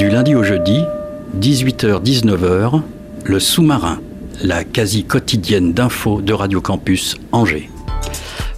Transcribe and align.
Du 0.00 0.08
lundi 0.08 0.34
au 0.34 0.42
jeudi, 0.42 0.80
18h-19h, 1.38 2.80
le 3.22 3.38
sous-marin, 3.38 4.00
la 4.42 4.64
quasi 4.64 5.04
quotidienne 5.04 5.74
d'infos 5.74 6.22
de 6.22 6.32
Radio 6.32 6.62
Campus 6.62 7.18
Angers. 7.32 7.68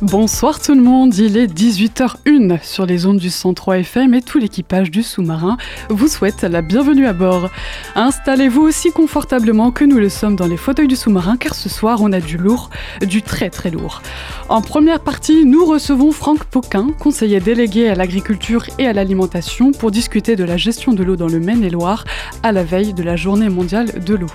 Bonsoir 0.03 0.61
tout 0.61 0.77
le 0.77 0.83
monde, 0.83 1.17
il 1.17 1.37
est 1.37 1.53
18h01 1.53 2.22
sur 2.63 2.87
les 2.87 3.05
ondes 3.05 3.19
du 3.19 3.29
103 3.29 3.81
FM 3.81 4.15
et 4.15 4.23
tout 4.23 4.39
l'équipage 4.39 4.91
du 4.91 5.03
sous-marin 5.03 5.59
vous 5.91 6.09
souhaite 6.09 6.43
la 6.45 6.63
bienvenue 6.63 7.07
à 7.07 7.13
bord. 7.13 7.51
Installez-vous 7.95 8.63
aussi 8.63 8.91
confortablement 8.91 9.71
que 9.71 9.85
nous 9.85 9.99
le 9.99 10.09
sommes 10.09 10.35
dans 10.35 10.47
les 10.47 10.57
fauteuils 10.57 10.89
du 10.89 10.97
sous-marin 10.97 11.37
car 11.37 11.55
ce 11.55 11.69
soir 11.69 11.99
on 12.01 12.11
a 12.11 12.21
du 12.21 12.39
lourd, 12.39 12.71
du 13.03 13.21
très 13.21 13.51
très 13.51 13.71
lourd. 13.71 14.01
En 14.49 14.63
première 14.63 15.01
partie, 15.01 15.45
nous 15.45 15.67
recevons 15.67 16.11
Franck 16.11 16.45
Poquin, 16.45 16.89
conseiller 16.99 17.41
délégué 17.41 17.91
à 17.91 17.95
l'agriculture 17.95 18.65
et 18.79 18.87
à 18.87 18.95
l'alimentation 18.95 19.73
pour 19.73 19.91
discuter 19.91 20.35
de 20.35 20.45
la 20.45 20.57
gestion 20.57 20.95
de 20.95 21.03
l'eau 21.03 21.17
dans 21.17 21.29
le 21.29 21.39
Maine-et-Loire 21.39 22.05
à 22.43 22.53
la 22.53 22.65
veille 22.65 22.95
de 22.95 23.03
la 23.03 23.17
journée 23.17 23.51
mondiale 23.51 24.03
de 24.03 24.15
l'eau. 24.15 24.31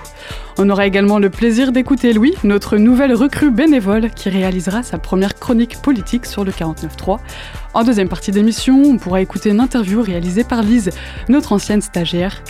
On 0.60 0.70
aura 0.70 0.86
également 0.86 1.20
le 1.20 1.30
plaisir 1.30 1.70
d'écouter 1.70 2.12
Louis, 2.12 2.34
notre 2.42 2.78
nouvelle 2.78 3.14
recrue 3.14 3.52
bénévole 3.52 4.10
qui 4.10 4.28
réalisera 4.28 4.82
sa 4.82 4.98
première 4.98 5.36
chronique 5.36 5.80
politique 5.80 6.26
sur 6.26 6.42
le 6.42 6.50
49.3. 6.50 7.18
En 7.74 7.84
deuxième 7.84 8.08
partie 8.08 8.32
d'émission, 8.32 8.82
on 8.82 8.98
pourra 8.98 9.20
écouter 9.20 9.50
une 9.50 9.60
interview 9.60 10.02
réalisée 10.02 10.42
par 10.42 10.62
Lise, 10.62 10.90
notre 11.28 11.52
ancienne 11.52 11.80
stagiaire. 11.80 12.42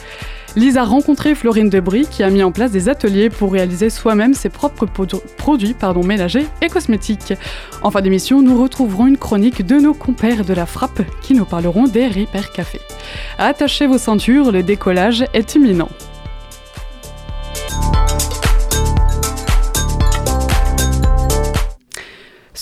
Lise 0.56 0.78
a 0.78 0.84
rencontré 0.84 1.34
Florine 1.34 1.68
Debris 1.68 2.06
qui 2.10 2.22
a 2.22 2.30
mis 2.30 2.42
en 2.42 2.50
place 2.50 2.70
des 2.70 2.88
ateliers 2.88 3.28
pour 3.28 3.52
réaliser 3.52 3.90
soi-même 3.90 4.32
ses 4.32 4.48
propres 4.48 4.86
produits 4.86 5.76
ménagers 6.02 6.46
et 6.62 6.68
cosmétiques. 6.68 7.34
En 7.82 7.90
fin 7.90 8.00
d'émission, 8.00 8.40
nous 8.40 8.58
retrouverons 8.60 9.06
une 9.06 9.18
chronique 9.18 9.66
de 9.66 9.76
nos 9.76 9.92
compères 9.92 10.46
de 10.46 10.54
la 10.54 10.64
frappe 10.64 11.02
qui 11.20 11.34
nous 11.34 11.44
parleront 11.44 11.86
des 11.86 12.06
Ripper 12.06 12.50
Café. 12.54 12.80
Attachez 13.36 13.86
vos 13.86 13.98
ceintures, 13.98 14.50
le 14.50 14.62
décollage 14.62 15.26
est 15.34 15.54
imminent. 15.56 15.90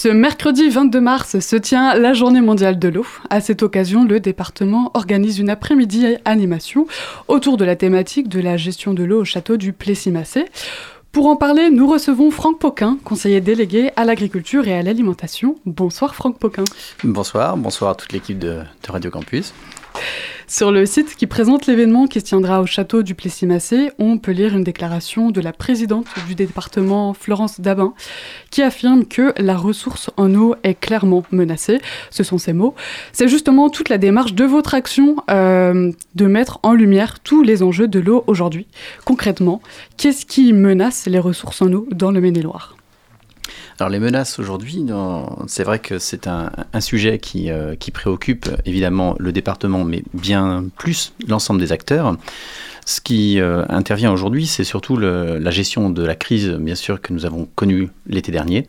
Ce 0.07 0.09
mercredi 0.13 0.69
22 0.69 1.01
mars 1.01 1.41
se 1.41 1.57
tient 1.57 1.95
la 1.95 2.13
journée 2.13 2.41
mondiale 2.41 2.79
de 2.79 2.87
l'eau. 2.87 3.07
À 3.29 3.41
cette 3.41 3.65
occasion, 3.65 4.05
le 4.05 4.21
département 4.21 4.93
organise 4.95 5.41
une 5.41 5.51
après-midi 5.51 6.17
animation 6.25 6.87
autour 7.27 7.57
de 7.57 7.65
la 7.65 7.75
thématique 7.75 8.29
de 8.29 8.39
la 8.39 8.57
gestion 8.57 8.95
de 8.95 9.03
l'eau 9.03 9.23
au 9.23 9.25
château 9.25 9.57
du 9.57 9.73
Plessis-Massé. 9.73 10.45
Pour 11.11 11.27
en 11.27 11.35
parler, 11.35 11.71
nous 11.71 11.89
recevons 11.89 12.31
Franck 12.31 12.61
Poquin, 12.61 12.99
conseiller 13.03 13.41
délégué 13.41 13.91
à 13.97 14.05
l'agriculture 14.05 14.69
et 14.69 14.75
à 14.79 14.83
l'alimentation. 14.83 15.57
Bonsoir 15.65 16.15
Franck 16.15 16.39
Poquin. 16.39 16.65
Bonsoir, 17.03 17.57
bonsoir 17.57 17.93
à 17.93 17.95
toute 17.95 18.13
l'équipe 18.13 18.39
de, 18.39 18.61
de 18.87 18.93
Radio 18.93 19.11
Campus. 19.11 19.55
Sur 20.49 20.71
le 20.71 20.87
site 20.87 21.17
qui 21.17 21.27
présente 21.27 21.67
l'événement 21.67 22.07
qui 22.07 22.21
se 22.21 22.27
tiendra 22.27 22.61
au 22.61 22.67
château 22.67 23.03
du 23.03 23.17
Plessis-Massé, 23.17 23.91
on 23.99 24.17
peut 24.17 24.31
lire 24.31 24.55
une 24.55 24.63
déclaration 24.63 25.33
de 25.33 25.41
la 25.41 25.53
présidente 25.53 26.07
du 26.29 26.37
département, 26.37 27.15
Florence 27.15 27.61
Dabin, 27.61 27.95
qui 28.51 28.63
affirme 28.63 29.07
que 29.07 29.35
la 29.39 29.57
ressource 29.57 30.09
en 30.17 30.33
eau 30.37 30.55
est 30.63 30.79
clairement 30.79 31.25
menacée. 31.33 31.81
Ce 32.11 32.23
sont 32.23 32.39
ses 32.39 32.53
mots. 32.53 32.77
C'est 33.13 33.27
justement 33.27 33.71
toute 33.71 33.89
la 33.89 33.99
démarche 33.99 34.35
de 34.35 34.45
votre 34.45 34.75
action 34.75 35.17
euh, 35.31 35.91
de 36.15 36.27
mettre 36.27 36.61
en 36.63 36.75
lumière 36.75 37.19
tous 37.19 37.43
les 37.43 37.65
enjeux 37.65 37.89
de 37.89 37.99
l'eau 37.99 38.23
aujourd'hui. 38.29 38.69
Concrètement, 39.05 39.61
qu'est-ce 39.97 40.27
qui 40.27 40.53
menace 40.53 41.07
les 41.07 41.19
ressources 41.19 41.61
en 41.61 41.73
eau 41.73 41.89
dans 41.91 42.13
le 42.13 42.21
Maine-et-Loire? 42.21 42.76
Alors 43.79 43.91
les 43.91 43.99
menaces 43.99 44.39
aujourd'hui, 44.39 44.87
c'est 45.47 45.65
vrai 45.65 45.79
que 45.79 45.99
c'est 45.99 46.27
un, 46.27 46.51
sujet 46.81 47.19
qui, 47.19 47.51
euh, 47.51 47.75
qui, 47.75 47.91
préoccupe 47.91 48.49
évidemment 48.65 49.15
le 49.19 49.33
département, 49.33 49.85
mais 49.85 50.03
bien 50.15 50.65
plus 50.79 51.13
l'ensemble 51.29 51.61
des 51.61 51.73
acteurs. 51.73 52.17
Ce 52.87 53.01
qui 53.01 53.39
euh, 53.39 53.65
intervient 53.69 54.13
aujourd'hui, 54.13 54.47
c'est 54.47 54.65
surtout 54.65 54.97
la 54.97 55.51
gestion 55.51 55.91
de 55.91 56.05
la 56.05 56.15
crise, 56.15 56.51
bien 56.53 56.75
sûr, 56.75 57.03
que 57.03 57.13
nous 57.13 57.27
avons 57.27 57.49
connue 57.55 57.91
l'été 58.07 58.33
dernier. 58.33 58.67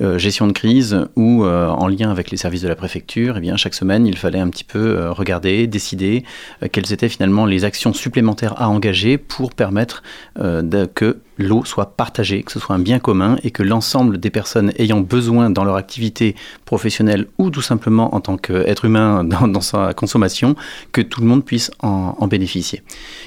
Euh, 0.00 0.16
gestion 0.16 0.46
de 0.46 0.52
crise 0.52 1.06
où, 1.16 1.44
en 1.44 1.86
lien 1.88 2.10
avec 2.10 2.30
les 2.30 2.38
services 2.38 2.62
de 2.62 2.68
la 2.68 2.76
préfecture, 2.76 3.36
eh 3.36 3.40
bien, 3.40 3.56
chaque 3.56 3.74
semaine, 3.74 4.06
il 4.06 4.16
fallait 4.16 4.38
un 4.38 4.48
petit 4.48 4.64
peu 4.64 5.10
regarder, 5.10 5.66
décider 5.66 6.24
quelles 6.72 6.90
étaient 6.92 7.08
finalement 7.10 7.44
les 7.44 7.64
actions 7.64 7.92
supplémentaires 7.92 8.54
à 8.56 8.70
engager 8.70 9.18
pour 9.18 9.52
permettre 9.52 10.02
que 10.94 11.18
l'eau 11.38 11.64
soit 11.64 11.96
partagée, 11.96 12.42
que 12.42 12.52
ce 12.52 12.58
soit 12.58 12.74
un 12.74 12.78
bien 12.78 12.98
commun 12.98 13.36
et 13.42 13.50
que 13.50 13.62
l'ensemble 13.62 14.18
des 14.18 14.30
personnes 14.30 14.72
ayant 14.76 15.00
besoin 15.00 15.50
dans 15.50 15.64
leur 15.64 15.76
activité 15.76 16.34
professionnelle 16.64 17.26
ou 17.38 17.50
tout 17.50 17.62
simplement 17.62 18.14
en 18.14 18.20
tant 18.20 18.36
qu'être 18.36 18.84
humain 18.84 19.24
dans, 19.48 19.60
sa 19.60 19.94
consommation, 19.94 20.56
que 20.92 21.00
tout 21.00 21.20
le 21.20 21.26
monde 21.26 21.44
puisse 21.44 21.70
en, 21.80 22.26
bénéficier. 22.28 22.82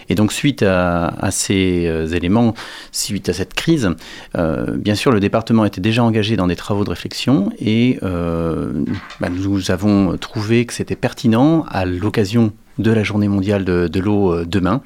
Et 0.09 0.15
donc 0.15 0.31
suite 0.31 0.63
à, 0.63 1.29
ces 1.31 1.87
euh, 1.87 2.07
éléments, 2.07 2.53
suite 2.91 3.29
à 3.29 3.33
cette 3.33 3.53
crise, 3.53 3.89
euh, 4.35 4.75
bien 4.77 4.95
sûr 4.95 5.11
le 5.11 5.19
département 5.19 5.65
était 5.65 5.81
déjà 5.81 6.03
engagé 6.03 6.35
dans 6.35 6.47
des 6.47 6.55
travaux 6.55 6.83
de 6.83 6.89
réflexion 6.89 7.51
et 7.59 7.97
euh, 8.03 8.83
bah, 9.19 9.29
nous 9.29 9.71
avons 9.71 10.17
trouvé 10.17 10.65
que 10.65 10.73
c'était 10.73 10.95
pertinent 10.95 11.65
à 11.69 11.85
l'occasion 11.85 12.51
de 12.77 12.91
la 12.91 13.03
journée 13.03 13.27
mondiale 13.27 13.65
de 13.65 13.99
l'eau 13.99 14.45
demain 14.45 14.81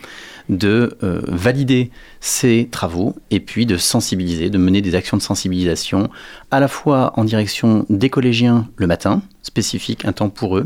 de 0.50 0.97
euh, 1.03 1.22
valider 1.28 1.91
ces 2.19 2.67
travaux 2.72 3.16
et 3.31 3.39
puis 3.39 3.66
de 3.66 3.78
sensibiliser, 3.78 4.50
de 4.50 4.57
mener 4.57 4.81
des 4.81 4.95
actions 4.95 5.17
de 5.17 5.22
sensibilisation 5.22 6.09
à 6.51 6.59
la 6.59 6.67
fois 6.67 7.13
en 7.16 7.23
direction 7.23 7.85
des 7.89 8.09
collégiens 8.09 8.67
le 8.78 8.88
matin, 8.88 9.22
spécifique, 9.41 10.06
un 10.06 10.13
temps 10.13 10.29
pour 10.29 10.57
eux, 10.57 10.66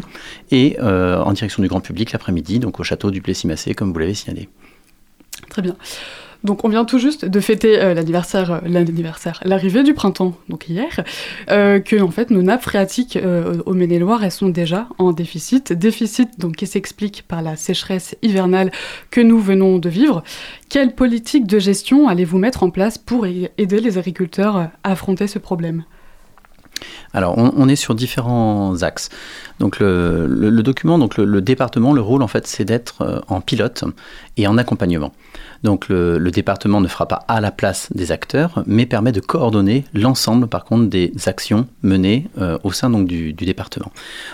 et 0.52 0.78
euh, 0.82 1.22
en 1.22 1.34
direction 1.34 1.62
du 1.62 1.70
grand 1.70 1.82
public 1.82 2.12
l'après-midi, 2.12 2.60
donc 2.60 2.80
au 2.80 2.84
château 2.84 3.12
du 3.12 3.22
Plessis-Massé, 3.22 3.74
comme 3.74 3.94
vous 3.94 4.00
l'avez 4.00 4.14
signalé. 4.14 4.50
Très 5.50 5.62
bien. 5.62 5.76
Donc 6.44 6.64
on 6.64 6.70
vient 6.70 6.86
tout 6.86 7.00
juste 7.00 7.26
de 7.26 7.40
fêter 7.40 7.82
euh, 7.82 7.94
l'anniversaire, 7.94 8.52
euh, 8.52 8.60
l'anniversaire, 8.66 9.42
l'arrivée 9.44 9.84
du 9.84 9.94
printemps, 9.94 10.36
donc 10.48 10.70
hier, 10.70 11.04
euh, 11.50 11.80
que 11.80 12.02
en 12.02 12.12
fait 12.12 12.30
nos 12.30 12.42
nappes 12.42 12.64
phréatiques 12.64 13.18
au 13.66 13.74
Maine-et-Loire 13.74 14.24
elles 14.24 14.32
sont 14.32 14.50
déjà 14.50 14.88
en 14.98 15.12
déficit, 15.12 15.74
déficit 15.74 16.40
donc 16.40 16.56
qui 16.56 16.68
s'explique 16.68 17.24
par 17.28 17.42
la 17.42 17.56
sécheresse 17.56 18.16
hivernale 18.22 18.72
que 19.12 19.22
nous 19.22 19.40
venons 19.40 19.80
de 19.80 19.90
vivre. 19.90 20.24
Quelle 20.70 20.96
politique 20.96 21.46
de 21.46 21.60
gestion 21.60 22.08
allez-vous 22.08 22.38
mettre 22.38 22.64
en 22.64 22.70
place 22.70 22.98
pour 22.98 23.26
aider 23.26 23.80
les 23.80 23.98
agriculteurs 23.98 24.56
à 24.56 24.72
affronter 24.84 25.28
ce 25.28 25.40
problème? 25.40 25.84
Alors, 27.14 27.38
on, 27.38 27.68
est 27.68 27.76
sur 27.76 27.96
différents 27.96 28.84
axes. 28.84 29.10
Donc, 29.60 29.80
le, 29.80 30.62
document, 30.62 31.00
donc 31.00 31.18
le, 31.18 31.42
département, 31.42 31.94
le 31.94 32.02
rôle, 32.02 32.22
en 32.22 32.28
fait, 32.28 32.48
c'est 32.48 32.66
d'être 32.66 33.24
en 33.28 33.42
pilote 33.42 33.84
et 34.38 34.48
en 34.48 34.58
accompagnement. 34.58 35.12
Donc 35.64 35.90
le, 35.90 36.30
département 36.32 36.80
ne 36.82 36.88
fera 36.88 37.08
pas 37.08 37.26
à 37.28 37.42
la 37.42 37.52
place 37.52 37.90
des 37.94 38.12
acteurs, 38.12 38.64
mais 38.66 38.86
permet 38.86 39.12
de 39.12 39.20
coordonner 39.20 39.84
l'ensemble, 39.94 40.48
par 40.48 40.64
contre, 40.64 40.90
des 40.90 41.12
actions 41.26 41.68
menées 41.84 42.28
euh, 42.38 42.58
au 42.64 42.72
sein 42.72 42.90
du, 42.90 43.34
département. 43.34 43.92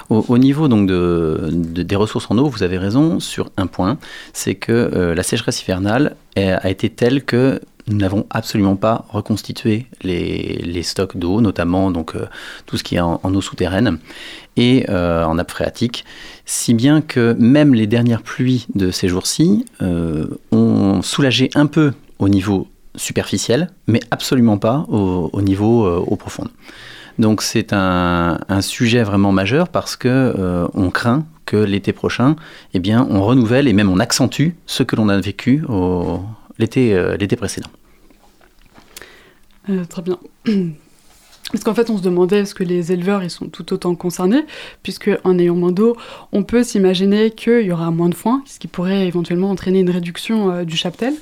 Au, 0.09 0.38
niveau 0.38 0.67
des 0.67 1.95
ressources 1.95 2.27
en 2.29 2.38
eau, 2.38 2.47
vous 2.47 2.63
avez 2.63 2.77
raison 2.77 3.19
sur 3.19 3.50
un 3.57 3.68
point, 3.68 3.97
c'est 4.33 4.56
que 4.56 4.71
euh, 4.71 5.15
la 5.15 5.24
sécheresse 5.24 5.62
hivernale 5.63 6.15
a, 6.36 6.69
été 6.69 6.89
telle 6.89 7.24
que 7.24 7.62
nous 7.87 7.97
n'avons 7.97 8.25
absolument 8.29 8.75
pas 8.75 9.05
reconstitué 9.09 9.85
les, 10.01 10.83
stocks 10.83 11.17
d'eau, 11.17 11.41
notamment 11.41 11.91
donc, 11.91 12.15
euh, 12.15 12.27
tout 12.65 12.77
ce 12.77 12.83
qui 12.83 12.95
est 12.95 12.99
en, 12.99 13.19
eau 13.23 13.41
souterraine 13.41 13.99
et 14.57 14.85
en 14.89 15.35
nappe 15.35 15.51
phréatique 15.51 16.05
si 16.45 16.73
bien 16.73 17.01
que 17.01 17.35
même 17.39 17.73
les 17.73 17.87
dernières 17.87 18.21
pluies 18.21 18.67
de 18.75 18.91
ces 18.91 19.07
jours-ci 19.07 19.65
euh, 19.81 20.27
ont 20.51 21.01
soulagé 21.01 21.49
un 21.55 21.65
peu 21.65 21.93
au 22.19 22.29
niveau 22.29 22.67
superficiel, 22.95 23.69
mais 23.87 23.99
absolument 24.11 24.57
pas 24.57 24.85
au, 24.87 25.41
niveau 25.41 25.85
euh, 25.85 25.97
au 25.97 26.15
profond. 26.15 26.45
Donc 27.19 27.41
c'est 27.41 27.73
un, 27.73 28.37
sujet 28.61 29.03
vraiment 29.03 29.31
majeur 29.31 29.69
parce 29.69 29.95
que 29.95 30.07
euh, 30.07 30.67
on 30.73 30.91
craint 30.91 31.25
que 31.45 31.57
l'été 31.57 31.93
prochain, 31.93 32.35
eh 32.73 32.79
bien, 32.79 33.05
on 33.09 33.23
renouvelle 33.23 33.67
et 33.67 33.73
même 33.73 33.89
on 33.89 33.99
accentue 33.99 34.49
ce 34.65 34.83
que 34.83 34.95
l'on 34.95 35.09
a 35.09 35.19
vécu 35.19 35.63
l'été 36.57 37.36
précédent. 37.36 37.69
très 39.90 40.02
bien. 40.02 40.19
Parce 41.52 41.63
qu'en 41.63 41.75
fait, 41.75 41.90
on 41.90 41.98
se 41.98 42.04
demandait 42.04 42.40
est-ce 42.40 42.56
que 42.56 42.63
les 42.63 42.92
éleveurs 42.92 43.24
ils 43.24 43.30
sont 43.30 43.48
tout 43.48 43.72
autant 43.72 43.94
concernés, 43.96 44.44
puisque 44.81 45.12
en 45.24 45.38
ayant 45.38 45.56
moins 45.56 45.72
d'eau, 45.72 45.96
on 46.31 46.44
peut 46.44 46.63
s'imaginer 46.63 47.31
qu'il 47.31 47.62
y 47.62 47.72
aura 47.72 47.92
moins 47.92 48.10
de 48.10 48.16
foin, 48.16 48.44
ce 48.46 48.57
qui 48.57 48.68
pourrait 48.68 49.07
éventuellement 49.07 49.52
entraîner 49.52 49.80
une 49.80 49.90
réduction 49.90 50.52
euh, 50.52 50.63
du 50.63 50.75
cheptel. 50.75 51.13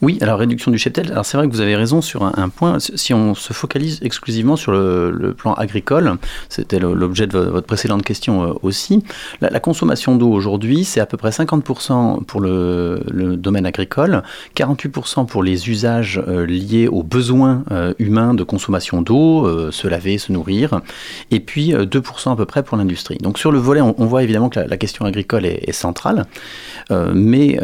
Oui, 0.00 0.16
alors 0.20 0.38
réduction 0.38 0.70
du 0.70 0.78
cheptel. 0.78 1.10
Alors 1.10 1.26
c'est 1.26 1.36
vrai 1.36 1.48
que 1.48 1.52
vous 1.52 1.60
avez 1.60 1.74
raison 1.74 2.00
sur 2.00 2.22
un, 2.22 2.48
point. 2.48 2.78
Si 2.78 3.12
on 3.12 3.34
se 3.34 3.52
focalise 3.52 3.98
exclusivement 4.02 4.54
sur 4.54 4.70
le, 4.70 5.34
plan 5.36 5.54
agricole, 5.54 6.16
c'était 6.48 6.78
l'objet 6.78 7.26
de 7.26 7.38
votre 7.38 7.66
précédente 7.66 8.04
question 8.04 8.44
euh, 8.44 8.52
aussi. 8.62 9.02
La, 9.40 9.58
consommation 9.58 10.14
d'eau 10.14 10.30
aujourd'hui, 10.30 10.84
c'est 10.84 11.00
à 11.00 11.06
peu 11.06 11.16
près 11.16 11.30
50% 11.30 12.24
pour 12.24 12.40
le, 12.40 13.00
domaine 13.36 13.66
agricole, 13.66 14.22
48% 14.56 15.26
pour 15.26 15.42
les 15.42 15.68
usages 15.68 16.22
euh, 16.28 16.46
liés 16.46 16.86
aux 16.86 17.02
besoins 17.02 17.64
euh, 17.72 17.92
humains 17.98 18.34
de 18.34 18.44
consommation 18.44 19.02
d'eau, 19.02 19.70
se 19.72 19.88
laver, 19.88 20.18
se 20.18 20.30
nourrir, 20.30 20.80
et 21.32 21.40
puis 21.40 21.72
2% 21.72 22.32
à 22.32 22.36
peu 22.36 22.46
près 22.46 22.62
pour 22.62 22.76
l'industrie. 22.76 23.18
Donc 23.18 23.38
sur 23.38 23.50
le 23.50 23.58
volet, 23.58 23.80
on, 23.80 24.06
voit 24.06 24.22
évidemment 24.22 24.48
que 24.48 24.60
la, 24.60 24.76
question 24.76 25.04
agricole 25.04 25.44
est, 25.44 25.72
centrale, 25.72 26.26
mais, 26.90 27.58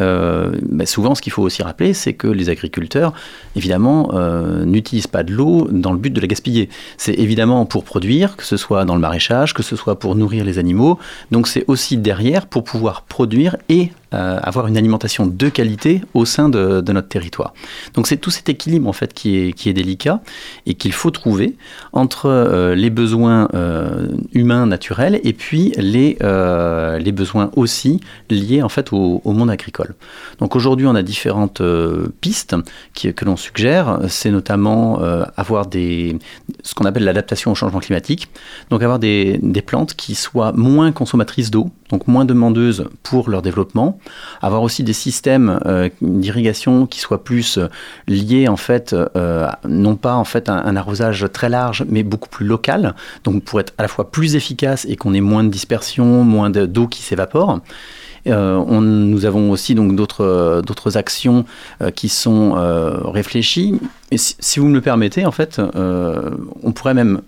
mais 0.69 0.87
souvent 0.87 1.15
ce 1.15 1.23
qu'il 1.23 1.33
faut 1.33 1.43
aussi 1.43 1.63
rappeler, 1.63 1.95
c'est 1.95 2.13
que 2.15 2.24
les 2.33 2.49
agriculteurs, 2.49 3.13
évidemment, 3.57 4.11
euh, 4.15 4.65
n'utilisent 4.65 5.07
pas 5.07 5.23
de 5.23 5.33
l'eau 5.33 5.69
dans 5.71 5.93
le 5.93 5.99
but 5.99 6.13
de 6.13 6.21
la 6.21 6.27
gaspiller. 6.27 6.69
C'est 6.97 7.15
évidemment 7.15 7.67
pour 7.67 7.85
produire, 7.85 8.37
que 8.37 8.45
ce 8.45 8.57
soit 8.57 8.85
dans 8.85 8.95
le 8.95 9.01
maraîchage, 9.01 9.55
que 9.55 9.63
ce 9.63 9.77
soit 9.77 9.99
pour 9.99 10.15
nourrir 10.15 10.45
les 10.45 10.59
animaux. 10.59 10.99
Donc 11.31 11.49
c'est 11.49 11.65
aussi 11.69 11.97
derrière 11.97 12.47
pour 12.47 12.65
pouvoir 12.65 13.03
produire 13.03 13.57
et 13.69 13.91
euh, 14.13 14.39
avoir 14.43 14.69
une 14.69 14.77
alimentation 14.77 15.27
de 15.27 15.49
qualité 15.49 16.01
au 16.15 16.25
sein 16.25 16.49
de, 16.49 16.81
notre 16.93 17.09
territoire. 17.09 17.53
Donc 17.95 18.07
c'est 18.07 18.17
tout 18.17 18.31
cet 18.31 18.49
équilibre 18.49 18.89
en 18.89 18.93
fait 18.93 19.13
qui 19.13 19.37
est, 19.37 19.53
qui 19.53 19.69
est 19.69 19.73
délicat 19.73 20.21
et 20.67 20.75
qu'il 20.75 20.93
faut 20.93 21.11
trouver 21.11 21.57
entre 21.93 22.27
euh, 22.27 22.75
les 22.75 22.91
besoins 22.91 23.49
humains 24.33 24.67
naturels 24.67 25.21
et 25.25 25.33
puis 25.33 25.73
les, 25.77 26.17
besoins 27.13 27.51
aussi 27.57 28.01
liés 28.31 28.63
en 28.63 28.69
fait 28.69 28.93
au 28.93 29.21
monde 29.25 29.51
agricole. 29.51 29.95
Donc 30.39 30.57
aujourd'hui 30.57 30.87
on 30.87 30.95
a 30.95 31.03
différentes 31.03 31.61
pistes 32.21 32.57
que 32.95 33.25
l'on 33.25 33.37
suggère, 33.37 33.99
c'est 34.09 34.31
notamment 34.31 35.03
euh, 35.03 35.25
avoir 35.37 35.67
des, 35.67 36.19
ce 36.63 36.75
qu'on 36.75 36.85
appelle 36.85 37.05
l'adaptation 37.05 37.53
au 37.53 37.55
changement 37.55 37.81
climatique. 37.81 38.29
Donc 38.71 38.83
avoir 38.83 38.99
des, 38.99 39.39
des 39.43 39.63
plantes 39.63 39.95
qui 39.95 40.15
soient 40.15 40.53
moins 40.53 40.93
consommatrices 40.93 41.51
d'eau, 41.51 41.71
donc 41.91 42.09
moins 42.09 42.25
demandeuses 42.25 42.87
pour 43.03 43.29
leur 43.29 43.43
développement. 43.43 43.99
Avoir 44.41 44.63
aussi 44.63 44.83
des 44.83 44.93
systèmes 44.93 45.61
euh, 45.67 45.89
d'irrigation 46.01 46.87
qui 46.87 47.01
soient 47.01 47.25
plus 47.25 47.59
euh, 47.59 47.69
liés 48.09 48.49
en 48.49 48.57
fait, 48.57 48.95
non 49.69 49.97
pas 49.97 50.15
en 50.15 50.25
fait 50.25 50.49
un, 50.49 50.57
un, 50.57 50.77
arrosage 50.77 51.27
très 51.33 51.49
large, 51.49 51.85
mais 51.89 52.03
beaucoup 52.03 52.29
plus 52.29 52.47
local. 52.47 52.95
Donc 53.25 53.45
pour 53.45 53.61
être 53.61 53.73
à 53.79 53.83
la 53.83 53.89
fois 53.89 54.11
plus 54.11 54.37
efficace 54.37 54.87
et 54.89 54.97
qu'on 54.97 55.15
ait 55.15 55.21
moins 55.21 55.45
de 55.45 55.49
dispersion, 55.49 56.25
moins 56.25 56.51
d'eau 56.51 56.87
qui 56.87 57.03
s'évapore. 57.03 57.61
Euh, 58.27 58.81
nous 58.81 59.27
avons 59.27 59.51
aussi 59.51 59.75
donc 59.75 59.95
d'autres 59.97 60.63
d'autres 60.67 60.97
actions 60.97 61.45
euh, 61.83 61.91
qui 61.91 62.09
sont 62.09 62.55
euh, 62.57 62.99
réfléchies. 63.05 63.81
Si, 64.17 64.61
vous 64.61 64.69
me 64.69 64.75
le 64.75 64.81
permettez, 64.81 65.27
en 65.27 65.33
fait, 65.33 65.61
on 65.61 66.73
pourrait 66.73 66.95
même 66.95 67.23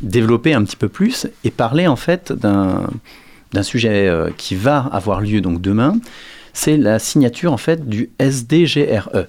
développer 0.00 0.54
un 0.54 0.62
petit 0.64 0.76
peu 0.76 0.88
plus 0.88 1.26
et 1.44 1.50
parler 1.50 1.86
en 1.86 1.96
fait 1.96 2.32
d'un 2.32 2.88
d'un 3.52 3.62
sujet 3.62 4.10
qui 4.36 4.54
va 4.54 4.78
avoir 4.92 5.20
lieu 5.20 5.40
donc 5.40 5.60
demain, 5.60 5.96
c'est 6.52 6.76
la 6.76 6.98
signature 6.98 7.52
en 7.52 7.56
fait 7.56 7.88
du 7.88 8.10
SDGRE. 8.18 9.26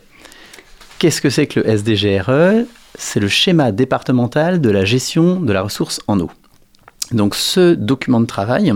Qu'est-ce 1.00 1.22
que 1.22 1.30
c'est 1.30 1.48
que 1.48 1.62
le 1.62 1.70
SDGRE 1.70 2.66
C'est 2.96 3.20
le 3.20 3.30
schéma 3.30 3.72
départemental 3.72 4.60
de 4.60 4.70
la 4.70 4.84
gestion 4.84 5.40
de 5.40 5.54
la 5.54 5.62
ressource 5.62 6.02
en 6.08 6.20
eau. 6.20 6.30
Donc 7.12 7.36
ce 7.36 7.74
document 7.74 8.20
de 8.20 8.26
travail, 8.26 8.72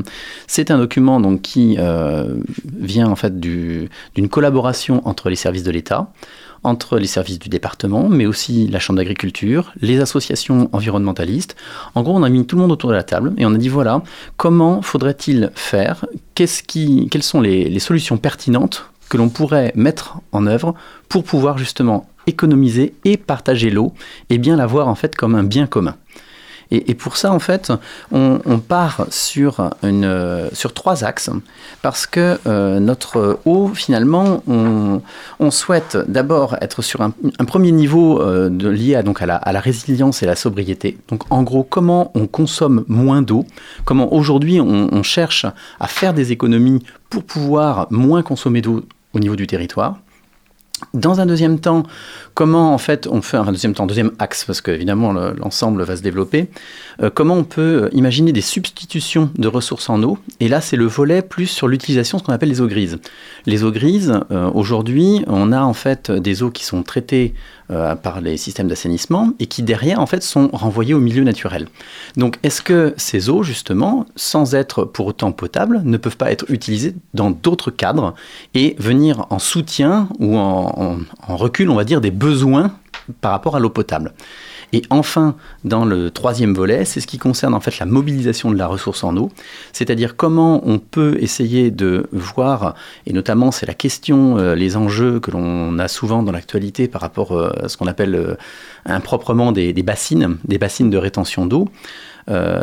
c'est 0.47 0.71
un 0.71 0.77
document 0.77 1.21
qui 1.37 1.75
euh, 1.77 2.35
vient 2.79 3.07
en 3.07 3.15
fait 3.15 3.39
d'une 3.39 4.29
collaboration 4.29 5.07
entre 5.07 5.29
les 5.29 5.35
services 5.35 5.63
de 5.63 5.71
l'État, 5.71 6.11
entre 6.63 6.97
les 6.97 7.07
services 7.07 7.39
du 7.39 7.49
département, 7.49 8.09
mais 8.09 8.25
aussi 8.25 8.67
la 8.67 8.79
Chambre 8.79 8.97
d'agriculture, 8.97 9.73
les 9.81 9.99
associations 9.99 10.69
environnementalistes. 10.71 11.55
En 11.93 12.01
gros, 12.03 12.15
on 12.15 12.23
a 12.23 12.29
mis 12.29 12.45
tout 12.45 12.55
le 12.55 12.61
monde 12.61 12.71
autour 12.71 12.89
de 12.89 12.95
la 12.95 13.03
table 13.03 13.33
et 13.37 13.45
on 13.45 13.53
a 13.53 13.57
dit 13.57 13.69
voilà, 13.69 14.01
comment 14.37 14.81
faudrait-il 14.81 15.51
faire? 15.53 16.05
Qui, 16.35 17.07
Quelles 17.11 17.23
sont 17.23 17.41
les, 17.41 17.69
les 17.69 17.79
solutions 17.79 18.17
pertinentes 18.17 18.89
que 19.09 19.17
l'on 19.17 19.29
pourrait 19.29 19.73
mettre 19.75 20.17
en 20.31 20.47
œuvre 20.47 20.73
pour 21.07 21.23
pouvoir 21.23 21.57
justement 21.57 22.09
économiser 22.25 22.95
et 23.03 23.17
partager 23.17 23.69
l'eau 23.69 23.93
et 24.29 24.37
bien 24.37 24.55
l'avoir 24.55 24.87
en 24.87 24.95
fait 24.95 25.15
comme 25.15 25.35
un 25.35 25.43
bien 25.43 25.67
commun? 25.67 25.97
Et, 26.75 26.95
pour 26.95 27.17
ça, 27.17 27.31
en 27.31 27.37
fait, 27.37 27.71
on, 28.11 28.59
part 28.59 29.05
sur, 29.11 29.69
trois 30.73 31.03
axes, 31.03 31.29
parce 31.83 32.07
que 32.07 32.39
euh, 32.47 32.79
notre 32.79 33.39
eau, 33.45 33.67
finalement, 33.75 34.43
on, 34.47 35.51
souhaite 35.51 35.97
d'abord 36.07 36.57
être 36.61 36.81
sur 36.81 37.01
un, 37.01 37.11
premier 37.45 37.71
niveau 37.71 38.19
euh, 38.19 38.49
lié 38.49 38.95
à, 38.95 39.03
la, 39.25 39.59
résilience 39.59 40.23
et 40.23 40.25
la 40.25 40.35
sobriété. 40.35 40.97
Donc, 41.09 41.21
en 41.29 41.43
gros, 41.43 41.63
comment 41.63 42.11
on 42.15 42.25
consomme 42.25 42.85
moins 42.87 43.21
d'eau, 43.21 43.45
comment 43.85 44.11
aujourd'hui 44.11 44.59
on 44.59 45.03
cherche 45.03 45.45
à 45.79 45.87
faire 45.87 46.15
des 46.15 46.31
économies 46.31 46.81
pour 47.11 47.23
pouvoir 47.23 47.85
moins 47.91 48.23
consommer 48.23 48.61
d'eau 48.61 48.83
au 49.13 49.19
niveau 49.19 49.35
du 49.35 49.45
territoire. 49.45 49.97
Dans 50.93 51.19
un 51.19 51.25
deuxième 51.25 51.59
temps, 51.59 51.83
comment 52.33 52.73
en 52.73 52.77
fait 52.77 53.07
on 53.07 53.21
fait, 53.21 53.37
un 53.37 53.51
deuxième 53.51 53.73
temps, 53.73 53.85
deuxième 53.85 54.11
axe, 54.19 54.45
parce 54.45 54.61
qu'évidemment 54.61 55.13
l'ensemble 55.13 55.83
va 55.83 55.95
se 55.95 56.01
développer, 56.01 56.49
euh, 57.01 57.09
comment 57.13 57.35
on 57.35 57.43
peut 57.43 57.89
imaginer 57.93 58.31
des 58.31 58.41
substitutions 58.41 59.29
de 59.35 59.47
ressources 59.47 59.89
en 59.89 60.01
eau? 60.03 60.17
Et 60.39 60.47
là, 60.47 60.61
c'est 60.61 60.77
le 60.77 60.85
volet 60.85 61.21
plus 61.21 61.47
sur 61.47 61.67
l'utilisation 61.67 62.17
de 62.17 62.21
ce 62.21 62.25
qu'on 62.25 62.33
appelle 62.33 62.49
les 62.49 62.61
eaux 62.61 62.67
grises. 62.67 62.99
Les 63.45 63.63
eaux 63.63 63.71
grises, 63.71 64.19
euh, 64.31 64.49
aujourd'hui, 64.53 65.23
on 65.27 65.51
a 65.51 65.61
en 65.61 65.73
fait 65.73 66.11
des 66.11 66.43
eaux 66.43 66.51
qui 66.51 66.65
sont 66.65 66.83
traitées 66.83 67.33
euh, 67.73 67.95
par 67.95 68.21
les 68.21 68.37
systèmes 68.37 68.67
d'assainissement 68.67 69.33
et 69.39 69.47
qui 69.47 69.63
derrière 69.63 69.99
en 69.99 70.05
fait 70.05 70.23
sont 70.23 70.49
renvoyées 70.53 70.93
au 70.93 70.99
milieu 70.99 71.23
naturel. 71.23 71.67
Donc 72.15 72.37
est-ce 72.43 72.61
que 72.61 72.93
ces 72.97 73.29
eaux 73.29 73.43
justement, 73.43 74.05
sans 74.15 74.55
être 74.55 74.85
pour 74.85 75.07
autant 75.07 75.31
potables, 75.31 75.81
ne 75.83 75.97
peuvent 75.97 76.17
pas 76.17 76.31
être 76.31 76.45
utilisées 76.49 76.95
dans 77.13 77.31
d'autres 77.31 77.71
cadres 77.71 78.13
et 78.53 78.75
venir 78.79 79.25
en 79.29 79.39
soutien 79.39 80.07
ou 80.19 80.37
en, 80.37 80.99
en 81.27 81.37
recul, 81.37 81.69
on 81.69 81.75
va 81.75 81.83
dire, 81.83 81.99
des 81.99 82.11
besoins 82.11 82.75
par 83.21 83.31
rapport 83.31 83.55
à 83.55 83.59
l'eau 83.59 83.69
potable? 83.69 84.13
Et 84.73 84.81
enfin, 84.89 85.35
dans 85.63 85.85
le 85.85 86.09
troisième 86.09 86.55
volet, 86.55 86.83
c'est 86.83 86.99
ce 86.99 87.05
qui 87.05 87.19
concerne 87.19 87.53
en 87.53 87.59
fait 87.59 87.77
la 87.77 87.85
mobilisation 87.85 88.49
de 88.49 88.57
la 88.57 88.65
ressource 88.65 89.03
en 89.03 89.15
eau, 89.15 89.31
c'est-à-dire 89.71 90.15
comment 90.15 90.67
on 90.67 90.79
peut 90.79 91.15
essayer 91.21 91.69
de 91.69 92.07
voir, 92.11 92.73
et 93.05 93.13
notamment 93.13 93.51
c'est 93.51 93.67
la 93.67 93.75
question, 93.75 94.39
euh, 94.39 94.55
les 94.55 94.75
enjeux 94.75 95.19
que 95.19 95.29
l'on 95.29 95.77
a 95.77 95.87
souvent 95.87 96.23
dans 96.23 96.31
l'actualité 96.31 96.87
par 96.87 97.01
rapport 97.01 97.33
euh, 97.33 97.51
à 97.61 97.69
ce 97.69 97.77
qu'on 97.77 97.85
appelle 97.85 98.15
euh, 98.15 98.35
improprement 98.85 99.51
des, 99.51 99.73
bassines, 99.83 100.37
des 100.43 100.57
bassines 100.57 100.89
de 100.89 100.97
rétention 100.97 101.45
d'eau. 101.45 101.69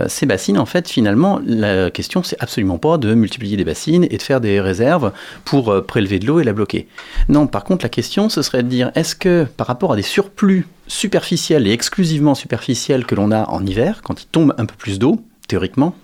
Ces 0.08 0.24
bassines, 0.24 0.56
en 0.56 0.64
fait, 0.64 0.88
finalement, 0.88 1.38
la 1.44 1.90
question, 1.90 2.22
c'est 2.22 2.42
absolument 2.42 2.78
pas 2.78 2.96
de 2.96 3.12
multiplier 3.12 3.58
des 3.58 3.64
bassines 3.64 4.06
et 4.10 4.16
de 4.16 4.22
faire 4.22 4.40
des 4.40 4.58
réserves 4.58 5.12
pour 5.44 5.84
prélever 5.84 6.18
de 6.18 6.26
l'eau 6.26 6.40
et 6.40 6.44
la 6.44 6.54
bloquer. 6.54 6.88
Non, 7.28 7.46
par 7.46 7.64
contre, 7.64 7.84
la 7.84 7.90
question, 7.90 8.30
ce 8.30 8.40
serait 8.40 8.62
de 8.62 8.68
dire, 8.68 8.90
est-ce 8.94 9.14
que 9.14 9.46
par 9.58 9.66
rapport 9.66 9.92
à 9.92 9.96
des 9.96 10.02
surplus 10.02 10.66
superficiels 10.90 11.66
et 11.66 11.72
exclusivement 11.72 12.34
superficiels 12.34 13.06
que 13.06 13.14
l'on 13.14 13.30
a 13.30 13.48
en 13.48 13.64
hiver, 13.64 14.02
quand 14.02 14.22
il 14.22 14.26
tombe 14.26 14.54
un 14.58 14.66
peu 14.66 14.74
plus 14.76 14.98
d'eau, 14.98 15.22
théoriquement, 15.48 15.94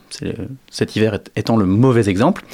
cet 0.70 0.96
hiver 0.96 1.18
étant 1.34 1.56
le 1.56 1.66
mauvais 1.66 2.08
exemple, 2.08 2.44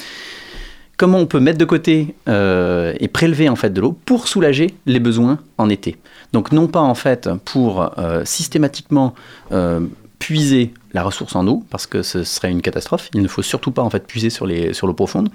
comment 0.97 1.19
on 1.19 1.25
peut 1.25 1.39
mettre 1.39 1.59
de 1.59 1.65
côté 1.65 2.15
euh, 2.27 2.93
et 2.99 3.07
prélever 3.07 3.49
en 3.49 3.55
fait 3.55 3.71
de 3.71 3.79
l'eau 3.81 3.97
pour 4.05 4.27
soulager 4.27 4.73
les 4.85 4.99
besoins 4.99 5.39
en 5.57 5.69
été? 5.69 5.97
Donc 6.33 6.51
non 6.51 6.67
pas 6.67 6.81
en 6.81 6.95
fait 6.95 7.29
pour 7.45 7.89
systématiquement 8.25 9.13
puiser 10.19 10.73
la 10.93 11.03
ressource 11.03 11.35
en 11.35 11.45
eau, 11.47 11.63
parce 11.69 11.85
que 11.85 12.01
ce 12.01 12.23
serait 12.23 12.49
une 12.49 12.61
catastrophe. 12.61 13.09
Il 13.13 13.21
ne 13.21 13.27
faut 13.27 13.41
surtout 13.41 13.71
pas 13.71 13.81
en 13.81 13.89
fait 13.89 14.07
puiser 14.07 14.29
sur 14.29 14.47
l'eau 14.47 14.93
profonde. 14.93 15.29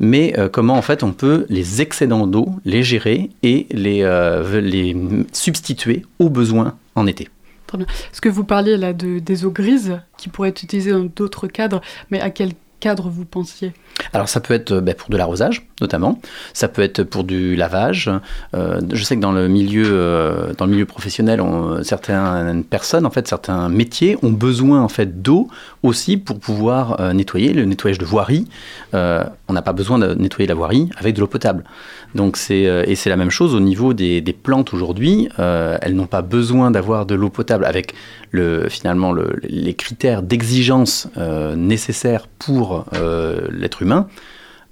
Mais 0.00 0.38
euh, 0.38 0.48
comment 0.48 0.74
en 0.74 0.82
fait 0.82 1.02
on 1.02 1.12
peut 1.12 1.46
les 1.48 1.82
excédents 1.82 2.26
d'eau 2.26 2.48
les 2.64 2.82
gérer 2.82 3.30
et 3.42 3.66
les, 3.70 4.02
euh, 4.02 5.24
substituer 5.32 6.04
aux 6.18 6.30
besoins 6.30 6.76
en 6.94 7.06
été. 7.06 7.28
Très 7.66 7.78
bien. 7.78 7.86
Est-ce 7.86 8.20
que 8.20 8.28
vous 8.28 8.44
parliez 8.44 8.76
là 8.76 8.92
de, 8.92 9.18
des 9.18 9.44
eaux 9.44 9.50
grises 9.50 10.00
qui 10.16 10.28
pourraient 10.28 10.48
être 10.48 10.62
utilisées 10.62 10.92
dans 10.92 11.04
d'autres 11.04 11.46
cadres, 11.48 11.82
mais 12.10 12.20
à 12.20 12.30
quel 12.30 12.52
cadre 12.80 13.08
vous 13.08 13.24
pensiez 13.24 13.72
Alors 14.12 14.28
ça 14.28 14.40
peut 14.40 14.54
être 14.54 14.80
ben, 14.80 14.94
pour 14.94 15.10
de 15.10 15.16
l'arrosage 15.16 15.68
notamment, 15.80 16.20
ça 16.52 16.68
peut 16.68 16.82
être 16.82 17.02
pour 17.02 17.24
du 17.24 17.56
lavage. 17.56 18.10
Euh, 18.54 18.80
je 18.92 19.02
sais 19.04 19.16
que 19.16 19.20
dans 19.20 19.32
le 19.32 19.48
milieu, 19.48 19.86
euh, 19.86 20.52
dans 20.56 20.66
le 20.66 20.72
milieu 20.72 20.86
professionnel, 20.86 21.40
on, 21.40 21.82
certaines 21.82 22.64
personnes, 22.64 23.06
en 23.06 23.10
fait, 23.10 23.28
certains 23.28 23.68
métiers 23.68 24.16
ont 24.22 24.32
besoin 24.32 24.82
en 24.82 24.88
fait 24.88 25.22
d'eau 25.22 25.48
aussi 25.82 26.16
pour 26.16 26.38
pouvoir 26.38 27.00
euh, 27.00 27.12
nettoyer 27.12 27.52
le 27.52 27.64
nettoyage 27.64 27.98
de 27.98 28.04
voirie. 28.04 28.46
on 28.92 29.52
n'a 29.52 29.62
pas 29.62 29.72
besoin 29.72 29.98
de 29.98 30.14
nettoyer 30.14 30.46
la 30.46 30.54
voirie 30.54 30.90
avec 30.96 31.14
de 31.14 31.20
l'eau 31.20 31.26
potable. 31.26 31.64
Donc 32.14 32.36
c'est 32.36 32.62
et 32.62 32.94
c'est 32.94 33.10
la 33.10 33.16
même 33.16 33.30
chose 33.30 33.54
au 33.54 33.60
niveau 33.60 33.92
des 33.92 34.36
plantes 34.42 34.72
aujourd'hui. 34.72 35.28
elles 35.36 35.94
n'ont 35.94 36.06
pas 36.06 36.22
besoin 36.22 36.70
d'avoir 36.70 37.06
de 37.06 37.14
l'eau 37.14 37.28
potable 37.28 37.64
avec 37.64 37.94
le, 38.30 38.68
finalement 38.68 39.12
le, 39.12 39.38
les 39.42 39.74
critères 39.74 40.22
d'exigence 40.22 41.08
nécessaires 41.56 42.26
pour 42.38 42.84
l'être 43.50 43.82
humain. 43.82 44.08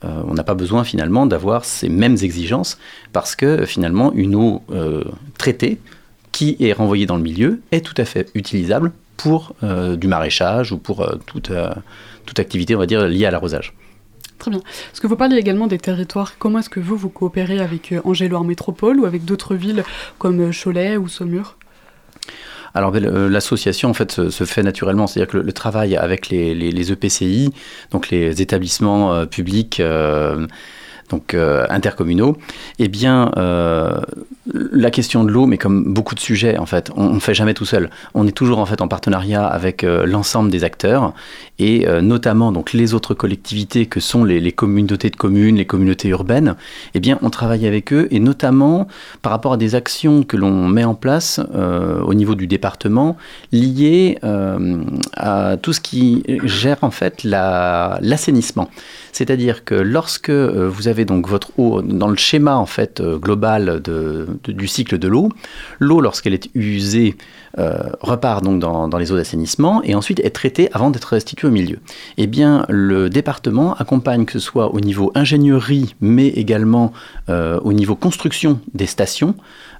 Euh, 0.05 0.23
on 0.27 0.35
n'a 0.35 0.45
pas 0.45 0.55
besoin 0.55 0.85
finalement 0.85 1.27
d'avoir 1.27 1.65
ces 1.65 1.89
mêmes 1.89 2.17
exigences 2.21 2.79
parce 3.13 3.35
que 3.35 3.65
finalement 3.65 4.13
une 4.13 4.35
eau 4.35 4.63
euh, 4.71 5.05
traitée 5.39 5.79
qui 6.33 6.57
est 6.61 6.73
renvoyée 6.73 7.07
dans 7.07 7.17
le 7.17 7.23
milieu 7.23 7.63
est 7.73 7.85
tout 7.85 7.95
à 7.97 8.05
fait 8.05 8.31
utilisable 8.35 8.93
pour 9.17 9.55
euh, 9.63 9.97
du 9.97 10.07
maraîchage 10.07 10.73
ou 10.73 10.77
pour 10.77 11.09
toute, 11.25 11.51
activité, 12.39 12.75
on 12.75 12.79
va 12.79 12.87
dire, 12.87 13.09
liée 13.09 13.25
à 13.25 13.31
l'arrosage. 13.31 13.73
Très 14.39 14.51
bien. 14.51 14.61
Est-ce 14.61 15.01
que 15.01 15.07
vous 15.07 15.17
parlez 15.17 15.39
également 15.39 15.67
des 15.67 15.79
territoires? 15.79 16.33
Comment 16.39 16.59
est-ce 16.59 16.69
que 16.69 16.81
vous, 16.81 16.97
vous 16.97 17.09
coopérez 17.09 17.59
avec 17.61 17.95
Angéloire 18.05 18.45
Métropole 18.45 19.01
ou 19.01 19.07
avec 19.07 19.25
d'autres 19.25 19.55
villes 19.55 19.83
comme 20.19 20.53
Cholet 20.53 20.99
ou 20.99 21.09
Saumur? 21.09 21.57
Alors 22.75 22.93
ben, 22.93 23.29
l'association 23.29 23.91
en 23.91 23.95
fait 23.95 24.13
se, 24.13 24.45
fait 24.45 24.63
naturellement, 24.63 25.07
c'est-à-dire 25.07 25.33
que 25.33 25.39
le, 25.39 25.53
travail 25.53 25.97
avec 25.97 26.29
les, 26.29 26.55
les, 26.55 26.93
EPCI, 26.93 27.53
donc 27.91 28.11
les 28.11 28.43
établissements 28.43 29.13
euh, 29.13 29.27
publics 29.27 29.81
euh, 29.81 30.47
donc 31.09 31.35
euh, 31.35 31.67
intercommunaux, 31.71 32.37
eh 32.79 32.89
bien, 32.89 33.31
euh, 33.37 34.01
la 34.53 34.91
question 34.91 35.25
de 35.25 35.31
l'eau, 35.31 35.47
mais 35.47 35.59
comme 35.59 35.93
beaucoup 35.93 36.15
de 36.15 36.21
sujets, 36.21 36.59
en 36.59 36.67
fait, 36.67 36.91
on 36.97 37.15
ne 37.15 37.21
fait 37.21 37.35
jamais 37.35 37.55
tout 37.55 37.65
seul. 37.65 37.91
On 38.15 38.27
est 38.27 38.33
toujours 38.33 38.59
en 38.59 38.67
fait 38.67 38.81
en 38.81 38.89
partenariat 38.89 39.47
avec 39.47 39.85
euh, 39.85 40.07
l'ensemble 40.07 40.51
des 40.51 40.65
acteurs 40.65 41.13
et 41.59 41.87
notamment 42.03 42.53
donc 42.53 42.75
les 42.75 42.93
autres 42.93 43.15
collectivités 43.15 43.87
que 43.87 43.99
sont 43.99 44.25
les, 44.25 44.53
communautés 44.53 45.09
de 45.09 45.17
communes, 45.17 45.57
les 45.57 45.65
communautés 45.65 46.09
urbaines. 46.09 46.55
Eh 46.93 47.01
bien, 47.01 47.19
on 47.23 47.31
travaille 47.31 47.67
avec 47.67 47.95
eux 47.95 48.09
et 48.11 48.21
notamment 48.21 48.89
par 49.23 49.33
rapport 49.33 49.55
à 49.55 49.57
des 49.57 49.75
actions 49.75 50.23
que 50.23 50.37
l'on 50.37 50.69
met 50.69 50.85
en 50.85 50.95
place 50.95 51.41
au 51.55 52.13
niveau 52.13 52.35
du 52.35 52.47
département 52.47 53.17
liées 53.53 54.19
à 55.17 55.57
tout 55.57 55.73
ce 55.73 55.81
qui 55.81 56.25
gère 56.45 56.77
en 56.83 56.91
fait 56.91 57.25
l'assainissement. 57.25 58.69
C'est-à-dire 59.13 59.65
que 59.65 59.75
lorsque 59.75 60.29
vous 60.29 60.89
avez 60.89 60.96
donc 61.05 61.29
votre 61.29 61.51
eau 61.59 61.83
dans 61.83 62.09
le 62.09 62.17
schéma 62.17 62.57
en 62.57 62.67
fait 62.67 63.01
euh, 63.01 63.19
global 63.19 63.83
du 64.47 64.67
cycle 64.67 64.99
de 64.99 65.09
l'eau, 65.09 65.31
l'eau 65.79 66.01
lorsqu'elle 66.01 66.35
est 66.35 66.49
usée 66.55 67.17
euh, 67.59 67.91
repart 68.01 68.43
donc 68.43 68.61
dans, 68.61 68.99
les 68.99 69.13
eaux 69.13 69.17
d'assainissement 69.17 69.83
et 69.83 69.95
ensuite 69.95 70.21
est 70.21 70.31
traitée 70.31 70.69
avant 70.73 70.91
d'être 70.91 71.05
restituée 71.07 71.49
au 71.49 71.51
milieu. 71.51 71.79
Eh 72.17 72.27
bien, 72.27 72.65
le 72.69 73.09
département 73.11 73.75
accompagne 73.75 74.25
que 74.25 74.33
ce 74.33 74.39
soit 74.39 74.75
au 74.75 74.81
niveau 74.81 75.13
ingénierie, 75.15 75.95
mais 76.01 76.29
également 76.29 76.93
au 77.29 77.73
niveau 77.73 77.95
construction 77.97 78.61
des 78.75 78.87
stations, 78.87 79.35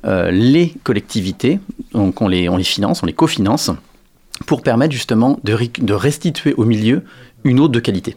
les 0.05 0.75
collectivités, 0.85 1.61
donc 1.93 2.21
on 2.21 2.29
les, 2.29 2.49
finance, 2.65 3.03
on 3.03 3.07
les 3.07 3.13
cofinance 3.13 3.71
pour 4.47 4.63
permettre 4.63 4.93
justement 4.93 5.39
de 5.45 5.93
restituer 5.95 6.55
au 6.55 6.65
milieu 6.65 7.03
une 7.45 7.61
eau 7.61 7.69
de 7.69 7.81
qualité. 7.81 8.17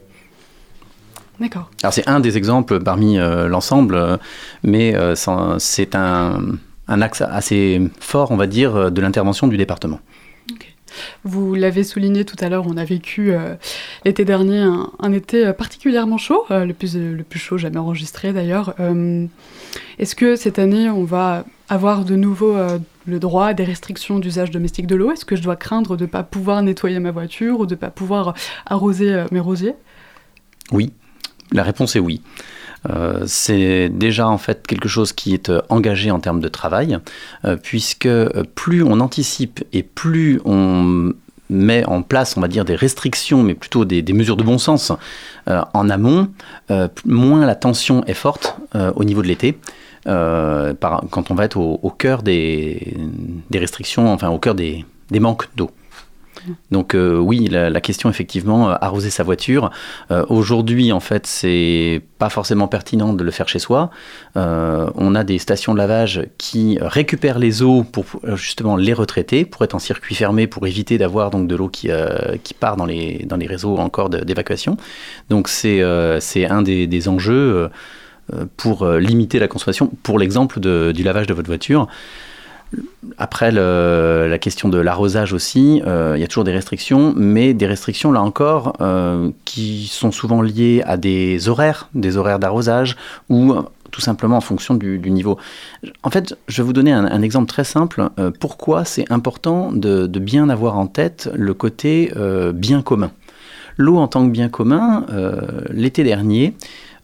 D'accord. 1.40 1.70
Alors 1.84 1.94
c'est 1.94 2.08
un 2.08 2.20
des 2.20 2.38
exemples 2.38 2.80
parmi 2.82 3.18
euh, 3.18 3.48
l'ensemble, 3.48 3.96
euh, 3.96 4.18
mais 4.64 4.96
euh, 4.96 5.16
c'est 5.60 5.96
un, 5.96 6.58
axe 6.88 7.22
assez 7.22 7.82
fort, 8.00 8.32
on 8.32 8.36
va 8.36 8.48
dire, 8.48 8.92
de 8.92 9.02
l'intervention 9.02 9.48
du 9.48 9.58
département. 9.58 10.00
Vous 11.24 11.54
l'avez 11.54 11.84
souligné 11.84 12.26
tout 12.26 12.36
à 12.40 12.50
l'heure, 12.50 12.66
on 12.68 12.76
a 12.76 12.84
vécu 12.84 13.32
l'été 14.06 14.26
dernier 14.26 14.66
un, 15.00 15.14
été 15.14 15.54
particulièrement 15.54 16.18
chaud, 16.18 16.46
le, 16.50 16.72
plus, 16.72 16.98
le 16.98 17.22
plus 17.22 17.38
chaud 17.38 17.60
jamais 17.60 17.78
enregistré 17.78 18.34
d'ailleurs. 18.34 18.74
Est-ce 20.00 20.16
que 20.16 20.36
cette 20.36 20.58
année, 20.58 20.90
on 20.90 21.04
va 21.04 21.46
avoir 21.70 22.06
de 22.06 22.16
nouveau 22.16 22.56
le 23.06 23.20
droit 23.20 23.46
à 23.46 23.54
des 23.54 23.66
restrictions 23.66 24.18
d'usage 24.18 24.50
domestique 24.50 24.88
de 24.88 24.96
l'eau? 24.96 25.12
Est-ce 25.12 25.26
que 25.26 25.36
je 25.36 25.44
dois 25.44 25.56
craindre 25.56 25.96
de 25.96 26.06
ne 26.06 26.10
pas 26.10 26.24
pouvoir 26.24 26.64
nettoyer 26.64 27.00
ma 27.00 27.12
voiture 27.12 27.60
ou 27.60 27.68
de 27.68 27.76
ne 27.76 27.80
pas 27.80 27.92
pouvoir 27.92 28.34
arroser 28.66 29.26
mes 29.32 29.40
rosiers? 29.40 29.76
Oui, 30.72 30.92
la 31.52 31.64
réponse 31.64 31.96
est 31.96 32.00
oui. 32.00 32.22
Euh, 32.90 33.24
c'est 33.26 33.90
déjà 33.90 34.28
en 34.28 34.38
fait 34.38 34.66
quelque 34.66 34.88
chose 34.88 35.12
qui 35.12 35.34
est 35.34 35.50
euh, 35.50 35.62
engagé 35.70 36.12
en 36.12 36.20
termes 36.20 36.40
de 36.40 36.48
travail, 36.48 36.98
euh, 37.46 37.58
puisque 37.62 38.08
plus 38.56 38.84
on 38.84 39.00
anticipe 39.00 39.64
et 39.74 39.84
plus 39.84 40.40
on 40.46 41.14
met 41.50 41.84
en 41.86 42.04
place, 42.04 42.38
on 42.38 42.42
va 42.42 42.48
dire, 42.48 42.64
des 42.64 42.76
restrictions, 42.76 43.44
mais 43.44 43.56
plutôt 43.56 43.84
des, 43.84 44.04
mesures 44.14 44.38
de 44.38 44.44
bon 44.44 44.60
sens 44.60 44.92
en 45.48 45.90
amont, 45.90 46.30
moins 47.06 47.44
la 47.44 47.56
tension 47.56 48.04
est 48.06 48.14
forte 48.14 48.56
au 48.96 49.04
niveau 49.04 49.24
de 49.24 49.28
l'été. 49.28 49.58
quand 50.06 51.32
on 51.32 51.34
va 51.34 51.46
être 51.46 51.58
au, 51.58 51.90
cœur 51.90 52.22
des, 52.22 52.96
restrictions, 53.52 54.14
enfin 54.14 54.30
au 54.30 54.38
cœur 54.38 54.54
des 54.54 54.86
manques 55.20 55.50
d'eau. 55.56 55.72
Donc 56.72 56.96
euh, 56.96 57.18
oui, 57.18 57.48
la, 57.48 57.82
question 57.82 58.10
effectivement, 58.10 58.70
euh, 58.70 58.76
arroser 58.82 59.10
sa 59.10 59.24
voiture. 59.24 59.72
Euh, 60.12 60.26
aujourd'hui, 60.30 60.92
en 60.92 61.00
fait, 61.00 61.26
c'est 61.26 62.02
pas 62.18 62.30
forcément 62.30 62.68
pertinent 62.68 63.14
de 63.14 63.24
le 63.24 63.32
faire 63.32 63.48
chez 63.48 63.60
soi. 63.60 63.90
on 64.36 65.16
a 65.16 65.24
des 65.24 65.40
stations 65.40 65.74
de 65.74 65.78
lavage 65.78 66.28
qui 66.38 66.78
récupèrent 66.82 67.40
les 67.40 67.62
eaux 67.62 67.84
pour 67.84 68.06
justement 68.36 68.76
les 68.76 68.94
retraiter, 68.94 69.46
pour 69.46 69.64
être 69.64 69.76
en 69.76 69.80
circuit 69.80 70.16
fermé, 70.16 70.48
pour 70.48 70.68
éviter 70.68 70.98
d'avoir 70.98 71.30
donc 71.30 71.48
de 71.48 71.56
l'eau 71.56 71.70
qui, 71.70 71.90
part 72.60 72.76
dans 72.76 72.86
les, 72.86 73.26
dans 73.26 73.38
les 73.38 73.48
réseaux 73.48 73.78
encore 73.78 74.10
d'évacuation. 74.10 74.76
Donc 75.30 75.48
c'est 75.48 75.82
un 75.82 76.62
des, 76.62 76.88
des 76.88 77.08
enjeux 77.08 77.70
pour 78.58 78.86
limiter 78.86 79.40
la 79.40 79.48
consommation. 79.48 79.90
Pour 80.04 80.20
l'exemple 80.20 80.60
du 80.60 81.04
lavage 81.04 81.28
de 81.28 81.34
votre 81.34 81.48
voiture, 81.48 81.88
après, 83.18 83.52
la 83.52 84.38
question 84.38 84.70
de 84.70 84.78
l'arrosage 84.78 85.34
aussi, 85.34 85.82
euh, 85.86 86.14
il 86.16 86.22
y 86.22 86.24
a 86.24 86.28
toujours 86.28 86.44
des 86.44 86.52
restrictions, 86.52 87.14
mais 87.16 87.54
des 87.54 87.66
restrictions, 87.66 88.12
là 88.12 88.22
encore, 88.22 88.74
euh, 88.82 89.32
qui 89.46 89.88
sont 89.88 90.12
souvent 90.12 90.42
liées 90.42 90.84
à 90.86 90.98
des 90.98 91.50
horaires, 91.50 91.90
des 91.94 92.18
horaires 92.18 92.40
d'arrosage, 92.40 92.96
ou 93.30 93.54
euh, 93.54 93.62
tout 93.92 94.02
simplement 94.02 94.38
en 94.38 94.42
fonction 94.42 94.76
du, 94.76 95.00
niveau. 95.10 95.38
En 96.04 96.12
fait, 96.12 96.38
je 96.48 96.62
vais 96.62 96.66
vous 96.66 96.74
donner 96.74 96.92
un, 96.92 97.22
exemple 97.24 97.48
très 97.48 97.64
simple. 97.64 98.10
pourquoi 98.40 98.86
c'est 98.86 99.12
important 99.12 99.72
de, 99.72 100.06
bien 100.20 100.50
avoir 100.50 100.78
en 100.78 100.86
tête 100.86 101.28
le 101.34 101.56
côté 101.56 102.14
bien 102.54 102.84
commun 102.84 103.10
L'eau 103.78 103.98
en 103.98 104.08
tant 104.08 104.24
que 104.28 104.32
bien 104.32 104.48
commun, 104.48 105.08
l'été 105.72 106.04
dernier, 106.04 106.54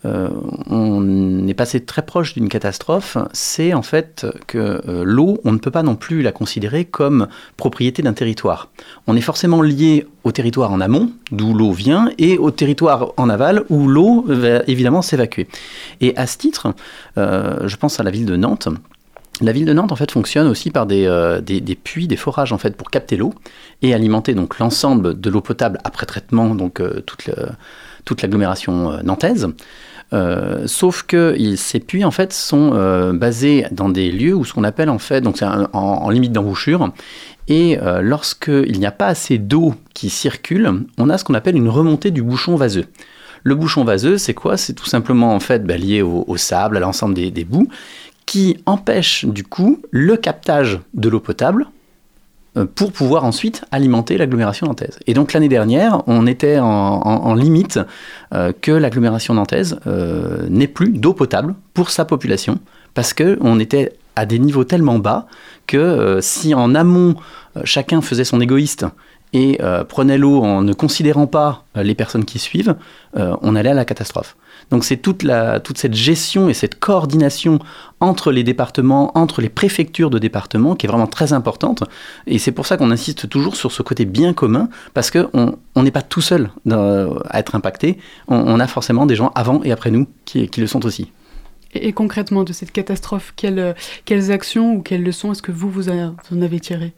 euh, 0.06 0.30
on 0.70 1.48
est 1.48 1.54
passé 1.54 1.84
très 1.84 2.04
proche 2.04 2.34
d'une 2.36 2.50
catastrophe, 2.50 3.18
c'est 3.34 3.74
en 3.74 3.82
fait 3.82 4.26
que 4.46 4.82
euh, 4.88 5.04
l'eau, 5.04 5.40
on 5.44 5.52
ne 5.52 5.58
peut 5.58 5.72
pas 5.72 5.84
non 5.84 5.96
plus 5.96 6.22
la 6.22 6.32
considérer 6.32 6.86
comme 6.86 7.28
propriété 7.58 8.04
d'un 8.04 8.14
territoire. 8.14 8.70
On 9.08 9.16
est 9.16 9.22
forcément 9.22 9.62
lié 9.62 10.06
au 10.24 10.32
territoire 10.32 10.72
en 10.72 10.80
amont, 10.80 11.12
d'où 11.32 11.54
l'eau 11.54 11.72
vient, 11.72 12.10
et 12.18 12.38
au 12.38 12.52
territoire 12.52 13.14
en 13.18 13.30
aval, 13.30 13.64
où 13.70 13.88
l'eau 13.88 14.24
va 14.28 14.62
évidemment 14.68 15.02
s'évacuer. 15.02 15.48
Et 16.02 16.16
à 16.18 16.28
ce 16.28 16.38
titre, 16.38 16.74
euh, 17.18 17.68
je 17.68 17.76
pense 17.76 18.00
à 18.00 18.04
la 18.04 18.12
ville 18.12 18.26
de 18.26 18.36
Nantes. 18.36 18.68
La 19.42 19.52
ville 19.52 19.66
de 19.66 19.74
Nantes 19.74 19.92
en 19.92 19.98
fait 19.98 20.12
fonctionne 20.12 20.48
aussi 20.48 20.72
par 20.72 20.86
des, 20.86 21.78
puits, 21.84 22.08
des 22.08 22.16
forages 22.16 22.54
en 22.54 22.58
fait 22.58 22.78
pour 22.78 22.90
capter 22.90 23.18
l'eau 23.18 23.34
et 23.82 23.94
alimenter 23.94 24.34
donc 24.34 24.60
l'ensemble 24.60 25.20
de 25.20 25.30
l'eau 25.30 25.42
potable 25.42 25.78
après 25.84 26.06
traitement 26.06 26.56
donc 26.56 26.82
toute, 27.06 27.30
toute 28.06 28.22
l'agglomération 28.22 29.04
nantaise. 29.04 29.50
Euh, 30.14 30.68
sauf 30.68 31.04
que 31.04 31.36
ces 31.56 31.80
puits 31.80 32.06
en 32.06 32.12
fait 32.12 32.32
sont 32.32 32.72
euh, 32.74 33.12
basés 33.12 33.66
dans 33.72 33.90
des 33.90 34.12
lieux 34.12 34.36
où 34.36 34.46
ce 34.46 34.54
qu'on 34.54 34.64
appelle 34.64 34.90
en 34.90 35.00
fait, 35.00 35.22
donc 35.22 35.38
c'est 35.38 35.46
en, 35.46 36.10
limite 36.10 36.32
d'embouchure, 36.32 36.92
et 37.48 37.80
euh, 37.82 38.02
lorsqu'il 38.02 38.80
n'y 38.80 38.86
a 38.86 38.92
pas 38.92 39.08
assez 39.08 39.38
d'eau 39.38 39.74
qui 39.94 40.10
circule, 40.10 40.86
on 40.98 41.10
a 41.10 41.18
ce 41.18 41.24
qu'on 41.24 41.34
appelle 41.34 41.56
une 41.56 41.70
remontée 41.70 42.12
du 42.12 42.22
bouchon 42.22 42.56
vaseux. 42.56 42.86
Le 43.44 43.56
bouchon 43.56 43.84
vaseux, 43.84 44.18
c'est 44.18 44.34
quoi? 44.34 44.58
C'est 44.58 44.74
tout 44.74 44.86
simplement 44.86 45.34
en 45.34 45.40
fait 45.40 45.66
bah, 45.66 45.78
lié 45.78 46.02
au, 46.02 46.38
sable, 46.38 46.78
à 46.78 46.80
l'ensemble 46.80 47.14
des, 47.14 47.32
des 47.32 47.44
bouts, 47.44 47.68
qui 48.26 48.58
empêche 48.66 49.26
du 49.26 49.44
coup 49.44 49.82
le 49.92 50.18
captage 50.18 50.80
de 50.94 51.10
l'eau 51.10 51.20
potable 51.20 51.68
pour 52.64 52.92
pouvoir 52.92 53.26
ensuite 53.26 53.64
alimenter 53.72 54.18
l'agglomération 54.18 54.68
nantaise. 54.68 54.98
Et 55.08 55.14
donc 55.14 55.34
l'année 55.34 55.50
dernière, 55.50 56.02
on 56.08 56.26
était 56.26 56.60
en, 56.60 57.34
limite 57.34 57.80
euh, 58.34 58.54
que 58.62 58.72
l'agglomération 58.72 59.34
nantaise 59.34 59.78
euh, 59.88 60.48
n'ait 60.50 60.68
plus 60.68 60.90
d'eau 60.90 61.14
potable 61.14 61.56
pour 61.74 61.90
sa 61.90 62.06
population, 62.06 62.60
parce 62.94 63.14
qu'on 63.14 63.60
était 63.60 63.94
à 64.16 64.26
des 64.26 64.40
niveaux 64.40 64.64
tellement 64.64 65.00
bas 65.00 65.28
que 65.68 66.20
si 66.22 66.54
en 66.54 66.74
amont 66.74 67.16
chacun 67.66 68.02
faisait 68.02 68.24
son 68.24 68.40
égoïste 68.40 68.86
et 69.36 69.58
euh, 69.62 69.84
prenait 69.84 70.18
l'eau 70.18 70.42
en 70.42 70.62
ne 70.62 70.72
considérant 70.72 71.28
pas 71.28 71.66
euh, 71.76 71.84
les 71.84 71.94
personnes 71.94 72.24
qui 72.24 72.40
suivent, 72.40 72.76
euh, 73.18 73.36
on 73.42 73.56
allait 73.56 73.72
à 73.72 73.74
la 73.74 73.84
catastrophe. 73.84 74.38
Donc 74.72 74.84
c'est 74.84 74.98
toute, 74.98 75.26
toute 75.64 75.78
cette 75.78 75.94
gestion 75.94 76.50
et 76.50 76.54
cette 76.54 76.80
coordination 76.80 77.60
entre 78.00 78.32
les 78.32 78.44
départements, 78.44 79.18
entre 79.18 79.42
les 79.42 79.50
préfectures 79.50 80.10
de 80.10 80.20
départements, 80.20 80.76
qui 80.76 80.86
est 80.86 80.90
vraiment 80.90 81.08
très 81.08 81.34
importante. 81.34 81.84
Et 82.28 82.40
c'est 82.40 82.52
pour 82.52 82.66
ça 82.66 82.78
qu'on 82.78 82.92
insiste 82.92 83.30
toujours 83.30 83.56
sur 83.56 83.72
ce 83.72 83.82
côté 83.82 84.06
bien 84.06 84.34
commun, 84.34 84.70
parce 84.94 85.12
qu'on 85.12 85.58
n'est 85.76 85.92
pas 85.92 86.02
tout 86.02 86.22
seul 86.22 86.50
à 86.70 87.40
être 87.40 87.56
impacté. 87.56 87.98
On, 88.28 88.60
a 88.60 88.68
forcément 88.68 89.06
des 89.06 89.16
gens 89.16 89.32
avant 89.36 89.62
et 89.64 89.72
après 89.72 89.92
nous 89.92 90.08
qui, 90.26 90.50
le 90.58 90.68
sont 90.68 90.86
aussi. 90.86 91.12
Et, 91.74 91.92
concrètement, 91.92 92.44
de 92.44 92.54
cette 92.54 92.72
catastrophe, 92.72 93.34
quelles, 93.36 93.76
quelles 94.06 94.32
actions 94.32 94.76
ou 94.76 94.82
quelles 94.82 95.04
leçons 95.04 95.34
est-ce 95.34 95.42
que 95.42 95.52
vous, 95.52 95.70
vous, 95.70 95.90
en 95.90 96.16
avez 96.42 96.60
tirées 96.60 96.94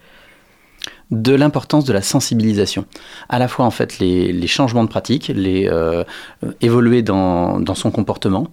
de 1.11 1.33
l'importance 1.33 1.85
de 1.85 1.93
la 1.93 2.01
sensibilisation. 2.01 2.85
À 3.29 3.39
la 3.39 3.47
fois 3.47 3.65
en 3.65 3.71
fait 3.71 3.99
les, 3.99 4.47
changements 4.47 4.83
de 4.83 4.89
pratique, 4.89 5.31
les 5.33 5.67
euh, 5.67 6.03
évoluer 6.61 7.01
dans, 7.01 7.63
son 7.75 7.91
comportement 7.91 8.47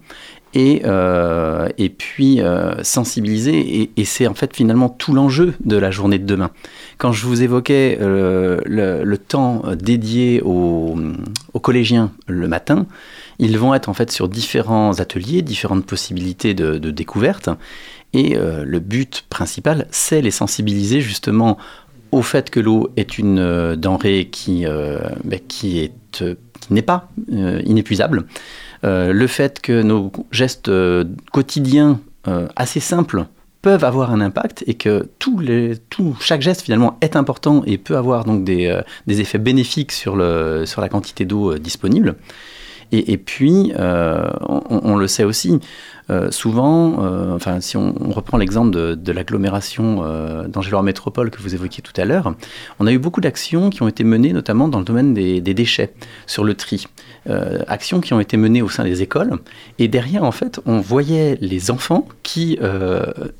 et, 0.53 0.83
euh, 0.85 1.67
et 1.77 1.89
puis 1.89 2.39
euh, 2.39 2.81
sensibiliser. 2.83 3.91
Et, 3.97 4.05
c'est 4.05 4.27
en 4.27 4.33
fait 4.33 4.55
finalement 4.55 4.87
tout 4.87 5.13
l'enjeu 5.13 5.55
de 5.65 5.75
la 5.75 5.91
journée 5.91 6.17
de 6.17 6.25
demain. 6.25 6.51
Quand 6.97 7.11
je 7.11 7.25
vous 7.25 7.43
évoquais 7.43 7.97
le, 7.99 9.15
temps 9.17 9.63
dédié 9.75 10.41
aux, 10.41 10.95
collégiens 11.61 12.11
le 12.27 12.47
matin, 12.47 12.85
ils 13.37 13.57
vont 13.57 13.73
être 13.73 13.89
en 13.89 13.93
fait 13.93 14.11
sur 14.11 14.29
différents 14.29 14.99
ateliers, 14.99 15.41
différentes 15.41 15.85
possibilités 15.85 16.53
de, 16.53 16.77
de 16.77 16.91
découverte. 16.91 17.49
Et 18.13 18.37
le 18.37 18.79
but 18.79 19.25
principal, 19.29 19.87
c'est 19.91 20.21
les 20.21 20.31
sensibiliser 20.31 21.01
justement 21.01 21.57
au 22.15 22.21
fait 22.21 22.49
que 22.49 22.61
l'eau 22.61 22.89
est 22.95 23.17
une 23.17 23.39
euh, 23.39 23.75
denrée 23.75 24.29
qui, 24.31 24.65
euh, 24.65 24.99
qui 25.49 25.79
est 25.79 26.21
euh, 26.21 26.35
n'est 26.69 26.81
pas 26.81 27.09
inépuisable, 27.27 28.25
le 28.81 29.27
fait 29.27 29.61
que 29.61 29.83
nos 29.83 30.11
gestes 30.31 30.71
quotidiens 31.31 31.99
assez 32.55 32.79
simples 32.79 33.25
peuvent 33.61 33.83
avoir 33.83 34.11
un 34.11 34.19
impact 34.19 34.63
et 34.65 34.73
que 34.73 35.07
les, 35.41 35.73
chaque 36.19 36.41
geste 36.41 36.61
finalement 36.61 36.97
est 37.01 37.15
important 37.15 37.61
et 37.67 37.77
peut 37.77 37.97
avoir 37.97 38.25
donc 38.25 38.43
des, 38.43 38.79
des 39.05 39.21
effets 39.21 39.37
bénéfiques 39.37 39.91
sur, 39.91 40.15
le, 40.15 40.65
sur 40.65 40.81
la 40.81 40.89
quantité 40.89 41.25
d'eau 41.25 41.55
disponible. 41.59 42.15
Et, 42.91 43.17
puis, 43.17 43.73
on, 43.77 44.95
le 44.95 45.07
sait 45.07 45.23
aussi, 45.23 45.59
euh, 46.11 46.29
souvent, 46.29 47.03
euh, 47.03 47.35
enfin, 47.35 47.61
si 47.61 47.77
on, 47.77 47.93
reprend 48.11 48.37
l'exemple 48.37 48.71
de, 48.95 49.11
l'agglomération 49.11 50.03
euh, 50.03 50.47
Métropole 50.83 51.31
que 51.31 51.41
vous 51.41 51.55
évoquiez 51.55 51.81
tout 51.81 51.99
à 51.99 52.05
l'heure, 52.05 52.35
on 52.79 52.85
a 52.85 52.91
eu 52.91 52.99
beaucoup 52.99 53.21
d'actions 53.21 53.69
qui 53.69 53.81
ont 53.81 53.87
été 53.87 54.03
menées 54.03 54.33
notamment 54.33 54.67
dans 54.67 54.79
le 54.79 54.85
domaine 54.85 55.13
des, 55.13 55.41
déchets, 55.41 55.93
sur 56.27 56.43
le 56.43 56.53
tri. 56.53 56.85
actions 57.67 58.01
qui 58.01 58.13
ont 58.13 58.19
été 58.19 58.37
menées 58.37 58.61
au 58.61 58.69
sein 58.69 58.83
des 58.83 59.01
écoles. 59.01 59.39
Et 59.79 59.87
derrière, 59.87 60.23
en 60.23 60.31
fait, 60.31 60.59
on 60.65 60.79
voyait 60.79 61.37
les 61.41 61.71
enfants 61.71 62.07
qui 62.23 62.59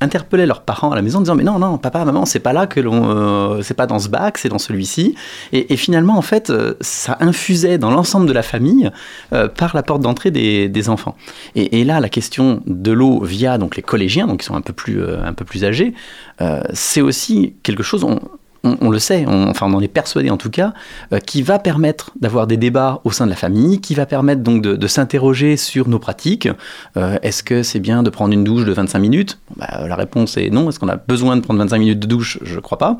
interpellaient 0.00 0.46
leurs 0.46 0.62
parents 0.62 0.90
à 0.90 0.96
la 0.96 1.02
maison 1.02 1.18
en 1.18 1.22
disant 1.22 1.34
Mais 1.36 1.44
non, 1.44 1.58
non, 1.58 1.78
papa, 1.78 2.04
maman, 2.04 2.24
c'est 2.24 2.40
pas 2.40 2.52
là 2.52 2.66
que 2.66 2.80
l'on. 2.80 3.62
c'est 3.62 3.74
pas 3.74 3.86
dans 3.86 3.98
ce 3.98 4.08
bac, 4.08 4.38
c'est 4.38 4.48
dans 4.48 4.58
celui-ci. 4.58 5.14
Et, 5.52 5.76
finalement, 5.76 6.16
en 6.16 6.22
fait, 6.22 6.52
ça 6.80 7.16
infusait 7.20 7.78
dans 7.78 7.90
l'ensemble 7.90 8.26
de 8.26 8.32
la 8.32 8.42
famille 8.42 8.90
par 9.30 9.76
la 9.76 9.82
porte 9.82 10.00
d'entrée 10.02 10.30
des, 10.30 10.88
enfants. 10.88 11.16
Et 11.54 11.84
là, 11.84 12.00
la 12.00 12.08
question 12.08 12.55
de 12.66 12.92
l'eau 12.92 13.20
via 13.22 13.58
donc 13.58 13.76
les 13.76 13.82
collégiens, 13.82 14.26
donc 14.26 14.40
qui 14.40 14.46
sont 14.46 14.54
un 14.54 14.60
peu 14.60 14.72
plus, 14.72 15.00
euh, 15.00 15.22
un 15.24 15.32
peu 15.32 15.44
plus 15.44 15.64
âgés, 15.64 15.94
euh, 16.40 16.62
c'est 16.72 17.00
aussi 17.00 17.54
quelque 17.62 17.82
chose, 17.82 18.04
on, 18.04 18.90
le 18.90 18.98
sait, 18.98 19.24
on, 19.28 19.48
enfin 19.48 19.66
on 19.68 19.74
en 19.74 19.80
est 19.80 19.88
persuadé 19.88 20.28
en 20.30 20.36
tout 20.36 20.50
cas, 20.50 20.74
euh, 21.12 21.20
qui 21.20 21.42
va 21.42 21.58
permettre 21.58 22.10
d'avoir 22.20 22.46
des 22.46 22.56
débats 22.56 23.00
au 23.04 23.12
sein 23.12 23.24
de 23.24 23.30
la 23.30 23.36
famille, 23.36 23.80
qui 23.80 23.94
va 23.94 24.06
permettre 24.06 24.42
donc 24.42 24.62
de, 24.62 24.86
s'interroger 24.86 25.56
sur 25.56 25.88
nos 25.88 25.98
pratiques. 25.98 26.48
Est-ce 26.96 27.42
que 27.42 27.62
c'est 27.62 27.80
bien 27.80 28.02
de 28.02 28.10
prendre 28.10 28.32
une 28.32 28.44
douche 28.44 28.64
de 28.64 28.72
25 28.72 28.98
minutes? 28.98 29.38
Bah, 29.56 29.86
La 29.86 29.96
réponse 29.96 30.36
est 30.36 30.50
non. 30.50 30.68
Est-ce 30.68 30.78
qu'on 30.78 30.88
a 30.88 30.96
besoin 30.96 31.36
de 31.36 31.42
prendre 31.42 31.60
25 31.60 31.78
minutes 31.78 32.00
de 32.00 32.06
douche? 32.06 32.38
Je 32.42 32.56
ne 32.56 32.60
crois 32.60 32.78
pas. 32.78 32.96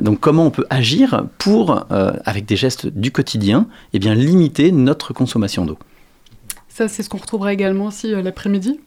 donc 0.00 0.20
comment 0.20 0.46
on 0.46 0.50
peut 0.50 0.66
agir 0.70 1.24
pour, 1.38 1.86
avec 2.24 2.46
des 2.46 2.56
gestes 2.56 2.86
du 2.86 3.10
quotidien, 3.10 3.66
eh 3.92 3.98
bien, 3.98 4.14
limiter 4.14 4.72
notre 4.72 5.12
consommation 5.12 5.64
d'eau? 5.64 5.78
Ça, 6.76 6.88
c'est 6.88 7.02
ce 7.02 7.08
qu'on 7.08 7.16
retrouvera 7.16 7.54
également 7.54 7.86
aussi 7.86 8.12
euh, 8.12 8.20
l'après-midi 8.20 8.78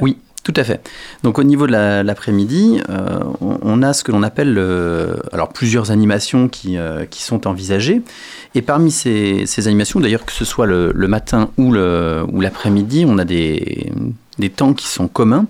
Oui, 0.00 0.16
tout 0.42 0.52
à 0.56 0.64
fait. 0.64 0.80
Donc 1.22 1.38
au 1.38 1.44
niveau 1.44 1.68
de 1.68 1.72
l'après-midi, 2.02 2.80
euh, 2.88 3.20
on, 3.40 3.82
a 3.84 3.92
ce 3.92 4.02
que 4.02 4.10
l'on 4.10 4.24
appelle 4.24 4.58
alors 5.32 5.50
plusieurs 5.50 5.92
animations 5.92 6.48
qui, 6.48 6.76
euh, 6.76 7.04
qui, 7.04 7.22
sont 7.22 7.46
envisagées. 7.46 8.02
Et 8.56 8.62
parmi 8.62 8.90
ces, 8.90 9.46
animations, 9.68 10.00
d'ailleurs 10.00 10.24
que 10.24 10.32
ce 10.32 10.44
soit 10.44 10.66
le, 10.66 10.92
matin 11.06 11.50
ou 11.56 11.72
l'après-midi, 11.72 13.04
on 13.06 13.16
a 13.18 13.24
des, 13.24 13.92
des, 14.40 14.50
temps 14.50 14.72
qui 14.72 14.88
sont 14.88 15.06
communs. 15.06 15.46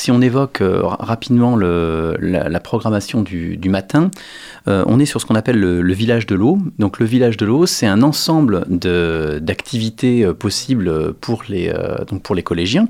Si 0.00 0.10
on 0.10 0.22
évoque 0.22 0.62
rapidement 0.62 1.56
le, 1.56 2.16
la, 2.22 2.60
programmation 2.60 3.20
du, 3.20 3.58
matin, 3.68 4.10
euh, 4.66 4.82
on 4.86 4.98
est 4.98 5.04
sur 5.04 5.20
ce 5.20 5.26
qu'on 5.26 5.34
appelle 5.34 5.60
le, 5.60 5.92
village 5.92 6.24
de 6.24 6.34
l'eau. 6.34 6.58
Donc 6.78 7.00
le 7.00 7.04
village 7.04 7.36
de 7.36 7.44
l'eau, 7.44 7.66
c'est 7.66 7.86
un 7.86 8.00
ensemble 8.00 8.64
d'activités 8.70 10.24
euh, 10.24 10.32
possibles 10.32 11.12
pour 11.12 11.42
les, 11.50 11.68
euh, 11.68 12.02
donc 12.06 12.22
pour 12.22 12.34
les 12.34 12.42
collégiens 12.42 12.88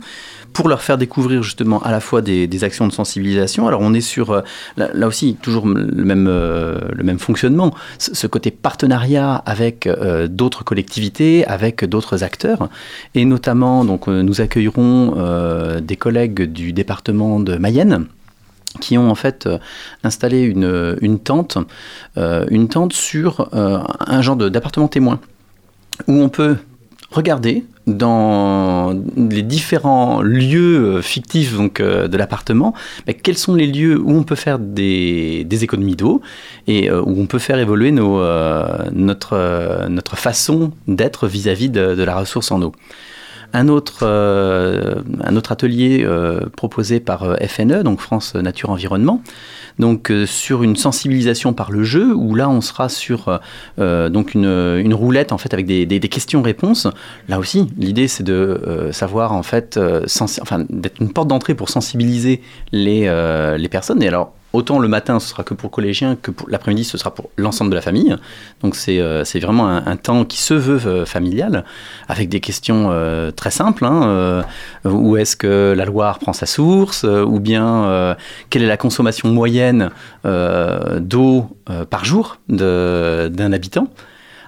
pour 0.53 0.69
leur 0.69 0.83
faire 0.83 0.99
découvrir 0.99 1.45
justement 1.45 1.81
à 1.83 1.93
la 1.93 2.01
fois 2.01 2.23
des, 2.23 2.65
actions 2.65 2.87
de 2.89 2.93
sensibilisation. 2.93 3.69
Alors 3.69 3.81
on 3.83 3.95
est 3.95 4.01
sur, 4.01 4.43
là, 4.77 5.07
aussi, 5.07 5.37
toujours 5.41 5.69
le 5.69 6.05
même, 6.05 6.27
le 6.27 7.05
même 7.05 7.21
fonctionnement, 7.21 7.73
ce 7.99 8.27
côté 8.27 8.51
partenariat 8.51 9.37
avec 9.47 9.89
d'autres 10.29 10.65
collectivités, 10.65 11.47
avec 11.47 11.85
d'autres 11.85 12.25
acteurs. 12.25 12.69
Et 13.15 13.25
notamment, 13.27 13.85
donc, 13.85 14.09
nous 14.09 14.41
accueillerons 14.41 15.79
des 15.81 15.97
collègues 15.97 16.43
du 16.53 16.73
département 16.73 17.00
de 17.05 17.57
Mayenne 17.57 18.07
qui 18.79 18.97
ont 18.99 19.11
en 19.11 19.15
fait 19.15 19.47
euh, 19.47 19.59
installé 20.05 20.43
une, 20.43 21.19
tente, 21.19 21.59
euh, 22.17 22.47
une 22.51 22.69
tente 22.69 22.93
sur 22.93 23.49
euh, 23.55 23.81
un 24.07 24.23
genre 24.23 24.37
d'appartement 24.37 24.89
témoin, 24.89 25.19
où 26.07 26.13
on 26.13 26.29
peut 26.29 26.57
regarder 27.11 27.65
dans 27.89 28.97
les 29.17 29.43
différents 29.43 30.23
lieux 30.23 31.01
fictifs 31.03 31.57
donc, 31.57 31.83
de 31.83 32.17
l'appartement, 32.17 32.73
quels 33.25 33.37
sont 33.37 33.57
les 33.57 33.67
lieux 33.67 34.01
où 34.01 34.13
on 34.13 34.23
peut 34.23 34.37
faire 34.37 34.61
des, 34.61 35.45
économies 35.51 35.97
d'eau 35.97 36.21
et 36.69 36.89
où 36.93 37.21
on 37.21 37.27
peut 37.27 37.41
faire 37.41 37.59
évoluer 37.59 37.91
notre, 37.91 39.35
façon 40.15 40.71
d'être 40.87 41.27
vis-à-vis 41.27 41.69
de 41.69 42.01
la 42.01 42.15
ressource 42.15 42.53
en 42.53 42.63
eau. 42.63 42.73
Un 43.53 43.69
autre, 43.69 44.01
euh, 44.03 45.03
un 45.25 45.37
autre 45.37 45.51
atelier 45.51 46.05
euh, 46.05 46.41
proposé 46.57 47.01
par 47.01 47.25
euh, 47.25 47.37
FNE, 47.47 47.83
donc 47.83 48.01
France 48.01 48.35
Nature 48.35 48.71
Environnement, 48.71 49.23
donc 49.79 50.13
sur 50.27 50.63
une 50.63 50.77
sensibilisation 50.77 51.53
par 51.53 51.73
le 51.73 51.83
jeu, 51.83 52.15
où 52.15 52.35
là 52.35 52.49
on 52.49 52.61
sera 52.61 52.89
sur 52.89 53.41
une, 53.79 54.95
roulette 54.95 55.33
en 55.33 55.39
fait 55.39 55.55
avec 55.55 55.67
des, 55.67 55.87
des, 55.87 56.01
questions-réponses. 56.01 56.87
Là 57.29 57.39
aussi, 57.39 57.67
l'idée 57.79 58.07
c'est 58.07 58.25
de 58.25 58.91
savoir 58.93 59.33
en 59.33 59.43
fait, 59.43 59.79
d'être 59.79 61.01
une 61.01 61.13
porte 61.13 61.29
d'entrée 61.29 61.55
pour 61.55 61.71
sensibiliser 61.71 62.43
les, 62.73 63.09
personnes. 63.71 64.03
Autant 64.53 64.81
le 64.81 64.89
matin, 64.89 65.21
ce 65.21 65.29
sera 65.29 65.45
que 65.45 65.55
pour 65.55 65.71
collégiens, 65.71 66.17
que 66.17 66.33
pour 66.33 66.51
l'après-midi, 66.51 66.83
ce 66.83 66.99
sera 66.99 67.15
pour 67.15 67.31
l'ensemble 67.37 67.71
de 67.71 67.77
la 67.77 67.83
famille. 67.83 68.17
Donc 68.63 68.75
c'est 68.75 68.99
euh, 68.99 69.23
vraiment 69.41 69.69
un, 69.69 69.97
temps 69.97 70.25
qui 70.25 70.39
se 70.39 70.55
veut 70.55 70.81
euh, 70.87 71.07
familial, 71.07 71.65
avec 72.09 72.29
des 72.29 72.41
questions 72.41 72.89
euh, 72.91 73.31
très 73.31 73.53
simples. 73.53 73.85
Hein, 73.85 74.45
où 74.85 75.17
est-ce 75.17 75.37
que 75.37 75.73
la 75.77 75.85
Loire 75.85 76.19
prend 76.19 76.33
sa 76.33 76.47
source 76.47 77.05
Ou 77.05 77.39
bien 77.39 78.17
quelle 78.49 78.63
est 78.63 78.67
la 78.67 78.77
consommation 78.77 79.29
moyenne 79.29 79.91
d'eau 80.25 81.47
par 81.91 82.05
jour 82.05 82.39
d'un 82.49 83.53
habitant 83.53 83.89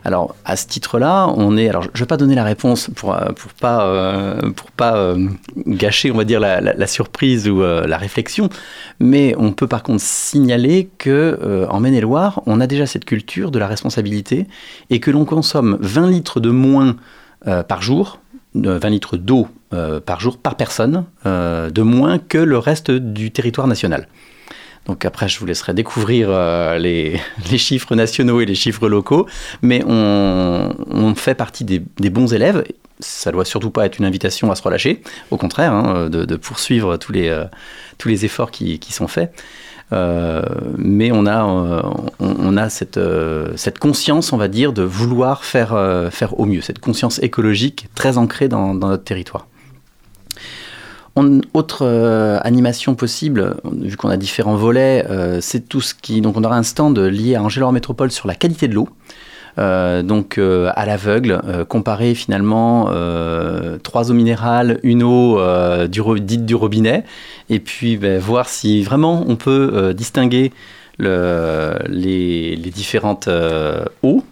alors, 0.04 0.34
à 0.44 0.56
ce 0.56 0.66
titre-là, 0.66 1.28
on 1.36 1.56
est. 1.56 1.68
Alors, 1.68 1.84
je 1.84 1.88
ne 1.88 1.98
vais 1.98 2.06
pas 2.06 2.16
donner 2.16 2.34
la 2.34 2.42
réponse 2.44 2.90
pour 2.94 3.14
euh, 3.14 3.30
pour 3.32 3.52
pas 3.52 3.86
euh, 3.86 4.40
euh, 4.80 5.28
gâcher, 5.66 6.10
on 6.10 6.16
va 6.16 6.24
dire 6.24 6.40
la, 6.40 6.86
surprise 6.86 7.48
ou 7.48 7.62
la 7.62 7.96
réflexion, 7.96 8.48
mais 8.98 9.34
on 9.38 9.52
peut 9.52 9.68
par 9.68 9.82
contre 9.82 10.02
signaler 10.02 10.90
que 10.98 11.66
en 11.70 11.80
Maine-et-Loire, 11.80 12.42
on 12.46 12.60
a 12.60 12.66
déjà 12.66 12.86
cette 12.86 13.04
culture 13.04 13.50
de 13.50 13.58
la 13.58 13.66
responsabilité 13.66 14.46
et 14.90 14.98
que 15.00 15.10
l'on 15.10 15.24
consomme 15.24 15.78
20 15.80 16.10
litres 16.10 16.40
de 16.40 16.50
moins 16.50 16.96
par 17.44 17.82
jour, 17.82 18.18
20 18.54 18.88
litres 18.90 19.16
d'eau 19.16 19.46
par 20.04 20.20
jour 20.20 20.38
par 20.38 20.56
personne, 20.56 21.04
de 21.24 21.82
moins 21.82 22.18
que 22.18 22.38
le 22.38 22.58
reste 22.58 22.90
du 22.90 23.30
territoire 23.30 23.68
national. 23.68 24.08
Donc 24.86 25.04
après, 25.04 25.28
je 25.28 25.38
vous 25.38 25.46
laisserai 25.46 25.74
découvrir 25.74 26.28
euh, 26.30 26.78
les, 26.78 27.20
chiffres 27.58 27.94
nationaux 27.94 28.40
et 28.40 28.46
les 28.46 28.54
chiffres 28.54 28.88
locaux, 28.88 29.26
mais 29.62 29.82
on, 29.86 31.14
fait 31.16 31.34
partie 31.34 31.64
des, 31.64 32.10
bons 32.10 32.32
élèves. 32.32 32.64
Ça 33.00 33.32
doit 33.32 33.44
surtout 33.44 33.70
pas 33.70 33.86
être 33.86 33.98
une 33.98 34.04
invitation 34.04 34.50
à 34.50 34.54
se 34.54 34.62
relâcher, 34.62 35.02
au 35.30 35.36
contraire, 35.36 35.72
hein, 35.72 36.08
de, 36.08 36.36
poursuivre 36.36 36.96
tous 36.96 37.12
les, 37.12 37.28
euh, 37.28 37.44
efforts 38.06 38.50
qui, 38.50 38.80
sont 38.90 39.08
faits. 39.08 39.32
mais 39.90 41.10
on 41.12 41.26
a, 41.26 42.68
cette, 42.68 43.78
conscience, 43.78 44.32
on 44.32 44.36
va 44.36 44.48
dire, 44.48 44.72
de 44.72 44.82
vouloir 44.82 45.44
faire, 45.44 45.74
au 46.36 46.44
mieux, 46.44 46.60
cette 46.60 46.78
conscience 46.80 47.20
écologique 47.22 47.88
très 47.94 48.18
ancrée 48.18 48.48
dans 48.48 48.74
notre 48.74 49.04
territoire. 49.04 49.46
Autre 51.54 51.86
animation 52.42 52.94
possible, 52.94 53.56
vu 53.72 53.96
qu'on 53.96 54.08
a 54.08 54.16
différents 54.16 54.56
volets, 54.56 55.06
c'est 55.40 55.68
tout 55.68 55.80
ce 55.80 55.94
qui. 55.94 56.20
Donc, 56.20 56.36
on 56.36 56.44
aura 56.44 56.56
un 56.56 56.62
stand 56.62 56.98
lié 56.98 57.34
à 57.34 57.42
Angélor 57.42 57.72
Métropole 57.72 58.10
sur 58.10 58.26
la 58.26 58.34
qualité 58.34 58.68
de 58.68 58.74
l'eau. 58.74 58.88
Euh, 59.58 60.02
donc 60.02 60.38
euh, 60.38 60.70
à 60.74 60.86
l'aveugle, 60.86 61.40
euh, 61.46 61.64
comparer 61.64 62.14
finalement 62.14 62.90
trois 63.82 64.10
eaux 64.10 64.14
minérales, 64.14 64.78
une 64.82 65.02
eau 65.02 65.38
dite 66.18 66.46
du 66.46 66.54
robinet, 66.54 67.04
et 67.50 67.60
puis 67.60 67.96
ben, 67.96 68.18
voir 68.18 68.48
si 68.48 68.82
vraiment 68.82 69.24
on 69.26 69.36
peut 69.36 69.92
distinguer 69.94 70.52
les, 70.98 72.56
différentes 72.74 73.28
eaux. 74.02 74.24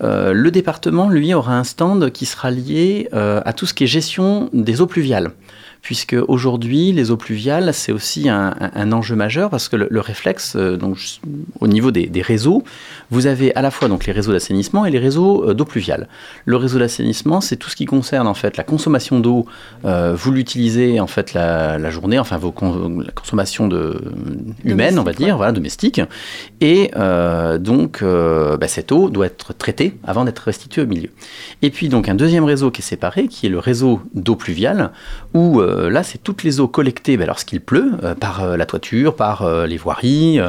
le 0.00 0.48
département, 0.50 1.08
lui, 1.08 1.34
aura 1.34 1.56
un 1.58 1.64
stand 1.64 2.10
qui 2.10 2.26
sera 2.26 2.50
lié 2.50 3.08
à 3.12 3.52
tout 3.52 3.66
ce 3.66 3.74
qui 3.74 3.84
est 3.84 3.88
gestion 3.88 4.50
des 4.52 4.80
eaux 4.80 4.86
pluviales 4.86 5.30
puisque 5.84 6.16
aujourd'hui, 6.28 6.92
les 6.92 7.10
eaux 7.10 7.18
pluviales, 7.18 7.74
c'est 7.74 7.92
aussi 7.92 8.30
un, 8.30 8.92
enjeu 8.92 9.14
majeur 9.16 9.50
parce 9.50 9.68
que 9.68 9.76
le, 9.76 10.00
réflexe, 10.00 10.54
euh, 10.56 10.78
donc, 10.78 10.96
au 11.60 11.68
niveau 11.68 11.90
des, 11.90 12.22
réseaux, 12.22 12.64
vous 13.10 13.26
avez 13.26 13.54
à 13.54 13.60
la 13.60 13.70
fois 13.70 13.88
donc, 13.88 14.06
les 14.06 14.12
réseaux 14.12 14.32
d'assainissement 14.32 14.86
et 14.86 14.90
les 14.90 14.98
réseaux 14.98 15.50
euh, 15.50 15.52
d'eau 15.52 15.66
pluviale. 15.66 16.08
Le 16.46 16.56
réseau 16.56 16.78
d'assainissement, 16.78 17.42
c'est 17.42 17.56
tout 17.56 17.68
ce 17.68 17.76
qui 17.76 17.84
concerne 17.84 18.26
en 18.26 18.32
fait 18.32 18.56
la 18.56 18.64
consommation 18.64 19.20
d'eau. 19.20 19.44
Euh, 19.84 20.14
vous 20.16 20.32
l'utilisez 20.32 21.00
en 21.00 21.06
fait 21.06 21.34
la, 21.34 21.90
journée, 21.90 22.18
enfin 22.18 22.38
vos 22.38 22.54
la 23.04 23.12
consommation 23.12 23.68
de, 23.68 24.00
humaine, 24.64 24.98
on 24.98 25.04
va 25.04 25.12
dire, 25.12 25.36
voilà, 25.36 25.52
domestique. 25.52 26.00
Et 26.62 26.92
donc, 27.60 28.02
bah, 28.02 28.68
cette 28.68 28.90
eau 28.90 29.10
doit 29.10 29.26
être 29.26 29.52
traitée 29.52 29.98
avant 30.02 30.24
d'être 30.24 30.38
restituée 30.38 30.80
au 30.80 30.86
milieu. 30.86 31.10
Et 31.60 31.68
puis 31.68 31.90
donc 31.90 32.08
un 32.08 32.14
deuxième 32.14 32.44
réseau 32.44 32.70
qui 32.70 32.80
est 32.80 32.84
séparé, 32.84 33.28
qui 33.28 33.44
est 33.44 33.50
le 33.50 33.58
réseau 33.58 34.00
d'eau 34.14 34.34
pluviale, 34.34 34.92
où 35.34 35.60
euh, 35.74 35.90
là, 35.90 36.02
c'est 36.02 36.22
toutes 36.22 36.42
les 36.42 36.60
eaux 36.60 36.68
collectées 36.68 37.16
ben, 37.16 37.26
lorsqu'il 37.26 37.60
pleut, 37.60 37.92
euh, 38.02 38.14
par 38.14 38.42
euh, 38.42 38.56
la 38.56 38.66
toiture, 38.66 39.16
par 39.16 39.44
les 39.66 39.76
voiries, 39.76 40.40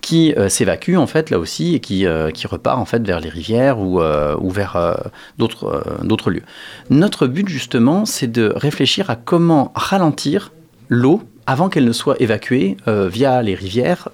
qui 0.00 0.34
s'évacuent 0.48 0.96
en 0.96 1.06
fait 1.06 1.30
là 1.30 1.38
aussi 1.38 1.74
et 1.74 1.80
qui, 1.80 2.06
qui 2.34 2.46
repart 2.46 2.78
en 2.78 2.84
fait 2.84 3.04
vers 3.06 3.20
les 3.20 3.28
rivières 3.28 3.78
ou, 3.78 4.00
vers 4.50 4.96
d'autres 5.38 6.30
lieux. 6.30 6.42
Notre 6.90 7.26
but 7.26 7.48
justement, 7.48 8.04
c'est 8.04 8.30
de 8.30 8.52
réfléchir 8.54 9.10
à 9.10 9.16
comment 9.16 9.72
ralentir 9.74 10.52
l'eau 10.88 11.22
avant 11.46 11.68
qu'elle 11.68 11.84
ne 11.84 11.92
soit 11.92 12.20
évacuée 12.20 12.76
via 12.86 13.42
les 13.42 13.54
rivières 13.54 14.08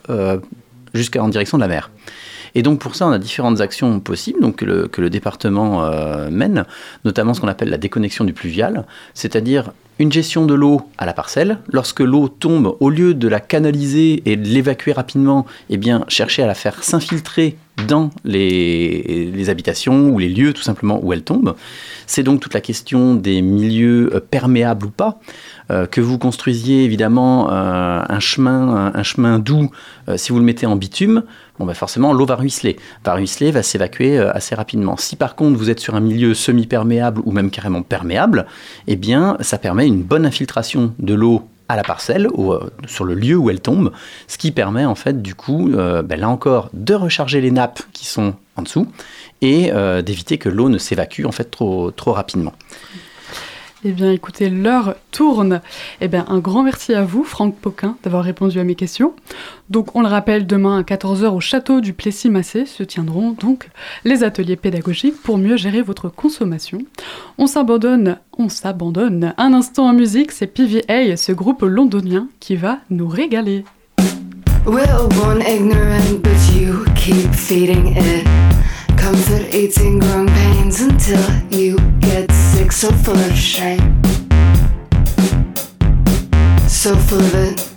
jusqu'en 0.94 1.29
direction 1.29 1.59
de 1.59 1.62
la 1.62 1.68
mer. 1.68 1.90
Et 2.55 2.62
donc 2.62 2.81
pour 2.81 2.94
ça, 2.94 3.07
on 3.07 3.12
a 3.12 3.18
différentes 3.18 3.61
actions 3.61 4.00
possibles 4.00 4.53
que 4.53 5.00
le 5.00 5.11
département 5.11 5.88
mène, 6.31 6.64
notamment 7.05 7.35
ce 7.35 7.40
qu'on 7.40 7.48
appelle 7.48 7.70
la 7.70 7.79
déconnexion 7.79 8.24
du 8.24 8.33
pluvial, 8.33 8.87
c'est-à-dire 9.14 9.72
une 9.98 10.12
gestion 10.12 10.46
de 10.46 10.54
l'eau 10.54 10.83
à 10.98 11.07
la 11.07 11.12
parcelle. 11.12 11.59
Lorsque 11.68 12.00
l'eau 12.00 12.28
tombe, 12.28 12.76
au 12.80 12.90
lieu 12.90 13.14
de 13.14 13.28
la 13.28 13.40
canaliser 13.40 14.22
et 14.26 14.37
de 14.37 14.46
l'évacuer 14.46 14.92
rapidement, 14.92 15.46
eh 15.70 15.78
chercher 16.09 16.42
à 16.42 16.46
la 16.46 16.54
faire 16.54 16.83
s'infiltrer 16.83 17.57
dans 17.88 18.11
les, 18.24 19.48
habitations 19.48 20.09
ou 20.09 20.18
les 20.18 20.28
lieux 20.28 20.52
tout 20.52 20.62
simplement 20.62 21.00
où 21.02 21.12
elle 21.12 21.22
tombe. 21.22 21.54
C'est 22.07 22.22
donc 22.22 22.40
toute 22.40 22.54
la 22.54 22.61
question 22.61 23.14
des 23.14 23.42
milieux 23.42 24.11
euh, 24.14 24.20
perméables 24.20 24.87
ou 24.87 24.90
pas. 24.90 25.20
Euh, 25.70 25.87
que 25.87 26.00
vous 26.00 26.18
construisiez 26.18 26.85
évidemment 26.85 27.50
euh, 27.50 28.03
un 28.07 28.20
chemin, 28.20 28.92
un, 28.94 29.03
chemin 29.03 29.38
doux, 29.38 29.70
si 30.16 30.33
vous 30.33 30.38
le 30.38 30.44
mettez 30.44 30.66
en 30.66 30.77
bitume, 30.77 31.22
bon, 31.59 31.64
ben 31.64 31.74
forcément 31.74 32.12
l'eau 32.12 32.27
va 32.27 32.37
ruisseler. 32.37 32.77
Va 33.05 33.14
ruisseler, 33.14 33.50
va 33.50 33.62
s'évacuer 33.62 34.18
assez 34.18 34.55
rapidement. 34.55 34.96
Si 34.96 35.16
par 35.16 35.37
contre 35.37 35.59
vous 35.59 35.70
êtes 35.70 35.81
sur 35.81 35.94
un 35.94 36.00
milieu 36.00 36.35
semi-perméable 36.35 37.22
ou 37.24 37.33
même 37.33 37.50
carrément 37.50 37.83
perméable, 37.83 38.46
eh 38.87 38.96
bien 38.96 39.37
ça 39.40 39.59
permet 39.59 39.87
une 39.87 40.03
bonne 40.03 40.27
infiltration 40.27 40.94
de 40.98 41.14
l'eau 41.14 41.48
à 41.68 41.77
la 41.77 41.83
parcelle, 41.83 42.29
ou, 42.35 42.53
euh, 42.53 42.70
sur 42.87 43.05
le 43.05 43.14
lieu 43.14 43.37
où 43.37 43.50
elle 43.50 43.61
tombe, 43.61 43.92
ce 44.29 44.38
qui 44.38 44.53
permet 44.53 44.85
en 44.85 44.94
fait 44.94 45.22
du 45.22 45.35
coup, 45.35 45.70
euh, 45.72 46.03
ben, 46.03 46.20
là 46.20 46.29
encore, 46.29 46.70
de 46.74 46.94
recharger 46.94 47.40
les 47.40 47.50
nappes 47.50 47.83
qui 47.92 48.07
sont 48.07 48.35
en 48.57 48.62
dessous 48.62 48.87
et 49.40 49.72
euh, 49.72 50.03
d'éviter 50.03 50.38
que 50.38 50.48
l'eau 50.48 50.68
ne 50.68 50.79
s'évacue 50.79 51.24
en 51.24 51.33
fait 51.33 51.50
trop, 51.50 51.90
trop 51.90 52.12
rapidement. 52.12 52.53
Eh 53.87 53.92
bien, 53.92 54.11
écoutez, 54.12 54.49
l'heure 54.49 54.94
tourne. 55.11 55.61
Eh 56.01 56.09
bien, 56.09 56.25
un 56.29 56.38
grand 56.38 56.62
merci 56.62 56.94
à 56.94 57.05
vous, 57.05 57.23
Franck 57.23 57.55
Poquin, 57.55 57.99
d'avoir 58.03 58.25
répondu 58.25 58.59
à 58.59 58.64
mes 58.64 58.77
questions. 58.77 59.12
Donc, 59.68 59.94
on 59.94 60.01
le 60.01 60.09
rappelle, 60.09 60.47
demain 60.47 60.79
à 60.79 60.83
14h 60.83 61.27
au 61.27 61.40
château 61.40 61.83
du 61.83 61.92
Plessis-Massé 61.92 62.64
se 62.64 62.83
tiendront 62.83 63.33
donc 63.33 63.68
les 64.05 64.25
ateliers 64.25 64.57
pédagogiques 64.57 65.20
pour 65.23 65.37
mieux 65.37 65.59
gérer 65.59 65.83
votre 65.83 66.09
consommation. 66.09 66.79
On 67.37 67.47
s'abandonne, 67.47 68.16
on 68.38 68.49
s'abandonne 68.49 69.35
un 69.37 69.53
instant 69.53 69.88
en 69.88 69.92
musique, 69.92 70.33
c'est 70.33 70.47
PVA, 70.47 71.18
ce 71.18 71.33
groupe 71.33 71.61
londonien 71.61 72.29
qui 72.40 72.57
va 72.57 72.79
nous 72.88 73.09
régaler. 73.09 73.64
Eating 79.53 80.01
growing 80.01 80.27
pains 80.27 80.81
until 80.81 81.20
you 81.51 81.77
get 82.01 82.34
sick, 82.64 82.72
so 82.72 82.90
full 82.90 83.18
of 83.18 83.37
shame. 83.37 84.03
So 86.68 86.96
full 86.96 87.18
of 87.18 87.35
it. 87.35 87.70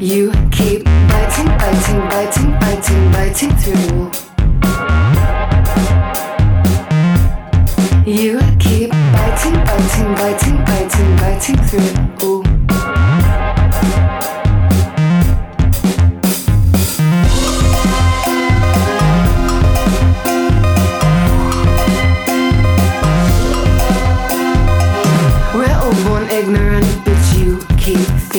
You 0.00 0.32
keep 0.50 0.84
biting, 0.84 1.48
biting, 1.58 2.00
biting, 2.10 2.50
biting, 2.60 3.12
biting 3.12 3.56
through. 3.56 4.10
You 8.06 8.38
keep 8.58 8.90
biting, 8.90 9.56
biting, 9.64 10.14
biting, 10.14 10.64
biting, 10.64 11.16
biting 11.16 11.56
through. 11.68 12.43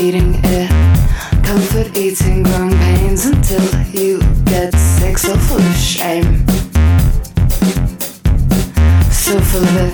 Feeding 0.06 0.36
it. 0.44 0.70
Comfort 1.44 1.98
eating 1.98 2.44
growing 2.44 2.78
pains 2.78 3.26
until 3.26 3.64
you 3.90 4.20
get 4.46 4.72
sick. 4.76 5.18
So 5.18 5.36
full 5.36 5.58
of 5.58 5.76
shame. 5.76 6.46
So 9.10 9.40
full 9.50 9.64
of 9.64 9.76
it. 9.86 9.94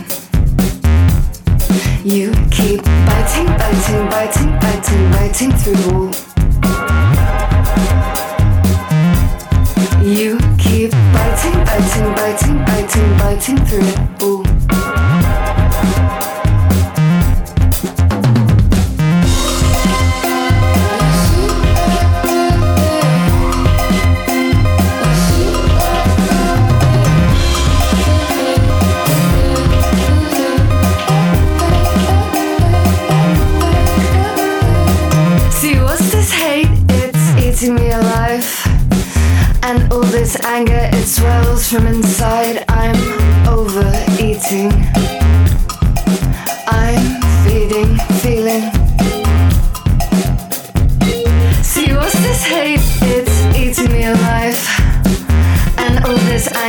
You 2.05 2.33
keep 2.51 2.83
biting, 3.07 3.47
biting, 3.61 4.09
biting, 4.09 4.59
biting, 4.59 5.11
biting 5.13 5.51
through. 5.61 6.20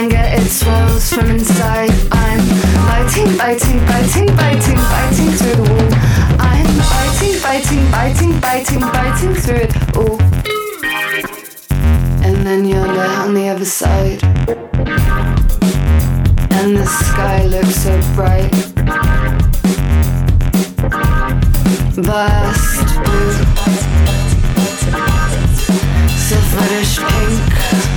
Anger, 0.03 0.43
it 0.43 0.51
swells 0.51 1.13
from 1.13 1.31
inside. 1.31 1.91
I'm 2.11 2.43
biting, 2.87 3.37
biting, 3.39 3.79
biting, 3.87 4.27
biting, 4.37 4.81
biting 4.93 5.31
through 5.39 5.57
the 5.57 5.67
wall. 5.71 5.89
I'm 6.41 6.67
biting, 6.93 7.41
biting, 7.43 7.91
biting, 7.91 8.41
biting, 8.41 8.81
biting 8.81 9.35
through 9.35 9.63
it 9.67 9.97
all 9.97 10.33
and 12.25 12.47
then 12.47 12.65
you're 12.65 12.87
there 12.87 13.21
on 13.21 13.35
the 13.35 13.49
other 13.49 13.65
side. 13.65 14.23
And 16.53 16.77
the 16.77 16.87
sky 16.87 17.45
looks 17.47 17.77
so 17.77 18.01
bright. 18.15 18.51
Vast 21.95 23.03
blue. 23.05 23.53
reddish 26.55 26.99
pink. 26.99 27.92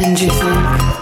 And 0.00 0.20
you 0.20 0.30
think 0.30 0.97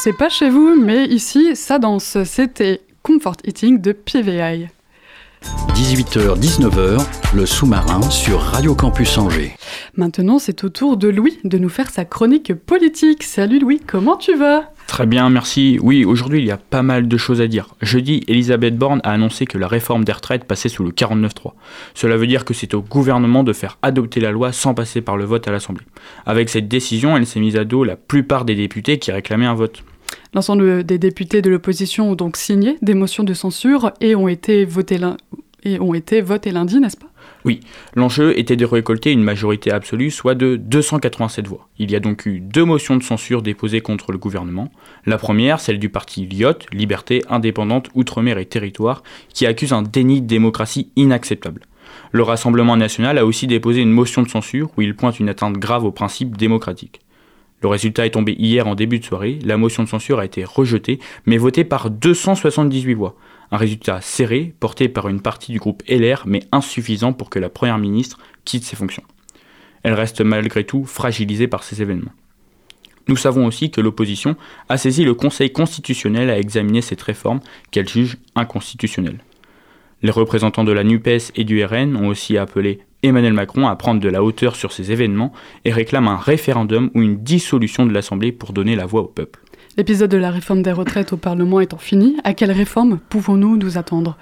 sais 0.00 0.12
pas 0.14 0.30
chez 0.30 0.48
vous, 0.48 0.76
mais 0.80 1.04
ici, 1.08 1.54
ça 1.54 1.78
danse. 1.78 2.16
C'était 2.24 2.80
Comfort 3.02 3.36
Eating 3.44 3.82
de 3.82 3.92
PVI. 3.92 4.68
18h-19h, 5.74 7.06
le 7.34 7.44
sous-marin 7.44 8.00
sur 8.02 8.40
Radio 8.40 8.74
Campus 8.74 9.18
Angers. 9.18 9.56
Maintenant, 9.96 10.38
c'est 10.38 10.64
au 10.64 10.70
tour 10.70 10.96
de 10.96 11.08
Louis 11.08 11.38
de 11.44 11.58
nous 11.58 11.68
faire 11.68 11.90
sa 11.90 12.06
chronique 12.06 12.54
politique. 12.54 13.22
Salut 13.22 13.58
Louis, 13.58 13.78
comment 13.86 14.16
tu 14.16 14.34
vas? 14.36 14.72
Très 14.86 15.04
bien, 15.04 15.28
merci. 15.28 15.78
Oui, 15.82 16.06
aujourd'hui, 16.06 16.40
il 16.40 16.46
y 16.46 16.50
a 16.50 16.56
pas 16.56 16.82
mal 16.82 17.06
de 17.06 17.16
choses 17.18 17.42
à 17.42 17.46
dire. 17.46 17.68
Jeudi, 17.82 18.24
Elisabeth 18.26 18.76
Borne 18.76 19.00
a 19.04 19.12
annoncé 19.12 19.44
que 19.44 19.58
la 19.58 19.68
réforme 19.68 20.04
des 20.04 20.12
retraites 20.12 20.44
passait 20.44 20.70
sous 20.70 20.82
le 20.82 20.92
49.3. 20.92 21.52
Cela 21.94 22.16
veut 22.16 22.26
dire 22.26 22.46
que 22.46 22.54
c'est 22.54 22.72
au 22.72 22.80
gouvernement 22.80 23.44
de 23.44 23.52
faire 23.52 23.78
adopter 23.82 24.20
la 24.20 24.30
loi 24.30 24.52
sans 24.52 24.72
passer 24.72 25.02
par 25.02 25.18
le 25.18 25.26
vote 25.26 25.46
à 25.46 25.52
l'Assemblée. 25.52 25.84
Avec 26.24 26.48
cette 26.48 26.68
décision, 26.68 27.16
elle 27.16 27.26
s'est 27.26 27.40
mise 27.40 27.56
à 27.56 27.64
dos 27.64 27.84
la 27.84 27.96
plupart 27.96 28.46
des 28.46 28.54
députés 28.54 28.98
qui 28.98 29.12
réclamaient 29.12 29.46
un 29.46 29.54
vote. 29.54 29.84
L'ensemble 30.34 30.84
des 30.84 30.98
députés 30.98 31.42
de 31.42 31.50
l'opposition 31.50 32.10
ont 32.10 32.14
donc 32.14 32.36
signé 32.36 32.76
des 32.82 32.94
motions 32.94 33.24
de 33.24 33.34
censure 33.34 33.92
et 34.00 34.14
ont 34.14 34.28
été 34.28 34.64
votés 34.64 34.98
lundi, 34.98 36.80
n'est-ce 36.80 36.96
pas? 36.96 37.06
Oui, 37.44 37.60
l'enjeu 37.94 38.38
était 38.38 38.56
de 38.56 38.66
récolter 38.66 39.12
une 39.12 39.22
majorité 39.22 39.70
absolue, 39.70 40.10
soit 40.10 40.34
de 40.34 40.56
287 40.56 41.48
voix. 41.48 41.68
Il 41.78 41.90
y 41.90 41.96
a 41.96 42.00
donc 42.00 42.26
eu 42.26 42.38
deux 42.38 42.64
motions 42.64 42.96
de 42.96 43.02
censure 43.02 43.40
déposées 43.40 43.80
contre 43.80 44.12
le 44.12 44.18
gouvernement. 44.18 44.70
La 45.06 45.16
première, 45.16 45.58
celle 45.58 45.78
du 45.78 45.88
parti 45.88 46.26
LIOT, 46.26 46.58
Liberté, 46.72 47.22
Indépendante, 47.30 47.88
Outre-mer 47.94 48.36
et 48.36 48.44
Territoire, 48.44 49.02
qui 49.32 49.46
accuse 49.46 49.72
un 49.72 49.82
déni 49.82 50.20
de 50.20 50.26
démocratie 50.26 50.90
inacceptable. 50.96 51.62
Le 52.12 52.22
Rassemblement 52.22 52.76
national 52.76 53.16
a 53.16 53.24
aussi 53.24 53.46
déposé 53.46 53.80
une 53.80 53.90
motion 53.90 54.22
de 54.22 54.28
censure 54.28 54.70
où 54.76 54.82
il 54.82 54.94
pointe 54.94 55.18
une 55.18 55.30
atteinte 55.30 55.56
grave 55.56 55.84
aux 55.84 55.92
principes 55.92 56.36
démocratiques. 56.36 57.00
Le 57.62 57.68
résultat 57.68 58.06
est 58.06 58.10
tombé 58.10 58.34
hier 58.38 58.66
en 58.66 58.74
début 58.74 59.00
de 59.00 59.04
soirée, 59.04 59.38
la 59.44 59.56
motion 59.56 59.82
de 59.82 59.88
censure 59.88 60.18
a 60.18 60.24
été 60.24 60.44
rejetée, 60.44 60.98
mais 61.26 61.36
votée 61.36 61.64
par 61.64 61.90
278 61.90 62.94
voix. 62.94 63.16
Un 63.50 63.56
résultat 63.56 64.00
serré, 64.00 64.54
porté 64.60 64.88
par 64.88 65.08
une 65.08 65.20
partie 65.20 65.52
du 65.52 65.58
groupe 65.58 65.82
LR, 65.88 66.22
mais 66.26 66.44
insuffisant 66.52 67.12
pour 67.12 67.28
que 67.28 67.38
la 67.38 67.50
Première 67.50 67.78
ministre 67.78 68.18
quitte 68.44 68.64
ses 68.64 68.76
fonctions. 68.76 69.02
Elle 69.82 69.94
reste 69.94 70.20
malgré 70.20 70.64
tout 70.64 70.84
fragilisée 70.84 71.48
par 71.48 71.62
ces 71.62 71.82
événements. 71.82 72.12
Nous 73.08 73.16
savons 73.16 73.46
aussi 73.46 73.70
que 73.70 73.80
l'opposition 73.80 74.36
a 74.68 74.76
saisi 74.76 75.04
le 75.04 75.14
Conseil 75.14 75.52
constitutionnel 75.52 76.30
à 76.30 76.38
examiner 76.38 76.80
cette 76.80 77.02
réforme 77.02 77.40
qu'elle 77.70 77.88
juge 77.88 78.18
inconstitutionnelle. 78.36 79.18
Les 80.02 80.10
représentants 80.10 80.64
de 80.64 80.72
la 80.72 80.84
NUPES 80.84 81.32
et 81.34 81.44
du 81.44 81.62
RN 81.64 81.96
ont 81.96 82.08
aussi 82.08 82.38
appelé 82.38 82.80
Emmanuel 83.02 83.32
Macron 83.32 83.66
à 83.66 83.76
prendre 83.76 84.00
de 84.00 84.08
la 84.08 84.22
hauteur 84.22 84.56
sur 84.56 84.72
ces 84.72 84.92
événements 84.92 85.32
et 85.64 85.72
réclament 85.72 86.08
un 86.08 86.16
référendum 86.16 86.90
ou 86.94 87.02
une 87.02 87.22
dissolution 87.22 87.86
de 87.86 87.92
l'Assemblée 87.92 88.32
pour 88.32 88.52
donner 88.52 88.76
la 88.76 88.86
voix 88.86 89.02
au 89.02 89.06
peuple. 89.08 89.40
L'épisode 89.76 90.10
de 90.10 90.16
la 90.16 90.30
réforme 90.30 90.62
des 90.62 90.72
retraites 90.72 91.12
au 91.12 91.16
Parlement 91.16 91.60
étant 91.60 91.78
fini, 91.78 92.16
à 92.24 92.34
quelle 92.34 92.50
réforme 92.50 92.98
pouvons-nous 93.08 93.56
nous 93.56 93.78
attendre? 93.78 94.16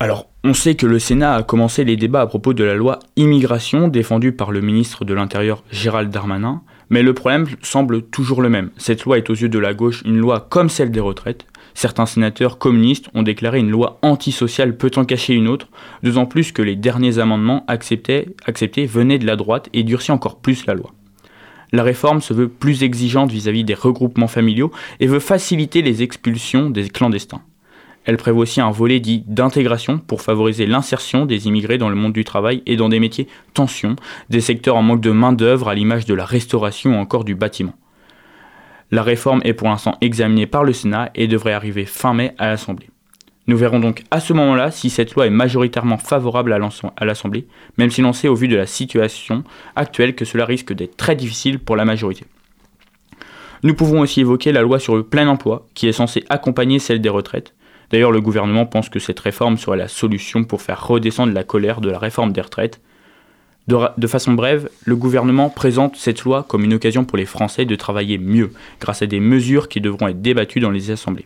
Alors, 0.00 0.28
on 0.42 0.54
sait 0.54 0.74
que 0.74 0.86
le 0.86 0.98
Sénat 0.98 1.34
a 1.34 1.42
commencé 1.42 1.84
les 1.84 1.96
débats 1.96 2.20
à 2.20 2.26
propos 2.26 2.52
de 2.52 2.64
la 2.64 2.74
loi 2.74 2.98
immigration 3.16 3.88
défendue 3.88 4.32
par 4.32 4.50
le 4.50 4.60
ministre 4.60 5.04
de 5.04 5.14
l'Intérieur 5.14 5.62
Gérald 5.70 6.10
Darmanin, 6.10 6.62
mais 6.90 7.02
le 7.02 7.14
problème 7.14 7.46
semble 7.62 8.02
toujours 8.02 8.42
le 8.42 8.48
même. 8.48 8.70
Cette 8.76 9.04
loi 9.04 9.18
est 9.18 9.30
aux 9.30 9.34
yeux 9.34 9.48
de 9.48 9.58
la 9.58 9.72
gauche 9.72 10.02
une 10.04 10.18
loi 10.18 10.46
comme 10.50 10.68
celle 10.68 10.90
des 10.90 11.00
retraites. 11.00 11.46
Certains 11.74 12.06
sénateurs 12.06 12.58
communistes 12.58 13.10
ont 13.14 13.22
déclaré 13.22 13.58
une 13.58 13.70
loi 13.70 13.98
antisociale 14.02 14.76
peut 14.76 14.92
en 14.96 15.04
cacher 15.04 15.34
une 15.34 15.48
autre, 15.48 15.68
d'autant 16.02 16.24
plus 16.24 16.52
que 16.52 16.62
les 16.62 16.76
derniers 16.76 17.18
amendements 17.18 17.64
acceptés, 17.66 18.26
venaient 18.86 19.18
de 19.18 19.26
la 19.26 19.36
droite 19.36 19.68
et 19.72 19.82
durcissent 19.82 20.10
encore 20.10 20.38
plus 20.38 20.66
la 20.66 20.74
loi. 20.74 20.92
La 21.72 21.82
réforme 21.82 22.20
se 22.20 22.32
veut 22.32 22.48
plus 22.48 22.84
exigeante 22.84 23.32
vis-à-vis 23.32 23.64
des 23.64 23.74
regroupements 23.74 24.28
familiaux 24.28 24.70
et 25.00 25.08
veut 25.08 25.18
faciliter 25.18 25.82
les 25.82 26.04
expulsions 26.04 26.70
des 26.70 26.88
clandestins. 26.88 27.42
Elle 28.04 28.18
prévoit 28.18 28.42
aussi 28.42 28.60
un 28.60 28.70
volet 28.70 29.00
dit 29.00 29.24
d'intégration 29.26 29.98
pour 29.98 30.22
favoriser 30.22 30.66
l'insertion 30.66 31.26
des 31.26 31.48
immigrés 31.48 31.78
dans 31.78 31.88
le 31.88 31.96
monde 31.96 32.12
du 32.12 32.24
travail 32.24 32.62
et 32.66 32.76
dans 32.76 32.88
des 32.88 33.00
métiers 33.00 33.28
tension, 33.54 33.96
des 34.30 34.40
secteurs 34.40 34.76
en 34.76 34.82
manque 34.82 35.00
de 35.00 35.10
main-d'œuvre 35.10 35.68
à 35.68 35.74
l'image 35.74 36.04
de 36.04 36.14
la 36.14 36.24
restauration 36.24 36.96
ou 36.96 37.00
encore 37.00 37.24
du 37.24 37.34
bâtiment. 37.34 37.74
La 38.94 39.02
réforme 39.02 39.40
est 39.42 39.54
pour 39.54 39.66
l'instant 39.66 39.98
examinée 40.02 40.46
par 40.46 40.62
le 40.62 40.72
Sénat 40.72 41.10
et 41.16 41.26
devrait 41.26 41.52
arriver 41.52 41.84
fin 41.84 42.14
mai 42.14 42.32
à 42.38 42.46
l'Assemblée. 42.46 42.90
Nous 43.48 43.56
verrons 43.56 43.80
donc 43.80 44.04
à 44.12 44.20
ce 44.20 44.32
moment-là 44.32 44.70
si 44.70 44.88
cette 44.88 45.16
loi 45.16 45.26
est 45.26 45.30
majoritairement 45.30 45.98
favorable 45.98 46.52
à 46.52 46.60
l'Assemb- 46.60 46.92
à 46.96 47.04
l'Assemblée, 47.04 47.48
même 47.76 47.90
si 47.90 48.02
l'on 48.02 48.12
sait 48.12 48.28
au 48.28 48.36
vu 48.36 48.46
de 48.46 48.54
la 48.54 48.66
situation 48.66 49.42
actuelle 49.74 50.14
que 50.14 50.24
cela 50.24 50.44
risque 50.44 50.72
d'être 50.72 50.96
très 50.96 51.16
difficile 51.16 51.58
pour 51.58 51.74
la 51.74 51.84
majorité. 51.84 52.24
Nous 53.64 53.74
pouvons 53.74 53.98
aussi 53.98 54.20
évoquer 54.20 54.52
la 54.52 54.62
loi 54.62 54.78
sur 54.78 54.94
le 54.94 55.02
plein 55.02 55.26
emploi, 55.26 55.66
qui 55.74 55.88
est 55.88 55.92
censée 55.92 56.22
accompagner 56.28 56.78
celle 56.78 57.00
des 57.00 57.08
retraites. 57.08 57.52
D'ailleurs, 57.90 58.12
le 58.12 58.20
gouvernement 58.20 58.64
pense 58.64 58.90
que 58.90 59.00
cette 59.00 59.18
réforme 59.18 59.56
serait 59.56 59.76
la 59.76 59.88
solution 59.88 60.44
pour 60.44 60.62
faire 60.62 60.86
redescendre 60.86 61.32
la 61.32 61.42
colère 61.42 61.80
de 61.80 61.90
la 61.90 61.98
réforme 61.98 62.32
des 62.32 62.42
retraites. 62.42 62.80
De, 63.66 64.06
façon 64.06 64.34
brève, 64.34 64.68
le 64.84 64.94
gouvernement 64.94 65.48
présente 65.48 65.96
cette 65.96 66.22
loi 66.22 66.44
comme 66.46 66.64
une 66.64 66.74
occasion 66.74 67.06
pour 67.06 67.16
les 67.16 67.24
Français 67.24 67.64
de 67.64 67.76
travailler 67.76 68.18
mieux, 68.18 68.52
grâce 68.78 69.00
à 69.00 69.06
des 69.06 69.20
mesures 69.20 69.70
qui 69.70 69.80
devront 69.80 70.08
être 70.08 70.20
débattues 70.20 70.60
dans 70.60 70.70
les 70.70 70.90
assemblées. 70.90 71.24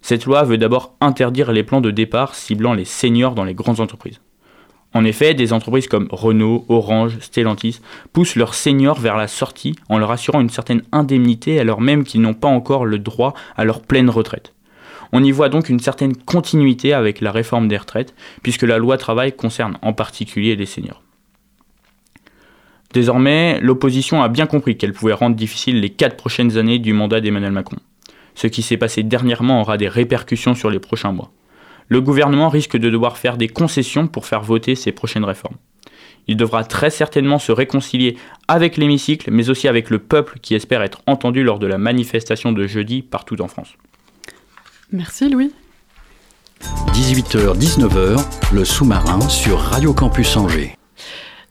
Cette 0.00 0.24
loi 0.24 0.42
veut 0.44 0.56
d'abord 0.56 0.94
interdire 1.02 1.52
les 1.52 1.62
plans 1.62 1.82
de 1.82 1.90
départ 1.90 2.34
ciblant 2.34 2.72
les 2.72 2.86
seniors 2.86 3.34
dans 3.34 3.44
les 3.44 3.52
grandes 3.52 3.80
entreprises. 3.80 4.20
En 4.94 5.04
effet, 5.04 5.34
des 5.34 5.52
entreprises 5.52 5.86
comme 5.86 6.08
Renault, 6.10 6.64
Orange, 6.70 7.18
Stellantis 7.20 7.80
poussent 8.14 8.36
leurs 8.36 8.54
seniors 8.54 8.98
vers 8.98 9.18
la 9.18 9.28
sortie 9.28 9.76
en 9.90 9.98
leur 9.98 10.10
assurant 10.10 10.40
une 10.40 10.48
certaine 10.48 10.82
indemnité 10.92 11.60
alors 11.60 11.82
même 11.82 12.04
qu'ils 12.04 12.22
n'ont 12.22 12.34
pas 12.34 12.48
encore 12.48 12.86
le 12.86 12.98
droit 12.98 13.34
à 13.58 13.64
leur 13.64 13.82
pleine 13.82 14.08
retraite. 14.08 14.54
On 15.12 15.22
y 15.22 15.30
voit 15.30 15.50
donc 15.50 15.68
une 15.68 15.80
certaine 15.80 16.16
continuité 16.16 16.94
avec 16.94 17.20
la 17.20 17.32
réforme 17.32 17.68
des 17.68 17.76
retraites, 17.76 18.14
puisque 18.42 18.62
la 18.62 18.78
loi 18.78 18.96
travail 18.96 19.32
concerne 19.32 19.76
en 19.82 19.92
particulier 19.92 20.56
les 20.56 20.66
seniors. 20.66 21.02
Désormais, 22.92 23.60
l'opposition 23.60 24.22
a 24.22 24.28
bien 24.28 24.46
compris 24.46 24.76
qu'elle 24.76 24.92
pouvait 24.92 25.12
rendre 25.12 25.36
difficile 25.36 25.80
les 25.80 25.90
quatre 25.90 26.16
prochaines 26.16 26.56
années 26.58 26.78
du 26.78 26.92
mandat 26.92 27.20
d'Emmanuel 27.20 27.52
Macron. 27.52 27.76
Ce 28.34 28.46
qui 28.46 28.62
s'est 28.62 28.76
passé 28.76 29.02
dernièrement 29.02 29.60
aura 29.60 29.76
des 29.76 29.88
répercussions 29.88 30.54
sur 30.54 30.70
les 30.70 30.80
prochains 30.80 31.12
mois. 31.12 31.30
Le 31.88 32.00
gouvernement 32.00 32.48
risque 32.48 32.76
de 32.76 32.90
devoir 32.90 33.18
faire 33.18 33.36
des 33.36 33.48
concessions 33.48 34.06
pour 34.06 34.26
faire 34.26 34.42
voter 34.42 34.74
ces 34.74 34.92
prochaines 34.92 35.24
réformes. 35.24 35.56
Il 36.26 36.36
devra 36.36 36.64
très 36.64 36.90
certainement 36.90 37.38
se 37.38 37.50
réconcilier 37.52 38.16
avec 38.46 38.76
l'hémicycle, 38.76 39.30
mais 39.30 39.50
aussi 39.50 39.68
avec 39.68 39.90
le 39.90 39.98
peuple 39.98 40.38
qui 40.40 40.54
espère 40.54 40.82
être 40.82 41.02
entendu 41.06 41.42
lors 41.42 41.58
de 41.58 41.66
la 41.66 41.78
manifestation 41.78 42.52
de 42.52 42.66
jeudi 42.66 43.02
partout 43.02 43.40
en 43.40 43.48
France. 43.48 43.74
Merci 44.92 45.28
Louis. 45.28 45.52
18h-19h, 46.92 48.24
le 48.52 48.64
sous-marin 48.64 49.20
sur 49.28 49.58
Radio 49.58 49.94
Campus 49.94 50.36
Angers. 50.36 50.74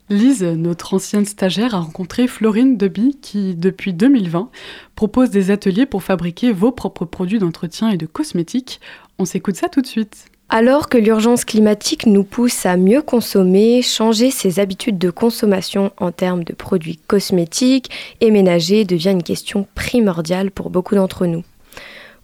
Lise, 0.10 0.44
notre 0.44 0.96
ancienne 0.96 1.26
stagiaire, 1.26 1.76
a 1.76 1.82
rencontré 1.82 2.28
Florine 2.28 2.78
Deby 2.78 3.18
qui, 3.22 3.54
depuis 3.54 3.94
2020, 3.94 4.50
propose 4.96 5.30
des 5.30 5.52
ateliers 5.52 5.86
pour 5.86 6.02
fabriquer 6.02 6.52
vos 6.52 6.72
propres 6.72 7.06
produits 7.06 7.38
d'entretien 7.38 7.90
et 7.90 7.98
de 7.98 8.08
cosmétiques. 8.08 8.82
On 9.20 9.26
s'écoute 9.26 9.56
ça 9.56 9.70
tout 9.70 9.82
de 9.82 9.88
suite. 9.88 10.26
Alors 10.50 10.90
que 10.90 10.98
l'urgence 10.98 11.46
climatique 11.46 12.08
nous 12.08 12.24
pousse 12.24 12.66
à 12.66 12.76
mieux 12.76 13.04
consommer, 13.04 13.84
changer 13.84 14.32
ses 14.32 14.60
habitudes 14.60 14.98
de 14.98 15.12
consommation 15.12 15.92
en 15.98 16.12
termes 16.12 16.44
de 16.44 16.54
produits 16.54 16.98
cosmétiques 17.06 17.92
et 18.20 18.32
ménagers 18.32 18.86
devient 18.86 19.12
une 19.12 19.22
question 19.22 19.68
primordiale 19.76 20.50
pour 20.50 20.72
beaucoup 20.72 20.96
d'entre 20.96 21.28
nous. 21.28 21.44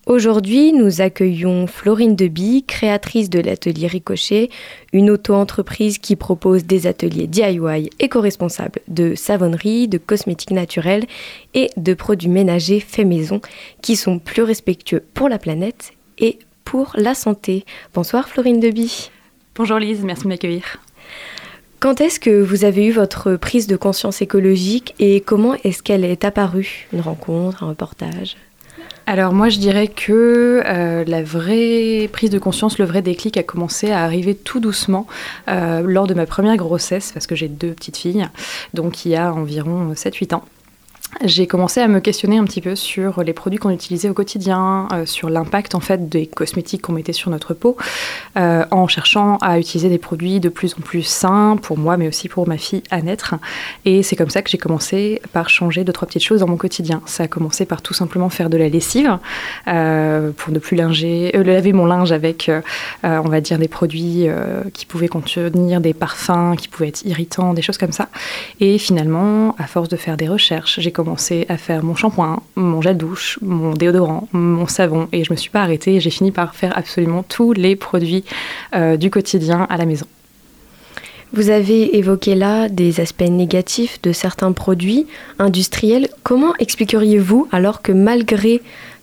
Aujourd'hui, 0.06 0.72
nous 0.72 1.02
accueillons 1.02 1.66
Florine 1.66 2.16
Deby, 2.16 2.64
créatrice 2.68 3.28
de 3.28 3.40
l'atelier 3.40 3.88
Ricochet, 3.88 4.52
une 4.94 5.10
auto-entreprise 5.10 5.98
qui 5.98 6.16
propose 6.16 6.66
des 6.66 6.86
ateliers 6.86 7.26
DIY 7.26 7.90
éco-responsables 7.98 8.82
de 8.88 9.16
savonnerie, 9.16 9.88
de 9.88 9.98
cosmétiques 9.98 10.52
naturels 10.52 11.08
et 11.56 11.72
de 11.76 11.96
produits 11.96 12.30
ménagers 12.30 12.82
faits 12.82 13.08
maison 13.08 13.42
qui 13.82 13.96
sont 13.96 14.20
plus 14.20 14.44
respectueux 14.44 15.04
pour 15.16 15.28
la 15.28 15.40
planète 15.40 15.94
et 16.20 16.38
pour 16.66 16.92
la 16.96 17.16
santé. 17.16 17.66
Bonsoir 17.96 18.30
Florine 18.30 18.60
Deby. 18.60 19.10
Bonjour 19.56 19.80
Lise, 19.80 20.04
merci 20.04 20.26
de 20.26 20.30
m'accueillir. 20.30 20.78
Quand 21.80 22.00
est-ce 22.00 22.20
que 22.20 22.44
vous 22.44 22.64
avez 22.64 22.86
eu 22.86 22.92
votre 22.92 23.38
prise 23.38 23.66
de 23.66 23.76
conscience 23.76 24.22
écologique 24.22 24.94
et 25.00 25.20
comment 25.22 25.56
est-ce 25.64 25.82
qu'elle 25.82 26.06
est 26.06 26.24
apparue? 26.24 26.88
Une 26.94 27.02
rencontre, 27.02 27.64
un 27.64 27.70
reportage? 27.70 28.38
Alors 29.08 29.34
moi 29.34 29.50
je 29.50 29.60
dirais 29.60 29.88
que 29.88 30.64
euh, 30.66 31.04
la 31.06 31.24
vraie 31.24 32.10
prise 32.12 32.30
de 32.30 32.40
conscience, 32.40 32.80
le 32.80 32.86
vrai 32.86 33.02
déclic 33.02 33.38
a 33.38 33.44
commencé 33.44 33.92
à 33.92 34.04
arriver 34.04 34.36
tout 34.36 34.60
doucement 34.60 35.06
euh, 35.48 35.82
lors 35.82 36.08
de 36.08 36.14
ma 36.14 36.26
première 36.26 36.58
grossesse, 36.58 37.12
parce 37.12 37.28
que 37.28 37.36
j'ai 37.36 37.48
deux 37.48 37.72
petites 37.72 37.98
filles, 37.98 38.28
donc 38.74 39.06
il 39.06 39.10
y 39.10 39.16
a 39.16 39.34
environ 39.34 39.94
7-8 39.94 40.36
ans 40.36 40.44
j'ai 41.24 41.48
commencé 41.48 41.80
à 41.80 41.88
me 41.88 42.00
questionner 42.00 42.38
un 42.38 42.44
petit 42.44 42.62
peu 42.62 42.76
sur 42.76 43.24
les 43.24 43.32
produits 43.32 43.58
qu'on 43.58 43.70
utilisait 43.70 44.10
au 44.10 44.14
quotidien, 44.14 44.88
euh, 44.92 45.06
sur 45.06 45.30
l'impact 45.30 45.74
en 45.74 45.80
fait 45.80 46.10
des 46.10 46.28
cosmétiques 46.28 46.82
qu'on 46.82 46.94
mettait 46.94 47.14
sur 47.14 47.32
notre 47.32 47.54
peau, 47.54 47.78
euh, 48.38 48.66
en 48.72 48.88
cherchant 48.88 49.38
à 49.38 49.58
utiliser 49.58 49.90
des 49.90 49.98
produits 49.98 50.40
de 50.40 50.50
plus 50.50 50.76
en 50.78 50.82
plus 50.82 51.04
sains 51.04 51.58
pour 51.62 51.78
moi, 51.78 51.96
mais 51.96 52.08
aussi 52.08 52.28
pour 52.28 52.48
ma 52.48 52.58
fille 52.58 52.84
à 52.92 53.02
naître. 53.02 53.36
Et 53.86 54.04
c'est 54.04 54.16
comme 54.16 54.30
ça 54.30 54.42
que 54.42 54.50
j'ai 54.50 54.58
commencé 54.58 55.22
par 55.32 55.50
changer 55.50 55.84
deux 55.86 55.94
trois 55.94 56.08
petites 56.08 56.24
choses 56.24 56.42
dans 56.42 56.48
mon 56.48 56.58
quotidien. 56.58 57.02
Ça 57.06 57.24
a 57.24 57.28
commencé 57.28 57.66
par 57.66 57.82
tout 57.82 57.94
simplement 57.94 58.30
faire 58.30 58.50
de 58.50 58.58
la 58.58 58.68
lessive 58.68 59.18
euh, 59.68 60.32
pour 60.36 60.52
ne 60.52 60.60
plus 60.60 60.76
linger, 60.76 61.32
laver 61.34 61.72
mon 61.72 61.86
linge 61.86 62.12
avec, 62.12 62.52
on 63.04 63.30
va 63.30 63.42
dire 63.42 63.58
des 63.58 63.68
produits 63.68 64.28
qui 64.74 64.86
pouvaient 64.86 65.08
contenir 65.08 65.80
des 65.80 65.94
parfums, 65.94 66.56
qui 66.58 66.68
pouvaient 66.68 66.90
être 66.90 67.06
irritants, 67.06 67.54
des 67.54 67.62
choses 67.62 67.78
comme 67.78 67.92
ça. 67.92 68.10
Et 68.60 68.78
finalement, 68.78 69.56
à 69.58 69.68
force 69.68 69.90
de 69.90 69.96
faire 69.96 70.18
des 70.18 70.28
recherches, 70.28 70.80
j'ai 70.80 70.92
commencé 70.92 71.05
à 71.50 71.58
faire 71.58 71.84
mon 71.84 71.96
shampoing, 71.96 72.42
mon 72.56 72.82
gel 72.82 72.98
douche, 72.98 73.40
mon 73.42 73.74
déodorant, 73.74 74.28
mon 74.32 74.68
savon, 74.68 75.08
et 75.12 75.24
je 75.24 75.32
me 75.32 75.38
suis 75.38 75.50
pas 75.50 75.62
arrêtée. 75.62 76.00
J'ai 76.00 76.10
fini 76.10 76.32
par 76.32 76.56
faire 76.56 76.78
absolument 76.78 77.24
tous 77.24 77.54
les 77.54 77.76
produits 77.76 78.24
euh, 78.76 78.98
du 78.98 79.10
quotidien 79.10 79.68
à 79.70 79.78
la 79.78 79.86
maison. 79.86 80.06
Vous 81.34 81.50
avez 81.50 81.98
évoqué 81.98 82.36
là 82.36 82.70
des 82.70 83.00
aspects 83.02 83.22
négatifs 83.24 84.02
de 84.02 84.12
certains 84.14 84.52
produits 84.52 85.06
industriels. 85.40 86.08
Comment 86.24 86.54
expliqueriez-vous 86.60 87.48
alors 87.52 87.82
que 87.82 87.92
malgré 87.92 88.62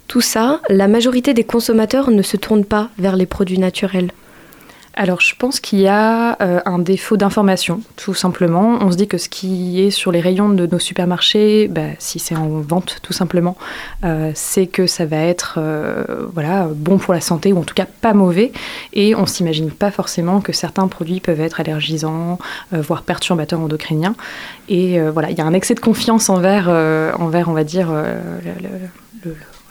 tout 0.08 0.20
ça, 0.20 0.60
la 0.68 0.88
majorité 0.88 1.34
des 1.34 1.44
consommateurs 1.44 2.10
ne 2.10 2.22
se 2.22 2.36
tournent 2.36 2.64
pas 2.64 2.90
vers 2.98 3.16
les 3.16 3.26
produits 3.26 3.58
naturels? 3.58 4.12
Alors 4.94 5.20
je 5.20 5.34
pense 5.34 5.58
qu'il 5.58 5.80
y 5.80 5.88
a 5.88 6.36
euh, 6.42 6.60
un 6.66 6.78
défaut 6.78 7.16
d'information, 7.16 7.80
tout 7.96 8.12
simplement. 8.12 8.78
On 8.80 8.92
se 8.92 8.96
dit 8.96 9.08
que 9.08 9.16
ce 9.16 9.30
qui 9.30 9.80
est 9.80 9.90
sur 9.90 10.12
les 10.12 10.20
rayons 10.20 10.50
de 10.50 10.66
nos 10.66 10.78
supermarchés, 10.78 11.68
bah, 11.68 11.80
si 11.98 12.18
c'est 12.18 12.36
en 12.36 12.60
vente 12.60 12.98
tout 13.02 13.14
simplement, 13.14 13.56
euh, 14.04 14.32
c'est 14.34 14.66
que 14.66 14.86
ça 14.86 15.06
va 15.06 15.16
être 15.16 15.54
euh, 15.56 16.04
voilà, 16.34 16.68
bon 16.74 16.98
pour 16.98 17.14
la 17.14 17.22
santé 17.22 17.54
ou 17.54 17.58
en 17.58 17.62
tout 17.62 17.74
cas 17.74 17.86
pas 17.86 18.12
mauvais. 18.12 18.52
Et 18.92 19.14
on 19.14 19.24
s'imagine 19.24 19.70
pas 19.70 19.90
forcément 19.90 20.42
que 20.42 20.52
certains 20.52 20.88
produits 20.88 21.20
peuvent 21.20 21.40
être 21.40 21.60
allergisants, 21.60 22.38
voire 22.72 23.02
perturbateurs 23.02 23.60
endocriniens. 23.60 24.14
Et 24.68 25.00
voilà, 25.00 25.30
il 25.30 25.38
y 25.38 25.40
a 25.40 25.44
un 25.44 25.54
excès 25.54 25.74
de 25.74 25.80
confiance 25.80 26.28
envers, 26.28 26.68
envers 27.18 27.48
on 27.48 27.52
va 27.52 27.64
dire, 27.64 27.90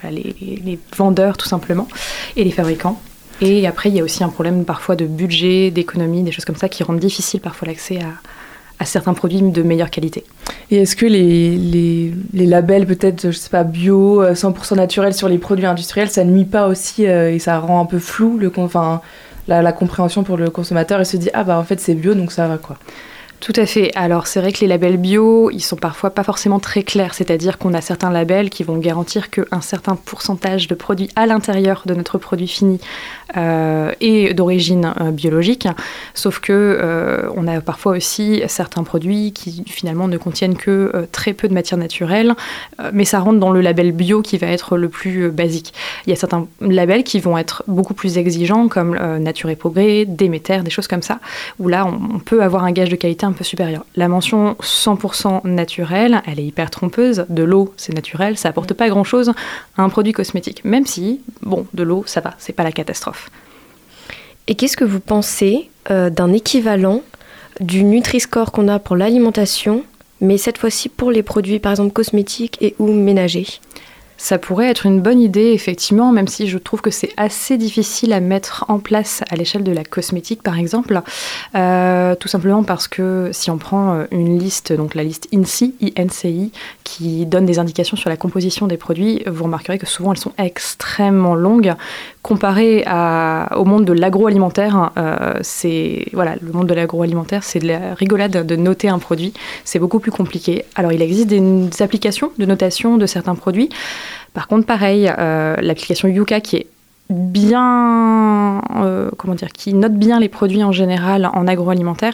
les, 0.03 0.35
les 0.63 0.79
vendeurs 0.95 1.37
tout 1.37 1.47
simplement 1.47 1.87
et 2.35 2.43
les 2.43 2.51
fabricants. 2.51 2.99
Et 3.41 3.65
après, 3.65 3.89
il 3.89 3.95
y 3.95 3.99
a 3.99 4.03
aussi 4.03 4.23
un 4.23 4.29
problème 4.29 4.65
parfois 4.65 4.95
de 4.95 5.05
budget, 5.05 5.71
d'économie, 5.71 6.21
des 6.21 6.31
choses 6.31 6.45
comme 6.45 6.55
ça 6.55 6.69
qui 6.69 6.83
rendent 6.83 6.99
difficile 6.99 7.41
parfois 7.41 7.67
l'accès 7.67 7.99
à, 7.99 8.85
certains 8.85 9.13
produits 9.13 9.41
de 9.41 9.61
meilleure 9.61 9.91
qualité. 9.91 10.23
Et 10.71 10.77
est-ce 10.77 10.95
que 10.95 11.05
les, 11.05 12.13
labels 12.33 12.87
peut-être, 12.87 13.29
je 13.29 13.37
sais 13.37 13.49
pas, 13.49 13.63
bio, 13.63 14.23
100% 14.23 14.73
euh, 14.73 14.75
naturel 14.75 15.13
sur 15.13 15.29
les 15.29 15.37
produits 15.37 15.67
industriels, 15.67 16.09
ça 16.09 16.23
nuit 16.23 16.45
pas 16.45 16.67
aussi 16.67 17.05
euh, 17.05 17.31
et 17.31 17.37
ça 17.37 17.59
rend 17.59 17.79
un 17.79 17.85
peu 17.85 17.99
flou 17.99 18.39
le, 18.39 18.51
enfin, 18.57 19.01
la, 19.47 19.61
la 19.61 19.71
compréhension 19.71 20.23
pour 20.23 20.37
le 20.37 20.49
consommateur 20.49 20.99
et 20.99 21.05
se 21.05 21.17
dit 21.17 21.29
ah 21.33 21.43
bah 21.43 21.59
en 21.59 21.63
fait 21.63 21.79
c'est 21.79 21.93
bio 21.93 22.15
donc 22.15 22.31
ça 22.31 22.47
va 22.47 22.57
quoi. 22.57 22.77
Tout 23.41 23.53
à 23.55 23.65
fait. 23.65 23.91
Alors 23.95 24.27
c'est 24.27 24.39
vrai 24.39 24.51
que 24.51 24.59
les 24.59 24.67
labels 24.67 24.97
bio, 24.97 25.49
ils 25.49 25.61
sont 25.61 25.75
parfois 25.75 26.11
pas 26.11 26.23
forcément 26.23 26.59
très 26.59 26.83
clairs, 26.83 27.15
c'est-à-dire 27.15 27.57
qu'on 27.57 27.73
a 27.73 27.81
certains 27.81 28.11
labels 28.11 28.51
qui 28.51 28.63
vont 28.63 28.77
garantir 28.77 29.31
qu'un 29.31 29.61
certain 29.61 29.95
pourcentage 29.95 30.67
de 30.67 30.75
produits 30.75 31.09
à 31.15 31.25
l'intérieur 31.25 31.81
de 31.87 31.95
notre 31.95 32.19
produit 32.19 32.47
fini 32.47 32.79
euh, 33.35 33.93
est 33.99 34.35
d'origine 34.35 34.93
euh, 35.01 35.09
biologique, 35.09 35.67
sauf 36.13 36.39
que 36.39 36.51
euh, 36.51 37.31
on 37.35 37.47
a 37.47 37.61
parfois 37.61 37.93
aussi 37.93 38.43
certains 38.47 38.83
produits 38.83 39.31
qui 39.31 39.63
finalement 39.65 40.07
ne 40.07 40.17
contiennent 40.17 40.55
que 40.55 41.07
très 41.11 41.33
peu 41.33 41.47
de 41.47 41.53
matière 41.55 41.79
naturelle, 41.79 42.35
mais 42.93 43.05
ça 43.05 43.19
rentre 43.19 43.39
dans 43.39 43.51
le 43.51 43.61
label 43.61 43.91
bio 43.91 44.21
qui 44.21 44.37
va 44.37 44.47
être 44.47 44.77
le 44.77 44.87
plus 44.87 45.31
basique. 45.31 45.73
Il 46.05 46.11
y 46.11 46.13
a 46.13 46.15
certains 46.15 46.47
labels 46.59 47.03
qui 47.03 47.19
vont 47.19 47.39
être 47.39 47.63
beaucoup 47.67 47.95
plus 47.95 48.19
exigeants, 48.19 48.67
comme 48.67 48.95
Nature 49.17 49.49
et 49.49 49.55
Progrès, 49.55 50.05
Déméter, 50.05 50.59
des 50.63 50.69
choses 50.69 50.87
comme 50.87 51.01
ça, 51.01 51.19
où 51.57 51.67
là 51.67 51.87
on, 51.87 52.15
on 52.15 52.19
peut 52.19 52.43
avoir 52.43 52.65
un 52.65 52.71
gage 52.71 52.89
de 52.89 52.95
qualité 52.95 53.25
La 53.95 54.07
mention 54.07 54.53
100% 54.61 55.47
naturelle, 55.47 56.21
elle 56.25 56.39
est 56.39 56.45
hyper 56.45 56.69
trompeuse. 56.69 57.25
De 57.29 57.43
l'eau, 57.43 57.73
c'est 57.77 57.93
naturel, 57.93 58.37
ça 58.37 58.49
apporte 58.49 58.73
pas 58.73 58.89
grand-chose 58.89 59.33
à 59.77 59.83
un 59.83 59.89
produit 59.89 60.13
cosmétique. 60.13 60.63
Même 60.65 60.85
si, 60.85 61.21
bon, 61.41 61.65
de 61.73 61.83
l'eau, 61.83 62.03
ça 62.05 62.21
va, 62.21 62.33
c'est 62.37 62.53
pas 62.53 62.63
la 62.63 62.71
catastrophe. 62.71 63.29
Et 64.47 64.55
qu'est-ce 64.55 64.77
que 64.77 64.85
vous 64.85 64.99
pensez 64.99 65.69
euh, 65.89 66.09
d'un 66.09 66.33
équivalent 66.33 67.01
du 67.59 67.83
Nutri-Score 67.83 68.51
qu'on 68.51 68.67
a 68.67 68.79
pour 68.79 68.95
l'alimentation, 68.95 69.83
mais 70.19 70.37
cette 70.37 70.57
fois-ci 70.57 70.89
pour 70.89 71.11
les 71.11 71.23
produits, 71.23 71.59
par 71.59 71.71
exemple 71.71 71.93
cosmétiques 71.93 72.57
et 72.61 72.75
ou 72.79 72.91
ménagers? 72.91 73.47
Ça 74.21 74.37
pourrait 74.37 74.69
être 74.69 74.85
une 74.85 75.01
bonne 75.01 75.19
idée, 75.19 75.51
effectivement, 75.51 76.11
même 76.11 76.27
si 76.27 76.47
je 76.47 76.59
trouve 76.59 76.81
que 76.81 76.91
c'est 76.91 77.11
assez 77.17 77.57
difficile 77.57 78.13
à 78.13 78.19
mettre 78.19 78.65
en 78.67 78.77
place 78.77 79.23
à 79.31 79.35
l'échelle 79.35 79.63
de 79.63 79.71
la 79.71 79.83
cosmétique, 79.83 80.43
par 80.43 80.59
exemple. 80.59 81.01
Euh, 81.55 82.13
tout 82.13 82.27
simplement 82.27 82.63
parce 82.63 82.87
que 82.87 83.31
si 83.33 83.49
on 83.49 83.57
prend 83.57 83.95
euh, 83.95 84.05
une 84.11 84.37
liste, 84.37 84.73
donc 84.73 84.93
la 84.93 85.03
liste 85.03 85.27
INSI, 85.33 85.73
INCI, 85.97 86.51
qui 86.91 87.25
donne 87.25 87.45
des 87.45 87.57
indications 87.57 87.95
sur 87.95 88.09
la 88.09 88.17
composition 88.17 88.67
des 88.67 88.75
produits, 88.75 89.23
vous 89.25 89.45
remarquerez 89.45 89.77
que 89.77 89.85
souvent 89.85 90.11
elles 90.11 90.19
sont 90.19 90.33
extrêmement 90.37 91.35
longues. 91.35 91.73
Comparé 92.21 92.83
au 93.55 93.65
monde 93.65 93.85
de 93.85 93.93
l'agroalimentaire, 93.93 94.91
euh, 94.97 95.35
c'est 95.41 96.07
le 96.11 96.51
monde 96.51 96.67
de 96.67 96.73
l'agroalimentaire, 96.73 97.43
c'est 97.43 97.59
de 97.59 97.67
la 97.67 97.93
rigolade 97.93 98.45
de 98.45 98.55
noter 98.57 98.89
un 98.89 98.99
produit. 98.99 99.33
C'est 99.63 99.79
beaucoup 99.79 99.99
plus 99.99 100.11
compliqué. 100.11 100.65
Alors 100.75 100.91
il 100.91 101.01
existe 101.01 101.27
des, 101.27 101.39
des 101.39 101.81
applications 101.81 102.31
de 102.37 102.45
notation 102.45 102.97
de 102.97 103.05
certains 103.05 103.35
produits. 103.35 103.69
Par 104.33 104.47
contre, 104.47 104.65
pareil, 104.65 105.09
euh, 105.17 105.55
l'application 105.61 106.09
Yuka 106.09 106.41
qui 106.41 106.57
est 106.57 106.67
bien, 107.11 108.61
euh, 108.75 109.09
comment 109.17 109.35
dire, 109.35 109.49
qui 109.49 109.73
note 109.73 109.93
bien 109.93 110.19
les 110.19 110.29
produits 110.29 110.63
en 110.63 110.71
général 110.71 111.29
en 111.33 111.47
agroalimentaire, 111.47 112.13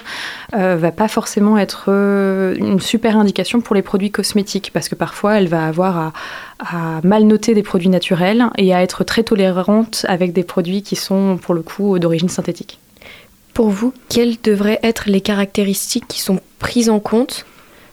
euh, 0.53 0.75
va 0.75 0.91
pas 0.91 1.07
forcément 1.07 1.57
être 1.57 1.86
euh, 1.88 2.55
une 2.57 2.79
super 2.79 3.17
indication 3.17 3.62
pour 3.62 3.75
les 3.75 3.81
produits 3.81 4.12
cosmétiques 4.12 4.71
parce 4.73 4.89
que 4.89 4.95
parfois 4.95 5.38
elle 5.38 5.47
va 5.47 5.65
avoir 5.65 5.97
à, 5.97 6.13
à, 6.60 7.01
mal 7.03 7.23
noter 7.23 7.53
des 7.53 7.63
produits 7.63 7.89
naturels 7.89 8.47
et 8.57 8.73
à 8.73 8.81
être 8.81 9.03
très 9.03 9.23
tolérante 9.23 10.05
avec 10.10 10.33
des 10.33 10.43
produits 10.43 10.81
qui 10.81 10.95
sont 10.95 11.38
pour 11.41 11.53
le 11.53 11.62
coup 11.62 11.97
d'origine 11.99 12.29
synthétique. 12.29 12.79
Pour 13.53 13.69
vous, 13.69 13.93
quelles 14.10 14.36
devraient 14.43 14.79
être 14.83 15.10
les 15.10 15.21
caractéristiques 15.21 16.07
qui 16.07 16.21
sont 16.21 16.39
prises 16.60 16.89
en 16.89 16.99
compte 16.99 17.45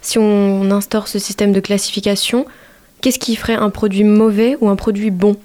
si 0.03 0.19
on 0.19 0.71
instaure 0.71 1.09
ce 1.09 1.19
système 1.19 1.53
de 1.53 1.61
classification? 1.61 2.45
Qu'est-ce 3.01 3.19
qui 3.19 3.37
ferait 3.37 3.55
un 3.55 3.71
produit 3.71 4.05
mauvais 4.05 4.57
ou 4.61 4.69
un 4.69 4.77
produit 4.77 5.11
bon? 5.11 5.37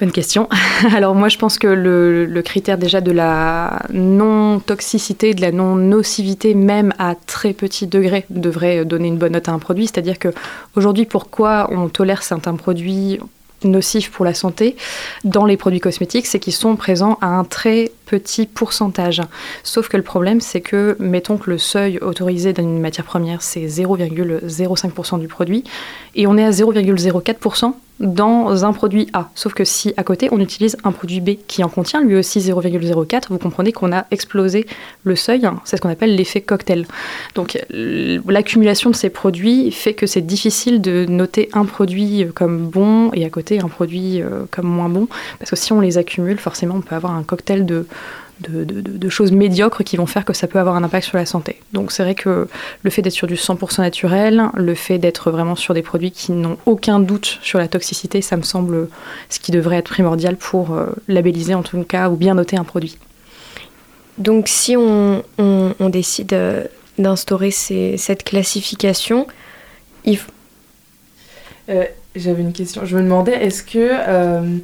Bonne 0.00 0.12
question. 0.12 0.48
Alors 0.94 1.14
moi 1.14 1.28
je 1.28 1.38
pense 1.38 1.58
que 1.58 1.68
le, 1.68 2.42
critère 2.42 2.78
déjà 2.78 3.00
de 3.00 3.12
la 3.12 3.80
non-toxicité, 3.92 5.34
de 5.34 5.40
la 5.40 5.52
non-nocivité, 5.52 6.54
même 6.54 6.92
à 6.98 7.14
très 7.14 7.52
petit 7.52 7.86
degré, 7.86 8.26
devrait 8.30 8.84
donner 8.84 9.08
une 9.08 9.18
bonne 9.18 9.32
note 9.32 9.48
à 9.48 9.52
un 9.52 9.58
produit. 9.58 9.86
C'est-à-dire 9.86 10.18
que 10.18 10.28
aujourd'hui 10.76 11.06
pourquoi 11.06 11.68
on 11.70 11.88
tolère 11.88 12.22
certains 12.22 12.54
produits 12.54 13.20
nocifs 13.62 14.10
pour 14.10 14.24
la 14.24 14.34
santé 14.34 14.76
dans 15.24 15.44
les 15.44 15.56
produits 15.56 15.80
cosmétiques, 15.80 16.26
c'est 16.26 16.38
qu'ils 16.38 16.52
sont 16.52 16.76
présents 16.76 17.18
à 17.20 17.28
un 17.28 17.44
très 17.44 17.92
petit 18.06 18.46
pourcentage. 18.46 19.22
Sauf 19.62 19.88
que 19.88 19.96
le 19.96 20.02
problème, 20.02 20.40
c'est 20.40 20.60
que, 20.60 20.96
mettons 20.98 21.38
que 21.38 21.50
le 21.50 21.58
seuil 21.58 21.98
autorisé 21.98 22.52
d'une 22.52 22.80
matière 22.80 23.06
première, 23.06 23.42
c'est 23.42 23.66
0,05% 23.66 25.18
du 25.18 25.28
produit, 25.28 25.64
et 26.14 26.26
on 26.26 26.36
est 26.36 26.44
à 26.44 26.50
0,04% 26.50 27.74
dans 28.00 28.64
un 28.64 28.72
produit 28.72 29.08
A. 29.12 29.30
Sauf 29.34 29.54
que 29.54 29.64
si 29.64 29.94
à 29.96 30.02
côté 30.02 30.28
on 30.32 30.40
utilise 30.40 30.76
un 30.82 30.90
produit 30.90 31.20
B 31.20 31.30
qui 31.46 31.62
en 31.62 31.68
contient 31.68 32.02
lui 32.02 32.16
aussi 32.16 32.40
0,04, 32.40 33.26
vous 33.30 33.38
comprenez 33.38 33.72
qu'on 33.72 33.92
a 33.92 34.06
explosé 34.10 34.66
le 35.04 35.14
seuil, 35.14 35.48
c'est 35.64 35.76
ce 35.76 35.80
qu'on 35.80 35.90
appelle 35.90 36.16
l'effet 36.16 36.40
cocktail. 36.40 36.86
Donc 37.36 37.58
l'accumulation 37.70 38.90
de 38.90 38.96
ces 38.96 39.10
produits 39.10 39.70
fait 39.70 39.94
que 39.94 40.06
c'est 40.06 40.22
difficile 40.22 40.80
de 40.80 41.06
noter 41.06 41.48
un 41.52 41.64
produit 41.64 42.26
comme 42.34 42.66
bon 42.66 43.12
et 43.12 43.24
à 43.24 43.30
côté 43.30 43.60
un 43.60 43.68
produit 43.68 44.20
euh, 44.20 44.44
comme 44.50 44.66
moins 44.66 44.88
bon, 44.88 45.06
parce 45.38 45.50
que 45.50 45.56
si 45.56 45.72
on 45.72 45.80
les 45.80 45.96
accumule, 45.96 46.38
forcément 46.38 46.76
on 46.76 46.80
peut 46.80 46.96
avoir 46.96 47.14
un 47.14 47.22
cocktail 47.22 47.64
de, 47.64 47.86
de, 48.40 49.08
choses 49.08 49.32
médiocres 49.32 49.84
qui 49.84 49.96
vont 49.96 50.06
faire 50.06 50.24
que 50.24 50.32
ça 50.32 50.46
peut 50.46 50.58
avoir 50.58 50.76
un 50.76 50.82
impact 50.82 51.06
sur 51.06 51.16
la 51.16 51.26
santé. 51.26 51.60
Donc 51.72 51.92
c'est 51.92 52.02
vrai 52.02 52.14
que 52.14 52.48
le 52.82 52.90
fait 52.90 53.02
d'être 53.02 53.12
sur 53.12 53.26
du 53.26 53.34
100% 53.36 53.80
naturel, 53.80 54.48
le 54.54 54.74
fait 54.74 54.98
d'être 54.98 55.30
vraiment 55.30 55.54
sur 55.54 55.74
des 55.74 55.82
produits 55.82 56.10
qui 56.10 56.32
n'ont 56.32 56.58
aucun 56.66 57.00
doute 57.00 57.38
sur 57.42 57.58
la 57.58 57.68
toxicité, 57.68 58.22
ça 58.22 58.36
me 58.36 58.42
semble 58.42 58.88
ce 59.28 59.38
qui 59.38 59.52
devrait 59.52 59.76
être 59.76 59.90
primordial 59.90 60.36
pour 60.36 60.72
euh, 60.72 60.86
labelliser 61.06 61.54
en 61.54 61.62
tout 61.62 61.82
cas 61.84 62.08
ou 62.08 62.16
bien 62.16 62.34
noter 62.34 62.56
un 62.56 62.64
produit. 62.64 62.98
Donc 64.18 64.48
si 64.48 64.76
on, 64.76 65.22
décide 65.80 66.32
euh, 66.32 66.64
d'instaurer 66.98 67.50
cette 67.50 68.24
classification, 68.24 69.26
il 70.04 70.18
euh, 71.68 71.84
J'avais 72.16 72.42
une 72.42 72.52
question. 72.52 72.84
Je 72.84 72.96
me 72.96 73.02
demandais, 73.02 73.32
est-ce 73.32 73.62
que 73.62 74.60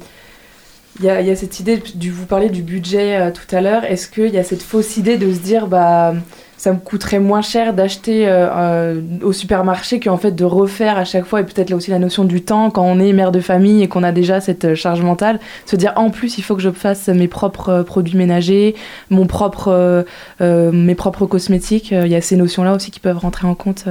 il 0.99 1.05
y, 1.05 1.09
a, 1.09 1.35
cette 1.35 1.59
idée, 1.59 1.81
du, 1.95 2.11
vous 2.11 2.25
parler 2.25 2.49
du 2.49 2.61
budget 2.61 3.15
euh, 3.15 3.31
tout 3.31 3.55
à 3.55 3.61
l'heure, 3.61 3.85
est-ce 3.85 4.07
qu'il 4.07 4.29
y 4.29 4.37
a 4.37 4.43
cette 4.43 4.61
fausse 4.61 4.97
idée 4.97 5.17
de 5.17 5.33
se 5.33 5.39
dire, 5.39 5.67
bah, 5.67 6.13
ça 6.57 6.73
me 6.73 6.79
coûterait 6.79 7.19
moins 7.19 7.41
cher 7.41 7.73
d'acheter 7.73 8.27
euh, 8.27 8.47
euh, 8.51 9.01
au 9.23 9.31
supermarché 9.31 9.99
qu'en 9.99 10.17
fait 10.17 10.31
de 10.31 10.43
refaire 10.43 10.97
à 10.97 11.05
chaque 11.05 11.25
fois, 11.25 11.39
et 11.39 11.43
peut-être 11.43 11.69
là 11.69 11.77
aussi 11.77 11.91
la 11.91 11.97
notion 11.97 12.25
du 12.25 12.43
temps, 12.43 12.69
quand 12.69 12.83
on 12.83 12.99
est 12.99 13.13
mère 13.13 13.31
de 13.31 13.39
famille 13.39 13.81
et 13.81 13.87
qu'on 13.87 14.03
a 14.03 14.11
déjà 14.11 14.41
cette 14.41 14.75
charge 14.75 15.01
mentale, 15.01 15.39
se 15.65 15.75
dire 15.75 15.93
en 15.95 16.09
plus 16.09 16.37
il 16.37 16.43
faut 16.43 16.55
que 16.55 16.61
je 16.61 16.69
fasse 16.69 17.07
mes 17.07 17.27
propres 17.27 17.83
produits 17.83 18.17
ménagers, 18.17 18.75
mon 19.09 19.25
propre, 19.25 20.05
mes 20.39 20.95
propres 20.95 21.25
cosmétiques, 21.25 21.91
il 21.91 22.07
y 22.07 22.15
a 22.15 22.21
ces 22.21 22.35
notions-là 22.35 22.73
aussi 22.75 22.91
qui 22.91 22.99
peuvent 22.99 23.17
rentrer 23.17 23.47
en 23.47 23.55
compte. 23.55 23.85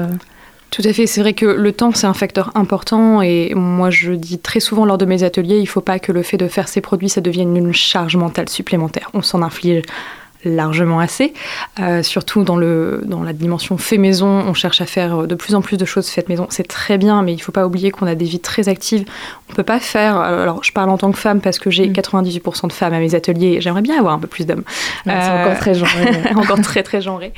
Tout 0.70 0.82
à 0.84 0.92
fait, 0.92 1.08
c'est 1.08 1.20
vrai 1.20 1.32
que 1.32 1.46
le 1.46 1.72
temps 1.72 1.90
c'est 1.92 2.06
un 2.06 2.14
facteur 2.14 2.52
important 2.54 3.22
et 3.22 3.54
moi 3.54 3.90
je 3.90 4.12
dis 4.12 4.38
très 4.38 4.60
souvent 4.60 4.84
lors 4.84 4.98
de 4.98 5.04
mes 5.04 5.24
ateliers, 5.24 5.56
il 5.56 5.62
ne 5.62 5.66
faut 5.66 5.80
pas 5.80 5.98
que 5.98 6.12
le 6.12 6.22
fait 6.22 6.36
de 6.36 6.46
faire 6.46 6.68
ces 6.68 6.80
produits 6.80 7.08
ça 7.08 7.20
devienne 7.20 7.56
une 7.56 7.72
charge 7.72 8.16
mentale 8.16 8.48
supplémentaire. 8.48 9.10
On 9.12 9.20
s'en 9.20 9.42
inflige 9.42 9.82
largement 10.44 11.00
assez. 11.00 11.32
Euh, 11.80 12.02
surtout 12.02 12.44
dans, 12.44 12.56
le, 12.56 13.02
dans 13.04 13.22
la 13.22 13.32
dimension 13.32 13.78
fait 13.78 13.98
maison, 13.98 14.26
on 14.26 14.54
cherche 14.54 14.80
à 14.80 14.86
faire 14.86 15.26
de 15.26 15.34
plus 15.34 15.54
en 15.54 15.62
plus 15.62 15.76
de 15.76 15.84
choses 15.84 16.08
faites 16.08 16.28
maison. 16.28 16.46
C'est 16.50 16.66
très 16.66 16.98
bien, 16.98 17.22
mais 17.22 17.32
il 17.32 17.36
ne 17.36 17.40
faut 17.42 17.52
pas 17.52 17.66
oublier 17.66 17.90
qu'on 17.90 18.06
a 18.06 18.14
des 18.14 18.24
vies 18.24 18.40
très 18.40 18.68
actives. 18.68 19.04
On 19.48 19.52
ne 19.52 19.56
peut 19.56 19.62
pas 19.62 19.80
faire. 19.80 20.20
Euh, 20.20 20.42
alors, 20.42 20.64
je 20.64 20.72
parle 20.72 20.90
en 20.90 20.98
tant 20.98 21.12
que 21.12 21.18
femme 21.18 21.40
parce 21.40 21.58
que 21.58 21.70
j'ai 21.70 21.88
98% 21.88 22.64
mm. 22.64 22.68
de 22.68 22.72
femmes 22.72 22.94
à 22.94 22.98
mes 22.98 23.14
ateliers. 23.14 23.60
J'aimerais 23.60 23.82
bien 23.82 23.98
avoir 23.98 24.14
un 24.14 24.18
peu 24.18 24.28
plus 24.28 24.46
d'hommes. 24.46 24.64
c'est 25.04 25.12
encore 25.12 25.58
très 25.58 25.74
genré. 25.74 25.90
encore 26.36 26.60
très 26.60 26.82
très 26.82 27.00
genré. 27.00 27.32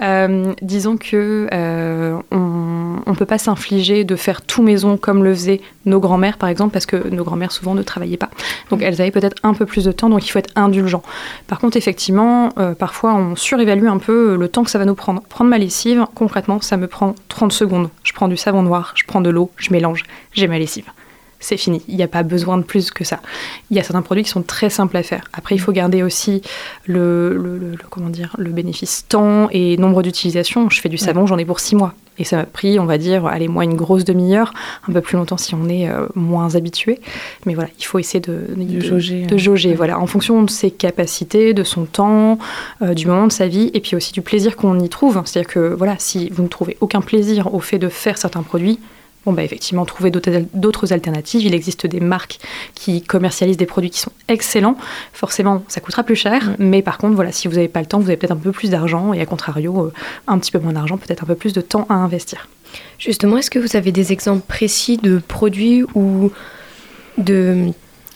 Mm. 0.00 0.54
disons 0.62 0.96
que 0.96 1.48
euh, 1.52 2.18
on 2.30 3.10
ne 3.10 3.16
peut 3.16 3.26
pas 3.26 3.38
s'infliger 3.38 4.04
de 4.04 4.16
faire 4.16 4.42
tout 4.42 4.62
maison 4.62 4.96
comme 4.96 5.24
le 5.24 5.32
faisaient 5.32 5.60
nos 5.86 6.00
grands-mères, 6.00 6.36
par 6.36 6.48
exemple, 6.48 6.72
parce 6.72 6.86
que 6.86 7.08
nos 7.08 7.24
grands-mères 7.24 7.52
souvent 7.52 7.74
ne 7.74 7.82
travaillaient 7.82 8.16
pas. 8.16 8.30
Donc, 8.70 8.80
mm. 8.80 8.84
elles 8.84 9.00
avaient 9.00 9.10
peut-être 9.10 9.36
un 9.42 9.54
peu 9.54 9.66
plus 9.66 9.84
de 9.84 9.92
temps, 9.92 10.08
donc 10.10 10.26
il 10.26 10.30
faut 10.30 10.38
être 10.38 10.52
indulgent. 10.56 11.02
Par 11.46 11.58
contre, 11.58 11.76
effectivement, 11.76 12.47
euh, 12.58 12.74
parfois 12.74 13.14
on 13.14 13.36
surévalue 13.36 13.86
un 13.86 13.98
peu 13.98 14.36
le 14.36 14.48
temps 14.48 14.64
que 14.64 14.70
ça 14.70 14.78
va 14.78 14.84
nous 14.84 14.94
prendre. 14.94 15.22
Prendre 15.22 15.50
ma 15.50 15.58
lessive, 15.58 16.06
concrètement, 16.14 16.60
ça 16.60 16.76
me 16.76 16.86
prend 16.86 17.14
30 17.28 17.52
secondes. 17.52 17.90
Je 18.02 18.12
prends 18.12 18.28
du 18.28 18.36
savon 18.36 18.62
noir, 18.62 18.92
je 18.94 19.04
prends 19.04 19.20
de 19.20 19.30
l'eau, 19.30 19.50
je 19.56 19.70
mélange, 19.72 20.04
j'ai 20.32 20.48
ma 20.48 20.58
lessive. 20.58 20.84
C'est 21.40 21.56
fini, 21.56 21.82
il 21.86 21.96
n'y 21.96 22.02
a 22.02 22.08
pas 22.08 22.24
besoin 22.24 22.58
de 22.58 22.64
plus 22.64 22.90
que 22.90 23.04
ça. 23.04 23.20
Il 23.70 23.76
y 23.76 23.80
a 23.80 23.84
certains 23.84 24.02
produits 24.02 24.24
qui 24.24 24.30
sont 24.30 24.42
très 24.42 24.70
simples 24.70 24.96
à 24.96 25.04
faire. 25.04 25.24
Après, 25.32 25.54
il 25.54 25.58
faut 25.58 25.72
garder 25.72 26.02
aussi 26.02 26.42
le, 26.86 27.74
comment 27.90 28.10
dire, 28.10 28.34
le 28.38 28.50
bénéfice 28.50 29.06
temps 29.08 29.48
et 29.52 29.76
nombre 29.76 30.02
d'utilisations. 30.02 30.68
Je 30.68 30.80
fais 30.80 30.88
du 30.88 30.98
savon, 30.98 31.26
j'en 31.26 31.38
ai 31.38 31.44
pour 31.44 31.60
6 31.60 31.76
mois. 31.76 31.94
Et 32.18 32.24
ça 32.24 32.38
m'a 32.38 32.44
pris, 32.44 32.80
on 32.80 32.84
va 32.84 32.98
dire, 32.98 33.26
allez, 33.26 33.46
moi, 33.46 33.62
une 33.62 33.76
grosse 33.76 34.04
demi-heure, 34.04 34.52
un 34.88 34.92
peu 34.92 35.00
plus 35.00 35.16
longtemps 35.16 35.36
si 35.36 35.54
on 35.54 35.68
est 35.68 35.88
euh, 35.88 36.06
moins 36.16 36.56
habitué. 36.56 36.98
Mais 37.46 37.54
voilà, 37.54 37.70
il 37.78 37.84
faut 37.84 38.00
essayer 38.00 38.20
de, 38.20 38.40
de, 38.56 38.80
jauger. 38.80 39.22
De 39.22 39.38
jauger, 39.38 39.74
voilà, 39.74 40.00
en 40.00 40.06
fonction 40.06 40.42
de 40.42 40.50
ses 40.50 40.72
capacités, 40.72 41.54
de 41.54 41.62
son 41.62 41.84
temps, 41.84 42.38
euh, 42.82 42.94
du 42.94 43.06
moment 43.06 43.28
de 43.28 43.32
sa 43.32 43.46
vie, 43.46 43.70
et 43.72 43.80
puis 43.80 43.94
aussi 43.94 44.12
du 44.12 44.22
plaisir 44.22 44.56
qu'on 44.56 44.80
y 44.80 44.88
trouve. 44.88 45.22
C'est-à-dire 45.24 45.52
que, 45.52 45.74
voilà, 45.74 45.94
si 45.98 46.28
vous 46.30 46.42
ne 46.42 46.48
trouvez 46.48 46.76
aucun 46.80 47.00
plaisir 47.00 47.54
au 47.54 47.60
fait 47.60 47.78
de 47.78 47.88
faire 47.88 48.18
certains 48.18 48.42
produits, 48.42 48.80
Bon, 49.28 49.34
bah, 49.34 49.42
effectivement, 49.42 49.84
trouver 49.84 50.10
d'autres 50.10 50.92
alternatives. 50.94 51.42
Il 51.44 51.54
existe 51.54 51.86
des 51.86 52.00
marques 52.00 52.38
qui 52.74 53.02
commercialisent 53.02 53.58
des 53.58 53.66
produits 53.66 53.90
qui 53.90 53.98
sont 53.98 54.12
excellents. 54.28 54.78
Forcément, 55.12 55.62
ça 55.68 55.82
coûtera 55.82 56.02
plus 56.02 56.16
cher, 56.16 56.54
mais 56.58 56.80
par 56.80 56.96
contre, 56.96 57.14
voilà, 57.14 57.30
si 57.30 57.46
vous 57.46 57.56
n'avez 57.56 57.68
pas 57.68 57.80
le 57.80 57.86
temps, 57.86 57.98
vous 57.98 58.08
avez 58.08 58.16
peut-être 58.16 58.32
un 58.32 58.36
peu 58.36 58.52
plus 58.52 58.70
d'argent, 58.70 59.12
et 59.12 59.20
à 59.20 59.26
contrario, 59.26 59.84
euh, 59.84 59.92
un 60.28 60.38
petit 60.38 60.50
peu 60.50 60.58
moins 60.58 60.72
d'argent, 60.72 60.96
peut-être 60.96 61.24
un 61.24 61.26
peu 61.26 61.34
plus 61.34 61.52
de 61.52 61.60
temps 61.60 61.84
à 61.90 61.94
investir. 61.96 62.48
Justement, 62.98 63.36
est-ce 63.36 63.50
que 63.50 63.58
vous 63.58 63.76
avez 63.76 63.92
des 63.92 64.12
exemples 64.12 64.46
précis 64.48 64.96
de 64.96 65.20
produits 65.28 65.84
ou 65.94 66.32
de, 67.18 67.66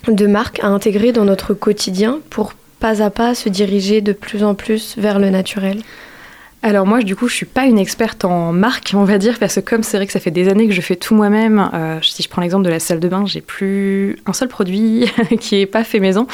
de 0.07 0.25
marques 0.25 0.61
à 0.63 0.67
intégrer 0.69 1.11
dans 1.11 1.25
notre 1.25 1.53
quotidien 1.53 2.21
pour 2.31 2.53
pas 2.79 3.03
à 3.03 3.11
pas 3.11 3.35
se 3.35 3.49
diriger 3.49 4.01
de 4.01 4.13
plus 4.13 4.43
en 4.43 4.55
plus 4.55 4.95
vers 4.97 5.19
le 5.19 5.29
naturel? 5.29 5.83
Alors 6.63 6.87
moi, 6.87 7.01
du 7.01 7.17
coup, 7.17 7.27
je 7.27 7.35
suis 7.35 7.45
pas 7.45 7.65
une 7.65 7.77
experte 7.77 8.23
en 8.23 8.53
marque, 8.53 8.93
on 8.95 9.03
va 9.03 9.17
dire, 9.17 9.37
parce 9.37 9.55
que 9.55 9.59
comme 9.59 9.83
c'est 9.83 9.97
vrai 9.97 10.07
que 10.07 10.13
ça 10.13 10.21
fait 10.21 10.31
des 10.31 10.47
années 10.47 10.65
que 10.65 10.73
je 10.73 10.79
fais 10.79 10.95
tout 10.95 11.13
moi-même, 11.13 11.69
euh, 11.73 11.99
si 12.01 12.23
je 12.23 12.29
prends 12.29 12.41
l'exemple 12.41 12.63
de 12.63 12.69
la 12.69 12.79
salle 12.79 13.01
de 13.01 13.09
bain, 13.09 13.25
j'ai 13.25 13.41
plus 13.41 14.17
un 14.25 14.31
seul 14.31 14.47
produit 14.47 15.11
qui 15.41 15.57
est 15.57 15.65
pas 15.65 15.83
fait 15.83 15.99
maison. 15.99 16.25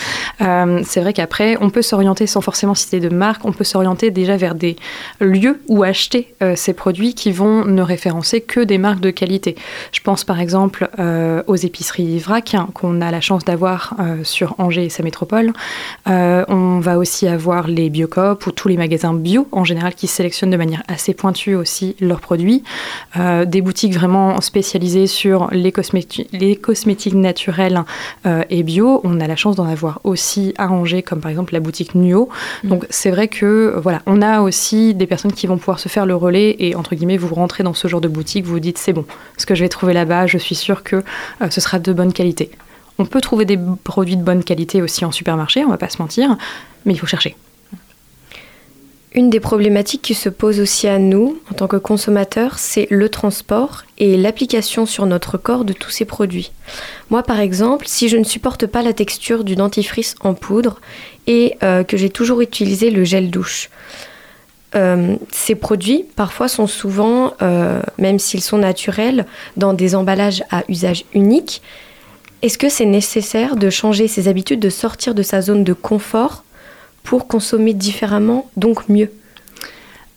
Euh, 0.41 0.81
c'est 0.85 1.01
vrai 1.01 1.13
qu'après, 1.13 1.57
on 1.61 1.71
peut 1.71 1.81
s'orienter 1.81 2.27
sans 2.27 2.41
forcément 2.41 2.75
citer 2.75 2.99
de 2.99 3.09
marque, 3.09 3.43
on 3.43 3.51
peut 3.51 3.63
s'orienter 3.63 4.11
déjà 4.11 4.37
vers 4.37 4.53
des 4.53 4.75
lieux 5.19 5.61
où 5.67 5.81
acheter 5.81 6.35
euh, 6.43 6.55
ces 6.55 6.73
produits 6.73 7.15
qui 7.15 7.31
vont 7.31 7.65
ne 7.65 7.81
référencer 7.81 8.41
que 8.41 8.59
des 8.59 8.77
marques 8.77 8.99
de 8.99 9.09
qualité. 9.09 9.55
Je 9.91 10.01
pense 10.01 10.23
par 10.23 10.39
exemple 10.39 10.89
aux 11.47 11.55
épiceries 11.55 12.19
VRAC 12.19 12.53
hein, 12.53 12.69
qu'on 12.75 13.01
a 13.01 13.09
la 13.09 13.21
chance 13.21 13.45
d'avoir 13.45 13.95
sur 14.23 14.55
Angers 14.59 14.85
et 14.85 14.89
sa 14.89 15.01
métropole. 15.03 15.53
on 16.05 16.79
va 16.79 16.97
aussi 16.97 17.27
avoir 17.27 17.67
les 17.67 17.89
Biocop 17.89 18.45
ou 18.45 18.51
tous 18.51 18.67
les 18.67 18.77
magasins 18.77 19.13
bio 19.13 19.47
en 19.51 19.63
général 19.63 19.95
qui 19.95 20.07
sélectionnent 20.19 20.49
de 20.49 20.57
manière 20.57 20.83
assez 20.89 21.13
pointue 21.13 21.55
aussi 21.55 21.95
leurs 22.01 22.19
produits. 22.19 22.61
Euh, 23.15 23.45
des 23.45 23.61
boutiques 23.61 23.93
vraiment 23.93 24.41
spécialisées 24.41 25.07
sur 25.07 25.47
les, 25.51 25.71
cosmétiques, 25.71 26.27
les 26.33 26.57
cosmétiques 26.57 27.13
naturels 27.13 27.85
euh, 28.25 28.43
et 28.49 28.63
bio. 28.63 28.99
On 29.05 29.21
a 29.21 29.27
la 29.27 29.37
chance 29.37 29.55
d'en 29.55 29.65
avoir 29.65 30.01
aussi 30.03 30.53
à 30.57 30.69
Angers, 30.69 31.03
comme 31.03 31.21
par 31.21 31.31
exemple 31.31 31.53
la 31.53 31.61
boutique 31.61 31.95
Nuo. 31.95 32.27
Mm. 32.65 32.67
Donc 32.67 32.85
c'est 32.89 33.11
vrai 33.11 33.29
que 33.29 33.79
voilà, 33.81 34.01
on 34.07 34.21
a 34.21 34.41
aussi 34.41 34.93
des 34.93 35.07
personnes 35.07 35.31
qui 35.31 35.47
vont 35.47 35.57
pouvoir 35.57 35.79
se 35.79 35.87
faire 35.87 36.05
le 36.05 36.15
relais 36.17 36.57
et 36.59 36.75
entre 36.75 36.95
guillemets, 36.95 37.15
vous 37.15 37.33
rentrez 37.33 37.63
dans 37.63 37.73
ce 37.73 37.87
genre 37.87 38.01
de 38.01 38.09
boutique, 38.09 38.43
vous 38.43 38.51
vous 38.51 38.59
dites 38.59 38.77
c'est 38.77 38.91
bon, 38.91 39.05
ce 39.37 39.45
que 39.45 39.55
je 39.55 39.63
vais 39.63 39.69
trouver 39.69 39.93
là-bas, 39.93 40.27
je 40.27 40.37
suis 40.37 40.55
sûre 40.55 40.83
que 40.83 40.97
euh, 40.97 41.49
ce 41.49 41.61
sera 41.61 41.79
de 41.79 41.93
bonne 41.93 42.11
qualité. 42.11 42.51
On 42.97 43.05
peut 43.05 43.21
trouver 43.21 43.45
des 43.45 43.57
produits 43.85 44.17
de 44.17 44.23
bonne 44.23 44.43
qualité 44.43 44.81
aussi 44.81 45.05
en 45.05 45.13
supermarché, 45.13 45.63
on 45.63 45.69
va 45.69 45.77
pas 45.77 45.87
se 45.87 46.01
mentir, 46.01 46.35
mais 46.85 46.93
il 46.93 46.97
faut 46.97 47.07
chercher. 47.07 47.37
Une 49.13 49.31
des 49.31 49.39
problématiques 49.39 50.03
qui 50.03 50.13
se 50.13 50.29
pose 50.29 50.59
aussi 50.59 50.87
à 50.87 50.99
nous, 50.99 51.39
en 51.49 51.55
tant 51.55 51.67
que 51.67 51.77
consommateurs, 51.77 52.59
c'est 52.59 52.85
le 52.91 53.09
transport 53.09 53.83
et 53.97 54.17
l'application 54.17 54.85
sur 54.85 55.07
notre 55.07 55.37
corps 55.39 55.65
de 55.65 55.73
tous 55.73 55.89
ces 55.89 56.05
produits. 56.05 56.51
Moi, 57.09 57.23
par 57.23 57.39
exemple, 57.39 57.85
si 57.87 58.07
je 58.07 58.17
ne 58.17 58.23
supporte 58.23 58.67
pas 58.67 58.83
la 58.83 58.93
texture 58.93 59.43
du 59.43 59.55
dentifrice 59.55 60.13
en 60.21 60.35
poudre 60.35 60.79
et 61.25 61.57
euh, 61.63 61.83
que 61.83 61.97
j'ai 61.97 62.11
toujours 62.11 62.41
utilisé 62.41 62.91
le 62.91 63.03
gel 63.03 63.31
douche, 63.31 63.71
euh, 64.75 65.15
ces 65.31 65.55
produits, 65.55 66.05
parfois, 66.15 66.47
sont 66.47 66.67
souvent, 66.67 67.33
euh, 67.41 67.81
même 67.97 68.19
s'ils 68.19 68.43
sont 68.43 68.59
naturels, 68.59 69.25
dans 69.57 69.73
des 69.73 69.95
emballages 69.95 70.43
à 70.51 70.63
usage 70.69 71.05
unique. 71.15 71.63
Est-ce 72.43 72.59
que 72.59 72.69
c'est 72.69 72.85
nécessaire 72.85 73.55
de 73.55 73.71
changer 73.71 74.07
ses 74.07 74.27
habitudes, 74.27 74.59
de 74.59 74.69
sortir 74.69 75.15
de 75.15 75.23
sa 75.23 75.41
zone 75.41 75.63
de 75.63 75.73
confort 75.73 76.43
pour 77.09 77.25
consommer 77.25 77.73
différemment, 77.73 78.47
donc 78.55 78.87
mieux 78.87 79.09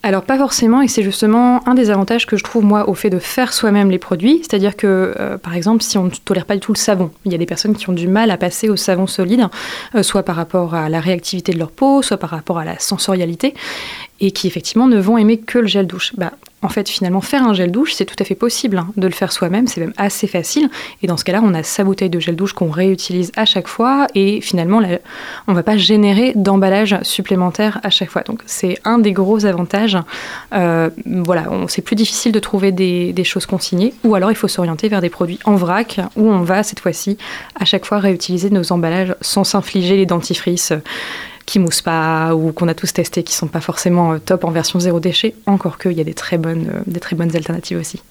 alors 0.04 0.24
pas 0.24 0.36
forcément, 0.36 0.82
et 0.82 0.88
c'est 0.88 1.04
justement 1.04 1.66
un 1.68 1.74
des 1.74 1.88
avantages 1.88 2.26
que 2.26 2.36
je 2.36 2.42
trouve 2.42 2.64
moi 2.64 2.88
au 2.88 2.94
fait 2.94 3.08
de 3.08 3.20
faire 3.20 3.52
soi-même 3.52 3.88
les 3.88 4.00
produits, 4.00 4.40
c'est-à-dire 4.40 4.76
que 4.76 5.14
euh, 5.16 5.38
par 5.38 5.54
exemple 5.54 5.80
si 5.84 5.96
on 5.96 6.04
ne 6.04 6.10
tolère 6.10 6.44
pas 6.44 6.54
du 6.54 6.60
tout 6.60 6.72
le 6.72 6.78
savon, 6.78 7.12
il 7.24 7.30
y 7.30 7.36
a 7.36 7.38
des 7.38 7.46
personnes 7.46 7.76
qui 7.76 7.88
ont 7.88 7.92
du 7.92 8.08
mal 8.08 8.32
à 8.32 8.36
passer 8.36 8.68
au 8.68 8.74
savon 8.74 9.06
solide, 9.06 9.46
euh, 9.94 10.02
soit 10.02 10.24
par 10.24 10.34
rapport 10.34 10.74
à 10.74 10.88
la 10.88 10.98
réactivité 10.98 11.52
de 11.52 11.58
leur 11.60 11.70
peau, 11.70 12.02
soit 12.02 12.16
par 12.16 12.30
rapport 12.30 12.58
à 12.58 12.64
la 12.64 12.80
sensorialité, 12.80 13.54
et 14.18 14.32
qui 14.32 14.48
effectivement 14.48 14.88
ne 14.88 14.98
vont 14.98 15.16
aimer 15.18 15.38
que 15.38 15.60
le 15.60 15.68
gel 15.68 15.86
douche. 15.86 16.12
Bah, 16.16 16.32
en 16.62 16.68
fait, 16.68 16.88
finalement, 16.88 17.20
faire 17.20 17.44
un 17.44 17.54
gel 17.54 17.70
douche, 17.72 17.92
c'est 17.92 18.04
tout 18.04 18.16
à 18.18 18.24
fait 18.24 18.36
possible 18.36 18.78
hein, 18.78 18.88
de 18.96 19.06
le 19.06 19.12
faire 19.12 19.32
soi-même, 19.32 19.66
c'est 19.66 19.80
même 19.80 19.92
assez 19.96 20.28
facile. 20.28 20.70
Et 21.02 21.08
dans 21.08 21.16
ce 21.16 21.24
cas-là, 21.24 21.40
on 21.42 21.54
a 21.54 21.62
sa 21.62 21.82
bouteille 21.82 22.10
de 22.10 22.20
gel 22.20 22.36
douche 22.36 22.52
qu'on 22.52 22.70
réutilise 22.70 23.32
à 23.36 23.44
chaque 23.44 23.66
fois, 23.66 24.06
et 24.14 24.40
finalement, 24.40 24.80
on 25.48 25.50
ne 25.50 25.56
va 25.56 25.62
pas 25.62 25.76
générer 25.76 26.32
d'emballage 26.36 26.96
supplémentaire 27.02 27.80
à 27.82 27.90
chaque 27.90 28.10
fois. 28.10 28.22
Donc, 28.22 28.42
c'est 28.46 28.78
un 28.84 28.98
des 28.98 29.12
gros 29.12 29.44
avantages. 29.44 29.98
Euh, 30.54 30.90
voilà, 31.06 31.46
c'est 31.68 31.82
plus 31.82 31.96
difficile 31.96 32.32
de 32.32 32.38
trouver 32.38 32.70
des, 32.70 33.24
choses 33.24 33.46
consignées, 33.46 33.94
ou 34.04 34.14
alors 34.14 34.30
il 34.30 34.34
faut 34.34 34.48
s'orienter 34.48 34.88
vers 34.88 35.00
des 35.00 35.10
produits 35.10 35.38
en 35.44 35.54
vrac, 35.54 36.00
où 36.16 36.28
on 36.28 36.42
va 36.42 36.62
cette 36.62 36.80
fois-ci 36.80 37.18
à 37.58 37.64
chaque 37.64 37.84
fois 37.84 37.98
réutiliser 37.98 38.50
nos 38.50 38.72
emballages 38.72 39.14
sans 39.20 39.44
s'infliger 39.44 39.96
les 39.96 40.06
dentifrices 40.06 40.72
qui 41.46 41.58
moussent 41.58 41.82
pas 41.82 42.34
ou 42.34 42.52
qu'on 42.52 42.68
a 42.68 42.74
tous 42.74 42.92
testé 42.92 43.22
qui 43.22 43.34
sont 43.34 43.48
pas 43.48 43.60
forcément 43.60 44.12
euh, 44.12 44.18
top 44.18 44.44
en 44.44 44.50
version 44.50 44.80
zéro 44.80 45.00
déchet, 45.00 45.34
encore 45.46 45.78
qu'il 45.78 45.92
y 45.92 46.00
a 46.00 46.04
des 46.04 46.14
très 46.14 46.38
bonnes, 46.38 46.68
euh, 46.74 46.80
des 46.86 47.00
très 47.00 47.16
bonnes 47.16 47.34
alternatives 47.34 47.78
aussi. 47.78 48.02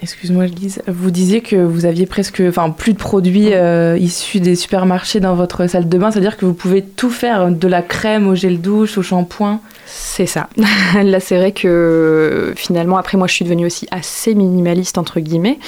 Excuse-moi 0.00 0.46
Lise, 0.46 0.82
vous 0.86 1.10
disiez 1.10 1.40
que 1.40 1.56
vous 1.56 1.84
aviez 1.84 2.06
presque, 2.06 2.42
enfin 2.46 2.70
plus 2.70 2.92
de 2.92 2.98
produits 2.98 3.52
euh, 3.52 3.96
issus 3.98 4.40
des 4.40 4.54
supermarchés 4.54 5.18
dans 5.18 5.34
votre 5.34 5.66
salle 5.66 5.88
de 5.88 5.98
bain, 5.98 6.10
c'est-à-dire 6.10 6.36
que 6.36 6.46
vous 6.46 6.54
pouvez 6.54 6.82
tout 6.82 7.10
faire, 7.10 7.50
de 7.50 7.68
la 7.68 7.82
crème 7.82 8.28
au 8.28 8.34
gel 8.34 8.60
douche, 8.60 8.96
au 8.98 9.02
shampoing. 9.02 9.60
C'est 9.86 10.26
ça. 10.26 10.48
Là, 11.02 11.18
c'est 11.18 11.36
vrai 11.36 11.52
que 11.52 12.52
finalement, 12.56 12.98
après, 12.98 13.16
moi, 13.16 13.26
je 13.26 13.32
suis 13.32 13.44
devenue 13.44 13.66
aussi 13.66 13.86
assez 13.90 14.34
minimaliste, 14.34 14.98
entre 14.98 15.18
guillemets. 15.18 15.58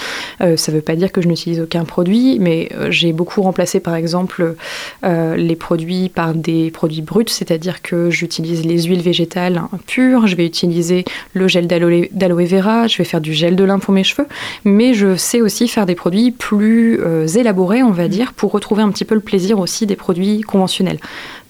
Euh, 0.42 0.56
ça 0.56 0.72
ne 0.72 0.76
veut 0.76 0.82
pas 0.82 0.94
dire 0.94 1.10
que 1.10 1.22
je 1.22 1.28
n'utilise 1.28 1.60
aucun 1.60 1.84
produit, 1.84 2.38
mais 2.38 2.68
euh, 2.74 2.90
j'ai 2.90 3.12
beaucoup 3.12 3.42
remplacé, 3.42 3.80
par 3.80 3.94
exemple, 3.94 4.54
les 5.02 5.56
produits 5.56 6.08
par 6.08 6.34
des 6.34 6.70
produits 6.70 7.02
bruts, 7.02 7.24
c'est-à-dire 7.28 7.82
que 7.82 8.10
j'utilise 8.10 8.64
les 8.64 8.82
huiles 8.82 9.00
végétales 9.00 9.62
pures, 9.86 10.26
je 10.26 10.36
vais 10.36 10.46
utiliser 10.46 11.04
le 11.32 11.48
gel 11.48 11.66
d'aloe 11.66 12.44
vera, 12.44 12.86
je 12.86 12.98
vais 12.98 13.04
faire 13.04 13.20
du 13.20 13.32
gel 13.32 13.56
de 13.56 13.64
lin 13.64 13.78
pour 13.78 13.94
mes 13.94 14.04
cheveux, 14.04 14.19
mais 14.64 14.94
je 14.94 15.16
sais 15.16 15.40
aussi 15.40 15.68
faire 15.68 15.86
des 15.86 15.94
produits 15.94 16.30
plus 16.30 17.00
euh, 17.00 17.26
élaborés, 17.26 17.82
on 17.82 17.90
va 17.90 18.08
dire, 18.08 18.32
pour 18.32 18.52
retrouver 18.52 18.82
un 18.82 18.90
petit 18.90 19.04
peu 19.04 19.14
le 19.14 19.20
plaisir 19.20 19.58
aussi 19.58 19.86
des 19.86 19.96
produits 19.96 20.40
conventionnels. 20.42 20.98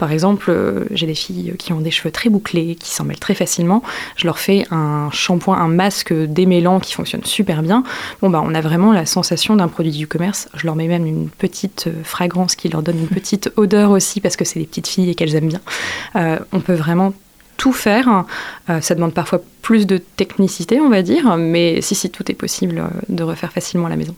Par 0.01 0.13
exemple, 0.13 0.47
euh, 0.49 0.87
j'ai 0.93 1.07
des 1.07 1.15
filles 1.15 1.55
qui 1.59 1.75
ont 1.75 1.81
des 1.81 1.91
cheveux 1.91 2.11
très 2.11 2.31
bouclés, 2.31 2.75
qui 2.75 2.91
s'en 2.91 3.05
mêlent 3.05 3.19
très 3.19 3.35
facilement. 3.35 3.83
Je 4.17 4.27
leur 4.27 4.39
fais 4.39 4.65
un 4.71 5.11
shampoing, 5.13 5.59
un 5.59 5.69
masque 5.69 6.15
démêlant 6.15 6.81
qui 6.81 6.95
fonctionne 6.95 7.23
super 7.25 7.63
bien. 7.63 7.85
Bon, 8.23 8.31
bah, 8.31 8.43
on 8.43 8.55
a 8.55 8.63
vraiment 8.63 8.93
la 8.93 9.05
sensation 9.05 9.57
d'un 9.57 9.69
produit 9.69 9.93
du 9.93 10.07
commerce. 10.07 10.49
Je 10.55 10.65
leur 10.65 10.75
mets 10.75 10.89
même 10.89 11.05
une 11.05 11.29
petite 11.29 11.89
euh, 11.89 12.03
fragrance 12.03 12.55
qui 12.57 12.71
leur 12.71 12.83
donne 12.83 12.99
une 12.99 13.09
petite 13.21 13.53
odeur 13.57 13.91
aussi 13.91 14.23
parce 14.23 14.37
que 14.37 14.47
c'est 14.47 14.59
des 14.59 14.67
petites 14.67 14.89
filles 14.89 15.11
et 15.11 15.15
qu'elles 15.15 15.35
aiment 15.35 15.49
bien. 15.49 15.61
Euh, 16.17 16.39
on 16.53 16.61
peut 16.61 16.75
vraiment 16.75 17.13
tout 17.61 17.73
faire. 17.75 18.25
Euh, 18.71 18.81
ça 18.81 18.95
demande 18.95 19.13
parfois 19.13 19.43
plus 19.61 19.87
de 19.87 19.99
technicité, 19.99 20.81
on 20.81 20.89
va 20.89 21.03
dire, 21.03 21.37
mais 21.37 21.83
si, 21.83 21.95
si, 21.95 22.09
tout 22.09 22.31
est 22.33 22.35
possible 22.35 22.79
euh, 22.79 22.89
de 23.11 23.23
refaire 23.23 23.53
facilement 23.53 23.87
à 23.87 23.91
la 23.91 23.97
maison. 23.97 24.17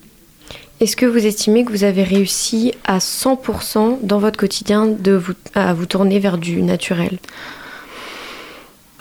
Est-ce 0.78 0.94
que 0.94 1.06
vous 1.06 1.26
estimez 1.26 1.64
que 1.64 1.72
vous 1.72 1.82
avez 1.82 2.04
réussi 2.04 2.72
à 2.84 2.98
100% 2.98 3.98
dans 4.02 4.20
votre 4.20 4.38
quotidien 4.38 4.86
de 4.86 5.12
vous, 5.12 5.32
à 5.54 5.74
vous 5.74 5.86
tourner 5.86 6.20
vers 6.20 6.38
du 6.38 6.62
naturel? 6.62 7.18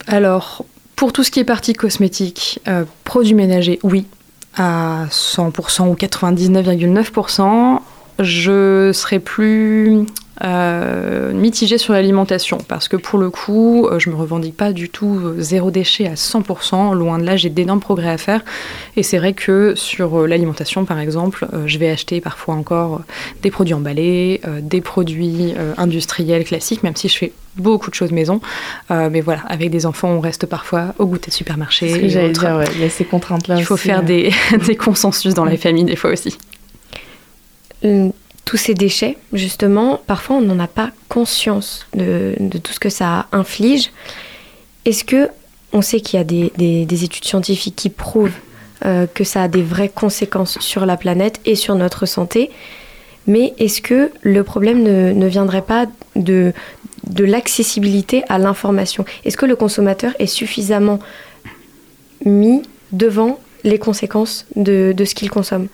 Alors, 0.08 0.66
pour 0.96 1.14
tout 1.14 1.24
ce 1.24 1.30
qui 1.30 1.40
est 1.40 1.46
partie 1.46 1.74
cosmétique, 1.74 2.60
euh, 2.68 2.86
produits 3.04 3.36
ménagers, 3.36 3.80
oui, 3.84 4.08
à 4.58 5.06
100% 5.12 5.88
ou 5.88 5.94
99,9%. 5.94 7.80
Je 8.20 8.92
serais 8.94 9.20
plus 9.20 10.06
euh, 10.44 11.34
mitigée 11.34 11.78
sur 11.78 11.94
l'alimentation 11.94 12.58
parce 12.68 12.88
que 12.88 12.96
pour 12.98 13.20
le 13.20 13.30
coup, 13.30 13.88
euh, 13.88 14.00
je 14.00 14.10
me 14.10 14.16
revendique 14.16 14.58
pas 14.58 14.74
du 14.74 14.90
tout 14.90 15.20
euh, 15.24 15.36
zéro 15.40 15.72
déchet 15.72 16.08
à 16.08 16.16
100%. 16.16 16.96
Loin 16.96 17.20
de 17.20 17.24
là, 17.24 17.38
j'ai 17.38 17.50
d'énormes 17.50 17.80
progrès 17.80 18.10
à 18.10 18.18
faire. 18.18 18.44
Et 18.96 19.04
c'est 19.04 19.18
vrai 19.18 19.34
que 19.34 19.74
sur 19.76 20.28
l'alimentation, 20.28 20.86
par 20.86 21.00
exemple, 21.00 21.48
je 21.66 21.78
vais 21.78 21.90
acheter 21.90 22.22
parfois 22.22 22.56
encore 22.56 23.02
des 23.42 23.52
produits 23.52 23.74
emballés, 23.74 24.42
des 24.62 24.82
produits 24.82 25.54
industriels 25.78 26.44
classiques, 26.44 26.84
même 26.84 26.96
si 26.96 27.08
je 27.08 27.18
fais 27.18 27.34
beaucoup 27.58 27.90
de 27.90 27.96
choses 27.96 28.12
maison. 28.12 28.42
Euh, 28.90 29.10
mais 29.12 29.22
voilà, 29.22 29.42
avec 29.48 29.70
des 29.70 29.86
enfants, 29.86 30.10
on 30.10 30.20
reste 30.20 30.46
parfois 30.46 30.94
au 30.98 31.06
goûter 31.06 31.30
de 31.30 31.36
supermarché. 31.36 32.06
Et 32.06 32.08
dire, 32.08 32.58
ouais, 32.58 32.66
il 32.76 32.82
y 32.82 32.84
a 32.84 32.90
ces 32.90 33.06
contraintes-là 33.06 33.56
Il 33.58 33.66
faut 33.66 33.76
aussi, 33.76 33.88
faire 33.88 34.00
euh. 34.00 34.04
des, 34.04 34.32
des 34.66 34.76
consensus 34.76 35.34
dans 35.34 35.46
la 35.46 35.58
famille 35.58 35.84
des 35.84 35.96
fois 35.96 36.12
aussi. 36.12 36.38
Euh, 37.86 38.10
Tous 38.46 38.58
ces 38.58 38.74
déchets, 38.74 39.18
justement, 39.34 40.02
parfois 40.08 40.38
on 40.38 40.42
n'en 40.42 40.60
a 40.60 40.68
pas 40.68 40.92
conscience 41.10 41.86
de, 41.94 42.36
tout 42.64 42.74
ce 42.74 42.80
que 42.80 42.90
ça 42.90 43.28
inflige. 43.32 43.92
Est-ce 44.86 45.04
que 45.04 45.30
on 45.74 45.82
sait 45.82 46.02
qu'il 46.02 46.18
y 46.18 46.22
a 46.22 46.26
des 46.26 47.04
études 47.04 47.24
scientifiques 47.24 47.78
qui 47.78 47.90
prouvent 47.90 48.36
euh, 48.84 49.06
que 49.06 49.24
ça 49.24 49.44
a 49.44 49.48
des 49.48 49.62
vraies 49.62 49.90
conséquences 49.90 50.58
sur 50.60 50.88
la 50.88 50.98
planète 50.98 51.40
et 51.46 51.54
sur 51.54 51.76
notre 51.76 52.08
santé, 52.08 52.50
mais 53.28 53.54
est-ce 53.60 53.80
que 53.80 54.12
le 54.24 54.44
problème 54.44 54.82
ne, 54.82 55.12
ne 55.14 55.28
viendrait 55.28 55.62
pas 55.62 55.86
de, 56.16 56.52
de 57.08 57.24
l'accessibilité 57.24 58.24
à 58.28 58.40
l'information? 58.40 59.06
Est-ce 59.24 59.38
que 59.38 59.46
le 59.46 59.56
consommateur 59.56 60.14
est 60.18 60.26
suffisamment 60.26 60.98
mis 62.26 62.64
devant 62.92 63.40
les 63.64 63.78
conséquences 63.78 64.48
de, 64.56 64.94
de 64.98 65.06
ce 65.06 65.14
qu'il 65.14 65.30
consomme? 65.30 65.68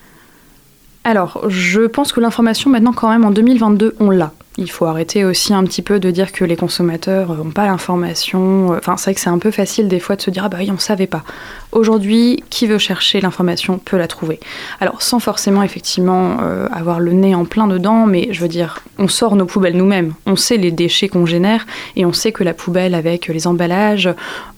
Alors, 1.07 1.49
je 1.49 1.83
pense 1.83 2.11
que 2.11 2.19
l'information, 2.19 2.69
maintenant, 2.69 2.91
quand 2.91 3.09
même, 3.09 3.23
en 3.23 3.31
2022, 3.31 3.95
on 4.01 4.09
l'a. 4.09 4.33
Il 4.59 4.71
faut 4.71 4.85
arrêter 4.85 5.23
aussi 5.23 5.53
un 5.53 5.63
petit 5.63 5.83
peu 5.83 5.99
de 5.99 6.09
dire 6.09 6.31
que 6.31 6.43
les 6.43 6.55
consommateurs 6.55 7.35
n'ont 7.35 7.51
pas 7.51 7.67
l'information. 7.67 8.69
Enfin, 8.69 8.97
c'est 8.97 9.05
vrai 9.05 9.13
que 9.13 9.21
c'est 9.21 9.29
un 9.29 9.37
peu 9.37 9.51
facile 9.51 9.87
des 9.87 9.99
fois 9.99 10.15
de 10.15 10.21
se 10.21 10.31
dire 10.31 10.45
ah 10.45 10.49
bah 10.49 10.57
oui, 10.59 10.69
on 10.71 10.73
ne 10.73 10.79
savait 10.79 11.05
pas. 11.05 11.23
Aujourd'hui, 11.71 12.43
qui 12.49 12.65
veut 12.65 12.79
chercher 12.79 13.21
l'information 13.21 13.77
peut 13.77 13.97
la 13.97 14.07
trouver. 14.07 14.39
Alors, 14.79 15.03
sans 15.03 15.19
forcément 15.19 15.61
effectivement 15.61 16.37
euh, 16.41 16.67
avoir 16.71 16.99
le 16.99 17.11
nez 17.11 17.35
en 17.35 17.45
plein 17.45 17.67
dedans, 17.67 18.07
mais 18.07 18.29
je 18.31 18.41
veux 18.41 18.47
dire, 18.47 18.79
on 18.97 19.07
sort 19.07 19.35
nos 19.35 19.45
poubelles 19.45 19.77
nous-mêmes. 19.77 20.13
On 20.25 20.35
sait 20.35 20.57
les 20.57 20.71
déchets 20.71 21.07
qu'on 21.07 21.27
génère 21.27 21.67
et 21.95 22.05
on 22.05 22.13
sait 22.13 22.31
que 22.31 22.43
la 22.43 22.55
poubelle 22.55 22.95
avec 22.95 23.27
les 23.27 23.45
emballages, 23.45 24.09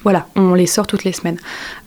voilà, 0.03 0.27
on 0.37 0.53
les 0.53 0.65
sort 0.65 0.87
toutes 0.87 1.03
les 1.03 1.11
semaines. 1.11 1.39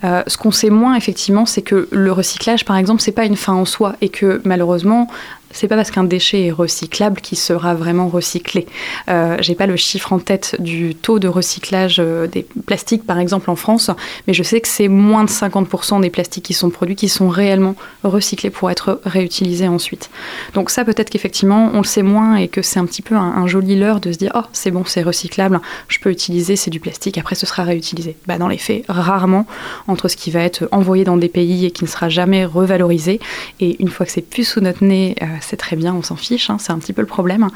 Euh, 0.04 0.22
ce 0.26 0.36
qu'on 0.36 0.50
sait 0.50 0.68
moins 0.68 0.96
effectivement, 0.96 1.46
c'est 1.46 1.62
que 1.62 1.88
le 1.90 2.12
recyclage, 2.12 2.66
par 2.66 2.76
exemple, 2.76 3.00
c'est 3.00 3.12
pas 3.12 3.24
une 3.24 3.36
fin 3.36 3.54
en 3.54 3.64
soi 3.64 3.94
et 4.02 4.10
que 4.10 4.42
malheureusement, 4.44 5.08
c'est 5.52 5.68
pas 5.68 5.76
parce 5.76 5.90
qu'un 5.90 6.04
déchet 6.04 6.46
est 6.46 6.50
recyclable 6.50 7.20
qu'il 7.20 7.38
sera 7.38 7.74
vraiment 7.74 8.08
recyclé. 8.08 8.66
Euh, 9.08 9.36
J'ai 9.40 9.54
pas 9.54 9.66
le 9.66 9.76
chiffre 9.76 10.12
en 10.12 10.18
tête 10.18 10.56
du 10.58 10.94
taux 10.94 11.18
de 11.18 11.28
recyclage 11.28 11.96
euh, 11.98 12.26
des 12.26 12.46
plastiques, 12.66 13.04
par 13.06 13.18
exemple, 13.18 13.50
en 13.50 13.56
France, 13.56 13.90
mais 14.26 14.34
je 14.34 14.42
sais 14.42 14.60
que 14.60 14.68
c'est 14.68 14.88
moins 14.88 15.24
de 15.24 15.30
50% 15.30 16.00
des 16.00 16.10
plastiques 16.10 16.44
qui 16.44 16.54
sont 16.54 16.70
produits 16.70 16.96
qui 16.96 17.08
sont 17.08 17.28
réellement 17.28 17.74
recyclés 18.04 18.50
pour 18.50 18.70
être 18.70 19.00
réutilisés 19.04 19.68
ensuite. 19.68 20.10
Donc 20.54 20.70
ça, 20.70 20.84
peut-être 20.84 21.10
qu'effectivement, 21.10 21.70
on 21.74 21.78
le 21.78 21.84
sait 21.84 22.02
moins 22.02 22.36
et 22.36 22.48
que 22.48 22.62
c'est 22.62 22.78
un 22.78 22.86
petit 22.86 23.02
peu 23.02 23.14
un, 23.16 23.46
joli 23.46 23.76
leurre 23.76 24.00
de 24.00 24.12
se 24.12 24.18
dire 24.18 24.32
oh 24.34 24.46
c'est 24.52 24.70
bon, 24.70 24.84
c'est 24.86 25.02
recyclable, 25.02 25.60
je 25.88 25.98
peux 25.98 26.10
utiliser, 26.10 26.56
c'est 26.56 26.70
du 26.70 26.80
plastique, 26.80 27.18
après 27.18 27.34
ce 27.34 27.46
sera 27.46 27.64
réutilisé. 27.64 28.16
Bah, 28.26 28.38
dans 28.38 28.48
les 28.48 28.58
faits, 28.58 28.84
rarement 28.88 29.46
entre 29.88 30.08
ce 30.08 30.16
qui 30.16 30.30
va 30.30 30.40
être 30.40 30.68
envoyé 30.70 31.04
dans 31.04 31.16
des 31.16 31.28
pays 31.28 31.66
et 31.66 31.70
qui 31.70 31.84
ne 31.84 31.88
sera 31.88 32.08
jamais 32.08 32.44
revalorisé 32.44 33.20
et 33.60 33.82
une 33.82 33.88
fois 33.88 34.06
que 34.06 34.12
c'est 34.12 34.28
plus 34.28 34.44
sous 34.44 34.60
notre 34.60 34.84
nez, 34.84 35.16
euh, 35.22 35.26
c'est 35.42 35.56
très 35.56 35.76
bien, 35.76 35.94
on 35.94 36.02
s'en 36.02 36.16
fiche, 36.16 36.50
hein, 36.50 36.56
c'est 36.58 36.72
un 36.72 36.78
petit 36.78 36.92
peu 36.92 37.02
le 37.02 37.06
problème. 37.06 37.48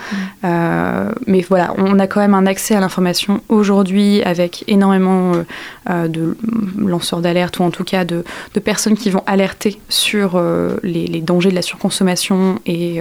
Euh, 0.45 1.13
mais 1.27 1.41
voilà, 1.41 1.75
on 1.79 1.99
a 1.99 2.07
quand 2.07 2.21
même 2.21 2.35
un 2.35 2.47
accès 2.47 2.75
à 2.75 2.81
l'information 2.81 3.41
aujourd'hui 3.49 4.23
avec 4.23 4.65
énormément 4.69 5.35
euh, 5.35 5.45
euh, 5.91 6.09
de 6.09 6.37
lanceurs 6.79 7.21
d'alerte 7.21 7.59
ou 7.59 7.63
en 7.63 7.71
tout 7.71 7.85
cas 7.85 8.05
de, 8.05 8.25
de 8.55 8.61
personnes 8.61 8.97
qui 8.97 9.11
vont 9.11 9.23
alerter 9.27 9.81
sur 9.89 10.33
euh, 10.35 10.77
les, 10.83 11.07
les 11.07 11.21
dangers 11.21 11.51
de 11.51 11.55
la 11.55 11.63
surconsommation 11.63 12.61
et 12.67 13.01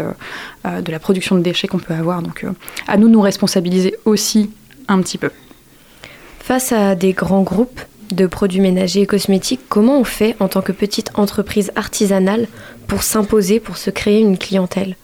de 0.66 0.92
la 0.92 1.00
production 1.00 1.36
de 1.36 1.42
déchets 1.42 1.68
qu'on 1.68 1.80
peut 1.80 1.94
avoir. 1.94 2.22
Donc 2.22 2.46
à 2.88 2.98
nous 2.98 3.08
de 3.08 3.14
nous 3.14 3.22
responsabiliser 3.22 3.96
aussi 4.06 4.52
un 4.88 5.02
petit 5.02 5.18
peu. 5.18 5.30
Face 6.40 6.72
à 6.72 6.96
des 6.96 7.14
grands 7.14 7.44
groupes 7.44 7.82
de 8.12 8.28
produits 8.28 8.62
ménagers 8.62 9.02
et 9.02 9.06
cosmétiques, 9.06 9.62
comment 9.70 10.00
on 10.00 10.04
fait 10.04 10.36
en 10.40 10.48
tant 10.48 10.62
que 10.62 10.72
petite 10.72 11.12
entreprise 11.16 11.72
artisanale 11.76 12.48
pour 12.88 13.04
s'imposer, 13.04 13.60
pour 13.60 13.78
se 13.78 13.90
créer 13.90 14.20
une 14.20 14.38
clientèle? 14.38 14.96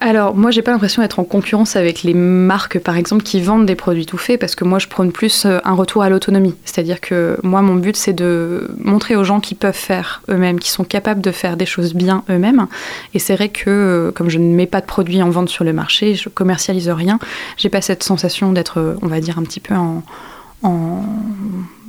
Alors, 0.00 0.36
moi, 0.36 0.50
j'ai 0.50 0.62
pas 0.62 0.72
l'impression 0.72 1.02
d'être 1.02 1.18
en 1.18 1.24
concurrence 1.24 1.76
avec 1.76 2.02
les 2.02 2.14
marques, 2.14 2.78
par 2.78 2.96
exemple, 2.96 3.22
qui 3.22 3.40
vendent 3.40 3.66
des 3.66 3.74
produits 3.74 4.06
tout 4.06 4.18
faits, 4.18 4.38
parce 4.38 4.54
que 4.54 4.64
moi, 4.64 4.78
je 4.78 4.88
prône 4.88 5.10
plus 5.10 5.46
euh, 5.46 5.58
un 5.64 5.72
retour 5.72 6.02
à 6.02 6.10
l'autonomie. 6.10 6.54
C'est-à-dire 6.64 7.00
que 7.00 7.38
moi, 7.42 7.62
mon 7.62 7.76
but, 7.76 7.96
c'est 7.96 8.12
de 8.12 8.70
montrer 8.78 9.16
aux 9.16 9.24
gens 9.24 9.40
qui 9.40 9.54
peuvent 9.54 9.74
faire 9.74 10.22
eux-mêmes, 10.28 10.58
qui 10.58 10.70
sont 10.70 10.84
capables 10.84 11.22
de 11.22 11.30
faire 11.30 11.56
des 11.56 11.66
choses 11.66 11.94
bien 11.94 12.24
eux-mêmes. 12.28 12.66
Et 13.14 13.18
c'est 13.18 13.34
vrai 13.34 13.48
que, 13.48 13.70
euh, 13.70 14.12
comme 14.12 14.28
je 14.28 14.38
ne 14.38 14.54
mets 14.54 14.66
pas 14.66 14.80
de 14.80 14.86
produits 14.86 15.22
en 15.22 15.30
vente 15.30 15.48
sur 15.48 15.64
le 15.64 15.72
marché, 15.72 16.14
je 16.14 16.28
commercialise 16.28 16.90
rien, 16.90 17.18
j'ai 17.56 17.70
pas 17.70 17.80
cette 17.80 18.02
sensation 18.02 18.52
d'être, 18.52 18.78
euh, 18.78 18.94
on 19.02 19.06
va 19.06 19.20
dire, 19.20 19.38
un 19.38 19.42
petit 19.42 19.60
peu 19.60 19.74
en. 19.74 20.02
En, 20.62 21.02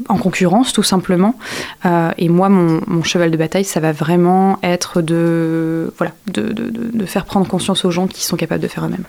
en 0.09 0.17
concurrence 0.17 0.73
tout 0.73 0.83
simplement 0.83 1.35
Euh, 1.85 2.11
et 2.17 2.27
moi 2.29 2.49
mon, 2.49 2.81
mon 2.85 3.01
cheval 3.01 3.31
de 3.31 3.37
bataille 3.37 3.63
ça 3.63 3.79
va 3.79 3.93
vraiment 3.93 4.59
être 4.61 5.01
de 5.01 5.93
voilà 5.97 6.13
de, 6.33 6.41
de- 6.51 6.69
de- 6.69 6.97
de 6.97 7.05
faire 7.05 7.23
prendre 7.25 7.47
conscience 7.47 7.85
aux 7.85 7.91
gens 7.91 8.07
qui 8.07 8.25
sont 8.25 8.35
capables 8.35 8.61
de 8.61 8.67
faire 8.67 8.85
eux-mêmes 8.85 9.05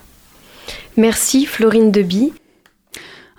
Merci 0.96 1.44
Florine 1.44 1.90
Deby. 1.90 2.32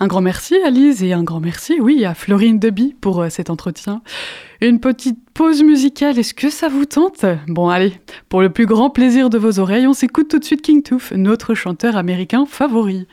Un 0.01 0.07
grand 0.07 0.22
merci 0.22 0.55
à 0.65 0.70
Lise 0.70 1.03
et 1.03 1.11
un 1.11 1.24
grand 1.24 1.41
merci, 1.41 1.78
oui, 1.82 2.05
à 2.05 2.13
Florine 2.13 2.57
Deby 2.57 2.95
pour 3.01 3.22
euh, 3.22 3.30
cet 3.30 3.49
entretien. 3.49 4.01
Une 4.61 4.80
petite 4.80 5.17
pause 5.34 5.61
musicale, 5.61 6.17
est-ce 6.17 6.34
que 6.34 6.49
ça 6.49 6.70
vous 6.70 6.86
tente? 6.86 7.26
Bon, 7.49 7.67
allez, 7.70 7.93
pour 8.30 8.41
le 8.41 8.49
plus 8.49 8.65
grand 8.65 8.89
plaisir 8.89 9.30
de 9.30 9.38
vos 9.38 9.59
oreilles, 9.59 9.88
on 9.88 9.93
s'écoute 9.93 10.30
tout 10.30 10.39
de 10.39 10.45
suite 10.45 10.61
King 10.61 10.84
Tooth, 10.84 11.11
notre 11.15 11.53
chanteur 11.53 11.97
américain 11.97 12.45
favori. 12.47 13.07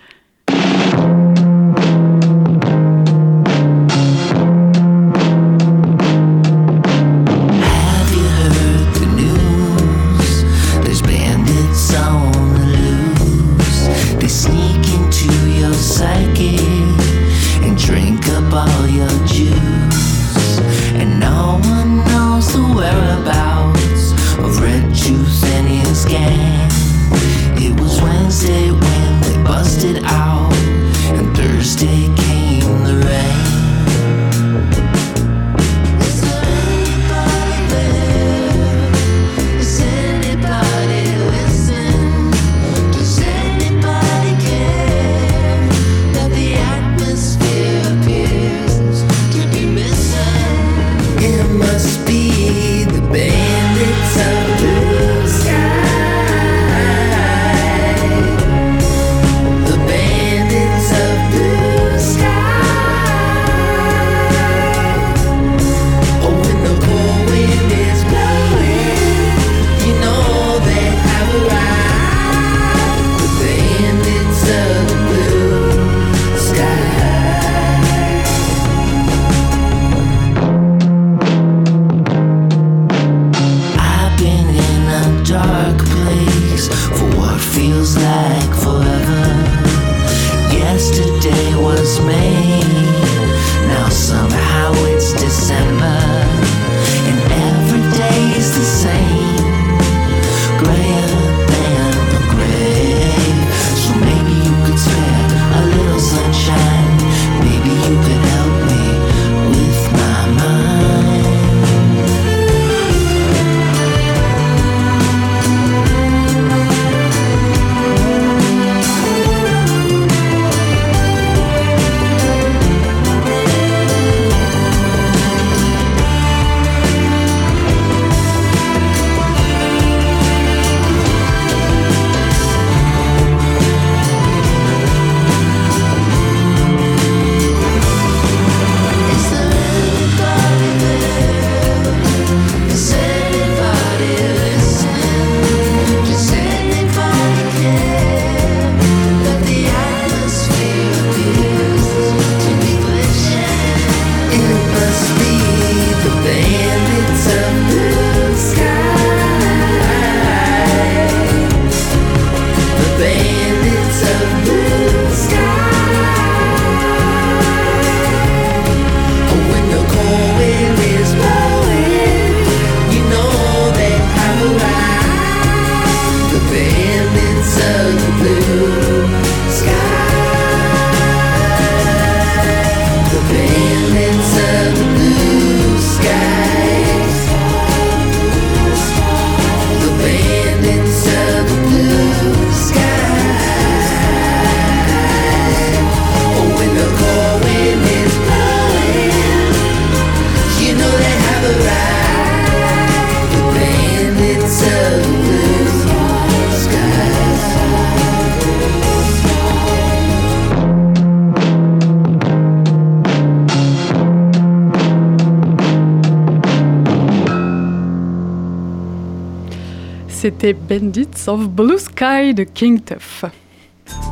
C'était 220.19 220.55
Bandits 220.55 221.29
of 221.29 221.47
Blue 221.47 221.79
Sky 221.79 222.33
de 222.33 222.45
King 222.45 222.81
Tuff. 222.81 223.27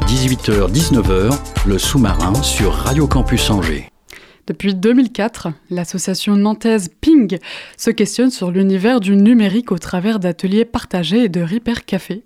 18h-19h, 0.07 1.35
le 1.67 1.79
sous-marin 1.79 2.35
sur 2.43 2.75
Radio 2.75 3.07
Campus 3.07 3.49
Angers. 3.49 3.89
Depuis 4.47 4.75
2004, 4.75 5.49
l'association 5.71 6.37
nantaise 6.37 6.91
Ping 7.01 7.39
se 7.79 7.91
questionne 7.91 8.31
sur 8.31 8.51
l'univers 8.51 9.01
du 9.01 9.17
numérique 9.17 9.73
au 9.73 9.79
travers 9.79 10.21
d'ateliers 10.21 10.67
partagés 10.67 11.25
et 11.25 11.29
de 11.31 11.41
Repair 11.41 11.87
Café. 11.87 12.23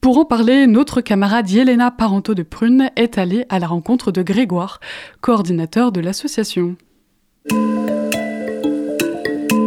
Pour 0.00 0.16
en 0.16 0.24
parler, 0.24 0.66
notre 0.66 1.02
camarade 1.02 1.50
Yelena 1.50 1.90
Parento 1.90 2.34
de 2.34 2.42
Prune 2.42 2.90
est 2.96 3.18
allée 3.18 3.44
à 3.50 3.58
la 3.58 3.66
rencontre 3.66 4.10
de 4.10 4.22
Grégoire, 4.22 4.80
coordinateur 5.20 5.92
de 5.92 6.00
l'association. 6.00 6.76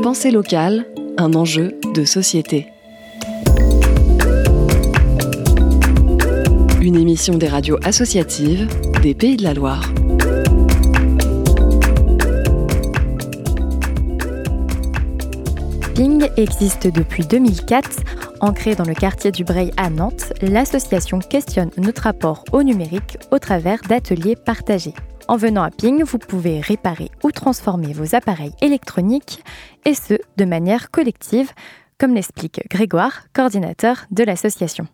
Pensée 0.01 0.31
locale, 0.31 0.87
un 1.19 1.35
enjeu 1.35 1.75
de 1.93 2.05
société. 2.05 2.65
Une 6.81 6.95
émission 6.95 7.37
des 7.37 7.47
radios 7.47 7.77
associatives 7.83 8.67
des 9.01 9.13
Pays 9.13 9.37
de 9.37 9.43
la 9.43 9.53
Loire. 9.53 9.91
Ping 15.95 16.27
existe 16.37 16.87
depuis 16.87 17.25
2004. 17.25 17.99
Ancrée 18.39 18.73
dans 18.73 18.85
le 18.85 18.95
quartier 18.95 19.31
du 19.31 19.43
Breil 19.43 19.71
à 19.77 19.91
Nantes, 19.91 20.33
l'association 20.41 21.19
questionne 21.19 21.69
notre 21.77 22.03
rapport 22.03 22.43
au 22.51 22.63
numérique 22.63 23.19
au 23.29 23.37
travers 23.37 23.81
d'ateliers 23.87 24.35
partagés. 24.35 24.95
En 25.27 25.37
venant 25.37 25.61
à 25.61 25.69
Ping, 25.69 26.03
vous 26.03 26.17
pouvez 26.17 26.59
réparer 26.59 27.11
ou 27.23 27.31
transformer 27.31 27.93
vos 27.93 28.15
appareils 28.15 28.53
électroniques, 28.61 29.43
et 29.85 29.93
ce, 29.93 30.15
de 30.37 30.45
manière 30.45 30.89
collective, 30.89 31.51
comme 32.01 32.15
l'explique 32.15 32.61
Grégoire, 32.67 33.25
coordinateur 33.31 34.07
de 34.09 34.23
l'association. 34.23 34.87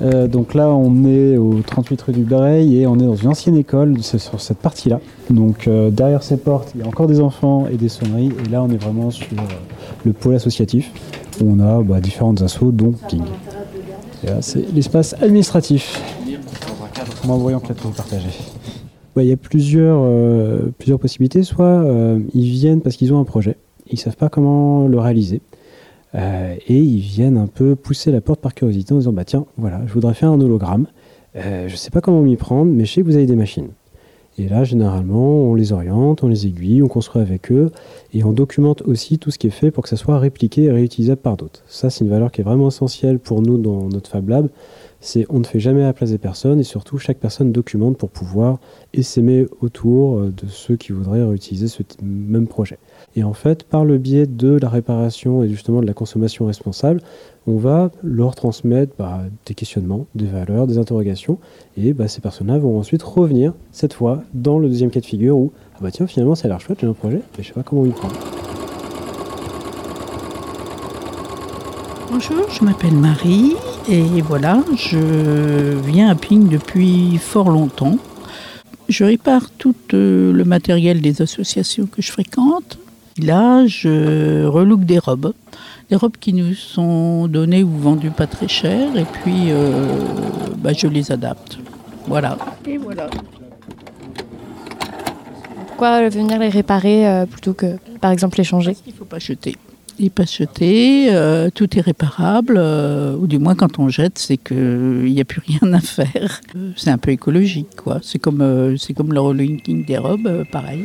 Euh, 0.00 0.26
donc 0.26 0.54
là, 0.54 0.70
on 0.70 1.04
est 1.04 1.36
au 1.36 1.60
38 1.60 2.00
rue 2.00 2.12
du 2.14 2.22
Breil 2.22 2.80
et 2.80 2.86
on 2.86 2.98
est 2.98 3.04
dans 3.04 3.14
une 3.14 3.28
ancienne 3.28 3.56
école, 3.56 3.98
c'est 4.00 4.18
sur 4.18 4.40
cette 4.40 4.56
partie-là. 4.56 5.00
Donc 5.28 5.68
euh, 5.68 5.90
derrière 5.90 6.22
ces 6.22 6.38
portes, 6.38 6.72
il 6.74 6.80
y 6.80 6.84
a 6.84 6.86
encore 6.86 7.08
des 7.08 7.20
enfants 7.20 7.66
et 7.70 7.76
des 7.76 7.90
sonneries. 7.90 8.32
Et 8.46 8.48
là, 8.48 8.62
on 8.62 8.70
est 8.70 8.78
vraiment 8.78 9.10
sur 9.10 9.26
euh, 9.34 9.42
le 10.06 10.14
pôle 10.14 10.34
associatif 10.34 10.90
où 11.42 11.50
on 11.50 11.60
a 11.60 11.82
bah, 11.82 12.00
différentes 12.00 12.40
assos, 12.40 12.72
dont 12.72 12.94
Ping. 13.10 13.22
C'est 14.40 14.72
l'espace 14.72 15.14
administratif. 15.20 16.00
Tour 17.22 17.90
est 17.90 17.96
partagée. 17.96 18.28
Ouais, 19.14 19.26
il 19.26 19.28
y 19.28 19.32
a 19.32 19.36
plusieurs, 19.36 20.02
possibilités. 20.98 21.42
Soit 21.42 21.84
ils 22.34 22.50
viennent 22.50 22.80
parce 22.80 22.96
qu'ils 22.96 23.12
ont 23.12 23.20
un 23.20 23.24
projet, 23.24 23.56
ils 23.90 23.98
savent 23.98 24.16
pas 24.16 24.28
comment 24.28 24.88
le 24.88 24.98
réaliser. 24.98 25.40
Euh, 26.14 26.54
et 26.66 26.78
ils 26.78 27.00
viennent 27.00 27.36
un 27.36 27.46
peu 27.46 27.74
pousser 27.74 28.10
la 28.10 28.20
porte 28.20 28.40
par 28.40 28.54
curiosité 28.54 28.94
en 28.94 28.98
disant 28.98 29.12
bah 29.12 29.24
tiens 29.24 29.44
voilà 29.58 29.82
je 29.86 29.92
voudrais 29.92 30.14
faire 30.14 30.30
un 30.30 30.40
hologramme. 30.40 30.86
Euh, 31.36 31.68
je 31.68 31.76
sais 31.76 31.90
pas 31.90 32.00
comment 32.00 32.22
m'y 32.22 32.36
prendre 32.36 32.70
mais 32.72 32.84
je 32.84 32.92
sais 32.92 33.00
que 33.02 33.06
vous 33.06 33.16
avez 33.16 33.26
des 33.26 33.36
machines. 33.36 33.68
Et 34.38 34.48
là 34.48 34.64
généralement 34.64 35.42
on 35.42 35.54
les 35.54 35.72
oriente 35.72 36.22
on 36.22 36.28
les 36.28 36.46
aiguille 36.46 36.82
on 36.82 36.88
construit 36.88 37.20
avec 37.20 37.50
eux 37.50 37.70
et 38.14 38.24
on 38.24 38.32
documente 38.32 38.82
aussi 38.82 39.18
tout 39.18 39.30
ce 39.30 39.38
qui 39.38 39.48
est 39.48 39.50
fait 39.50 39.70
pour 39.70 39.82
que 39.82 39.88
ça 39.88 39.96
soit 39.96 40.18
répliqué 40.18 40.64
et 40.64 40.70
réutilisable 40.70 41.20
par 41.20 41.36
d'autres. 41.36 41.62
Ça 41.66 41.90
c'est 41.90 42.04
une 42.04 42.10
valeur 42.10 42.30
qui 42.30 42.40
est 42.40 42.44
vraiment 42.44 42.68
essentielle 42.68 43.18
pour 43.18 43.42
nous 43.42 43.58
dans 43.58 43.88
notre 43.88 44.08
Fab 44.08 44.28
Lab 44.28 44.48
c'est 45.00 45.26
on 45.28 45.38
ne 45.38 45.44
fait 45.44 45.60
jamais 45.60 45.82
à 45.82 45.86
la 45.86 45.92
place 45.92 46.10
des 46.10 46.18
personnes 46.18 46.60
et 46.60 46.64
surtout 46.64 46.98
chaque 46.98 47.18
personne 47.18 47.52
documente 47.52 47.96
pour 47.96 48.10
pouvoir 48.10 48.58
essaimer 48.94 49.46
autour 49.60 50.18
euh, 50.18 50.32
de 50.36 50.48
ceux 50.48 50.76
qui 50.76 50.92
voudraient 50.92 51.22
réutiliser 51.22 51.68
ce 51.68 51.82
même 52.02 52.46
projet. 52.46 52.78
Et 53.14 53.24
en 53.24 53.32
fait, 53.32 53.64
par 53.64 53.84
le 53.84 53.98
biais 53.98 54.26
de 54.26 54.58
la 54.60 54.68
réparation 54.68 55.42
et 55.42 55.48
justement 55.48 55.80
de 55.80 55.86
la 55.86 55.94
consommation 55.94 56.46
responsable, 56.46 57.00
on 57.46 57.56
va 57.56 57.90
leur 58.02 58.34
transmettre 58.34 58.92
bah, 58.98 59.22
des 59.46 59.54
questionnements, 59.54 60.06
des 60.14 60.26
valeurs, 60.26 60.66
des 60.66 60.78
interrogations, 60.78 61.38
et 61.76 61.92
bah, 61.92 62.08
ces 62.08 62.20
personnes-là 62.20 62.58
vont 62.58 62.78
ensuite 62.78 63.02
revenir, 63.02 63.54
cette 63.70 63.92
fois, 63.92 64.22
dans 64.34 64.58
le 64.58 64.68
deuxième 64.68 64.90
cas 64.90 65.00
de 65.00 65.06
figure 65.06 65.36
où, 65.36 65.52
ah 65.74 65.78
bah 65.80 65.90
tiens, 65.90 66.06
finalement, 66.06 66.34
ça 66.34 66.46
a 66.46 66.48
l'air 66.48 66.60
chouette, 66.60 66.78
j'ai 66.80 66.86
un 66.86 66.92
projet, 66.92 67.22
mais 67.36 67.44
je 67.44 67.48
sais 67.48 67.54
pas 67.54 67.62
comment 67.62 67.86
y 67.86 67.90
prendre. 67.90 68.14
Bonjour, 72.10 72.48
je 72.50 72.64
m'appelle 72.64 72.94
Marie 72.94 73.54
et 73.88 74.20
voilà, 74.20 74.62
je 74.76 75.78
viens 75.86 76.08
à 76.08 76.14
Ping 76.14 76.48
depuis 76.48 77.18
fort 77.18 77.50
longtemps. 77.50 77.98
Je 78.88 79.04
répare 79.04 79.50
tout 79.50 79.74
euh, 79.94 80.32
le 80.32 80.44
matériel 80.44 81.00
des 81.00 81.22
associations 81.22 81.86
que 81.86 82.02
je 82.02 82.10
fréquente. 82.10 82.78
Là, 83.22 83.66
je 83.66 84.44
relook 84.44 84.84
des 84.84 84.98
robes, 84.98 85.32
des 85.90 85.96
robes 85.96 86.16
qui 86.18 86.32
nous 86.32 86.54
sont 86.54 87.28
données 87.28 87.62
ou 87.62 87.70
vendues 87.70 88.10
pas 88.10 88.26
très 88.26 88.48
cher 88.48 88.96
et 88.96 89.04
puis 89.04 89.50
euh, 89.50 89.70
bah, 90.58 90.72
je 90.72 90.86
les 90.86 91.10
adapte. 91.12 91.58
Voilà. 92.06 92.36
Et 92.66 92.78
voilà. 92.78 93.08
Pourquoi 95.68 96.08
venir 96.08 96.38
les 96.38 96.48
réparer 96.48 97.08
euh, 97.08 97.26
plutôt 97.26 97.52
que, 97.52 97.76
par 98.00 98.10
exemple, 98.10 98.38
les 98.38 98.44
changer? 98.44 98.76
Il 98.86 98.92
ne 98.92 98.98
faut 98.98 99.04
pas 99.04 99.18
jeter. 99.18 99.56
Il 99.98 100.10
pas 100.10 100.24
jeter, 100.26 101.06
euh, 101.14 101.48
tout 101.54 101.78
est 101.78 101.80
réparable, 101.80 102.56
euh, 102.58 103.16
ou 103.16 103.26
du 103.26 103.38
moins 103.38 103.54
quand 103.54 103.78
on 103.78 103.88
jette, 103.88 104.18
c'est 104.18 104.36
qu'il 104.36 105.04
n'y 105.04 105.20
a 105.20 105.24
plus 105.24 105.40
rien 105.46 105.72
à 105.72 105.80
faire. 105.80 106.40
Euh, 106.54 106.72
C'est 106.76 106.90
un 106.90 106.98
peu 106.98 107.12
écologique, 107.12 107.74
quoi. 107.76 108.00
C'est 108.02 108.18
comme, 108.18 108.42
euh, 108.42 108.76
c'est 108.76 108.92
comme 108.92 109.12
le 109.14 109.20
relooking 109.20 109.86
des 109.86 109.96
robes, 109.96 110.44
pareil. 110.52 110.84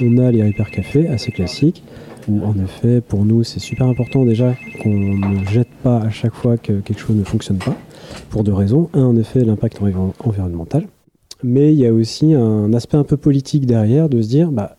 On 0.00 0.16
a 0.18 0.30
les 0.30 0.44
Repair 0.44 0.70
Café, 0.70 1.08
assez 1.08 1.32
classiques, 1.32 1.82
où 2.28 2.44
en 2.44 2.54
effet, 2.62 3.00
pour 3.00 3.24
nous, 3.24 3.42
c'est 3.42 3.58
super 3.58 3.86
important 3.86 4.24
déjà 4.24 4.54
qu'on 4.80 4.90
ne 4.94 5.44
jette 5.44 5.70
pas 5.82 5.98
à 6.02 6.10
chaque 6.10 6.34
fois 6.34 6.56
que 6.56 6.74
quelque 6.80 7.00
chose 7.00 7.16
ne 7.16 7.24
fonctionne 7.24 7.58
pas, 7.58 7.76
pour 8.30 8.44
deux 8.44 8.54
raisons. 8.54 8.90
Un, 8.94 9.02
en 9.02 9.16
effet, 9.16 9.44
l'impact 9.44 9.82
environ- 9.82 10.14
environnemental, 10.20 10.86
mais 11.42 11.72
il 11.72 11.80
y 11.80 11.86
a 11.86 11.92
aussi 11.92 12.32
un 12.32 12.72
aspect 12.74 12.96
un 12.96 13.02
peu 13.04 13.16
politique 13.16 13.66
derrière 13.66 14.08
de 14.08 14.22
se 14.22 14.28
dire, 14.28 14.52
bah, 14.52 14.76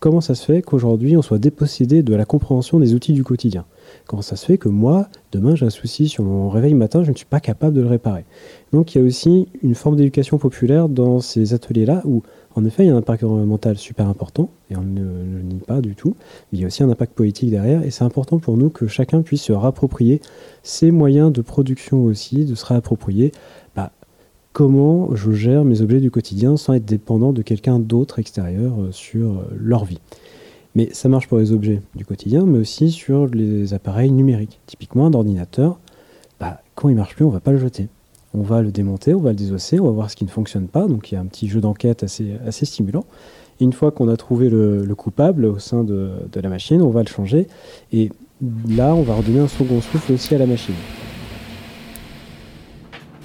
comment 0.00 0.20
ça 0.20 0.34
se 0.34 0.44
fait 0.44 0.62
qu'aujourd'hui 0.62 1.16
on 1.16 1.22
soit 1.22 1.38
dépossédé 1.38 2.02
de 2.02 2.14
la 2.14 2.24
compréhension 2.24 2.78
des 2.80 2.94
outils 2.94 3.12
du 3.12 3.24
quotidien? 3.24 3.64
Comment 4.06 4.22
ça 4.22 4.36
se 4.36 4.44
fait 4.44 4.58
que 4.58 4.68
moi, 4.68 5.08
demain, 5.32 5.54
j'ai 5.54 5.66
un 5.66 5.70
souci 5.70 6.08
sur 6.08 6.24
mon 6.24 6.50
réveil 6.50 6.74
matin, 6.74 7.04
je 7.04 7.10
ne 7.10 7.16
suis 7.16 7.26
pas 7.26 7.40
capable 7.40 7.74
de 7.74 7.80
le 7.80 7.88
réparer? 7.88 8.24
Donc 8.72 8.94
il 8.94 8.98
y 8.98 9.00
a 9.00 9.04
aussi 9.04 9.48
une 9.62 9.74
forme 9.74 9.96
d'éducation 9.96 10.38
populaire 10.38 10.88
dans 10.88 11.20
ces 11.20 11.54
ateliers-là 11.54 12.02
où, 12.04 12.22
en 12.54 12.64
effet, 12.64 12.84
il 12.84 12.88
y 12.88 12.90
a 12.90 12.94
un 12.94 12.98
impact 12.98 13.24
environnemental 13.24 13.78
super 13.78 14.08
important, 14.08 14.50
et 14.70 14.76
on 14.76 14.82
ne 14.82 15.00
le 15.00 15.42
nie 15.42 15.60
pas 15.60 15.80
du 15.80 15.94
tout, 15.94 16.16
mais 16.50 16.58
il 16.58 16.60
y 16.60 16.64
a 16.64 16.66
aussi 16.66 16.82
un 16.82 16.90
impact 16.90 17.14
politique 17.14 17.50
derrière, 17.50 17.82
et 17.82 17.90
c'est 17.90 18.04
important 18.04 18.38
pour 18.38 18.56
nous 18.56 18.68
que 18.68 18.86
chacun 18.86 19.22
puisse 19.22 19.42
se 19.42 19.52
réapproprier 19.52 20.20
ces 20.62 20.90
moyens 20.90 21.32
de 21.32 21.40
production 21.40 22.04
aussi, 22.04 22.44
de 22.44 22.54
se 22.54 22.66
réapproprier 22.66 23.32
bah, 23.76 23.92
comment 24.58 25.14
je 25.14 25.30
gère 25.30 25.64
mes 25.64 25.82
objets 25.82 26.00
du 26.00 26.10
quotidien 26.10 26.56
sans 26.56 26.74
être 26.74 26.84
dépendant 26.84 27.32
de 27.32 27.42
quelqu'un 27.42 27.78
d'autre 27.78 28.18
extérieur 28.18 28.72
euh, 28.80 28.90
sur 28.90 29.30
euh, 29.30 29.44
leur 29.56 29.84
vie. 29.84 30.00
Mais 30.74 30.88
ça 30.90 31.08
marche 31.08 31.28
pour 31.28 31.38
les 31.38 31.52
objets 31.52 31.80
du 31.94 32.04
quotidien, 32.04 32.44
mais 32.44 32.58
aussi 32.58 32.90
sur 32.90 33.26
les 33.28 33.72
appareils 33.72 34.10
numériques. 34.10 34.58
Typiquement, 34.66 35.06
un 35.06 35.12
ordinateur, 35.12 35.78
bah, 36.40 36.60
quand 36.74 36.88
il 36.88 36.96
marche 36.96 37.14
plus, 37.14 37.24
on 37.24 37.30
va 37.30 37.38
pas 37.38 37.52
le 37.52 37.58
jeter. 37.58 37.86
On 38.34 38.42
va 38.42 38.60
le 38.60 38.72
démonter, 38.72 39.14
on 39.14 39.20
va 39.20 39.30
le 39.30 39.36
désosser, 39.36 39.78
on 39.78 39.84
va 39.84 39.92
voir 39.92 40.10
ce 40.10 40.16
qui 40.16 40.24
ne 40.24 40.28
fonctionne 40.28 40.66
pas. 40.66 40.88
Donc 40.88 41.12
il 41.12 41.14
y 41.14 41.18
a 41.18 41.20
un 41.20 41.26
petit 41.26 41.46
jeu 41.46 41.60
d'enquête 41.60 42.02
assez, 42.02 42.66
stimulant. 42.66 43.04
Une 43.60 43.72
fois 43.72 43.92
qu'on 43.92 44.08
a 44.08 44.16
trouvé 44.16 44.50
le, 44.50 44.84
le 44.84 44.94
coupable 44.96 45.44
au 45.44 45.60
sein 45.60 45.84
de, 45.84 46.10
de 46.32 46.40
la 46.40 46.48
machine, 46.48 46.82
on 46.82 46.90
va 46.90 47.04
le 47.04 47.08
changer. 47.08 47.46
Et 47.92 48.10
là, 48.68 48.92
on 48.96 49.02
va 49.02 49.14
redonner 49.14 49.38
un 49.38 49.46
second 49.46 49.80
souffle 49.80 50.14
aussi 50.14 50.34
à 50.34 50.38
la 50.38 50.46
machine. 50.46 50.74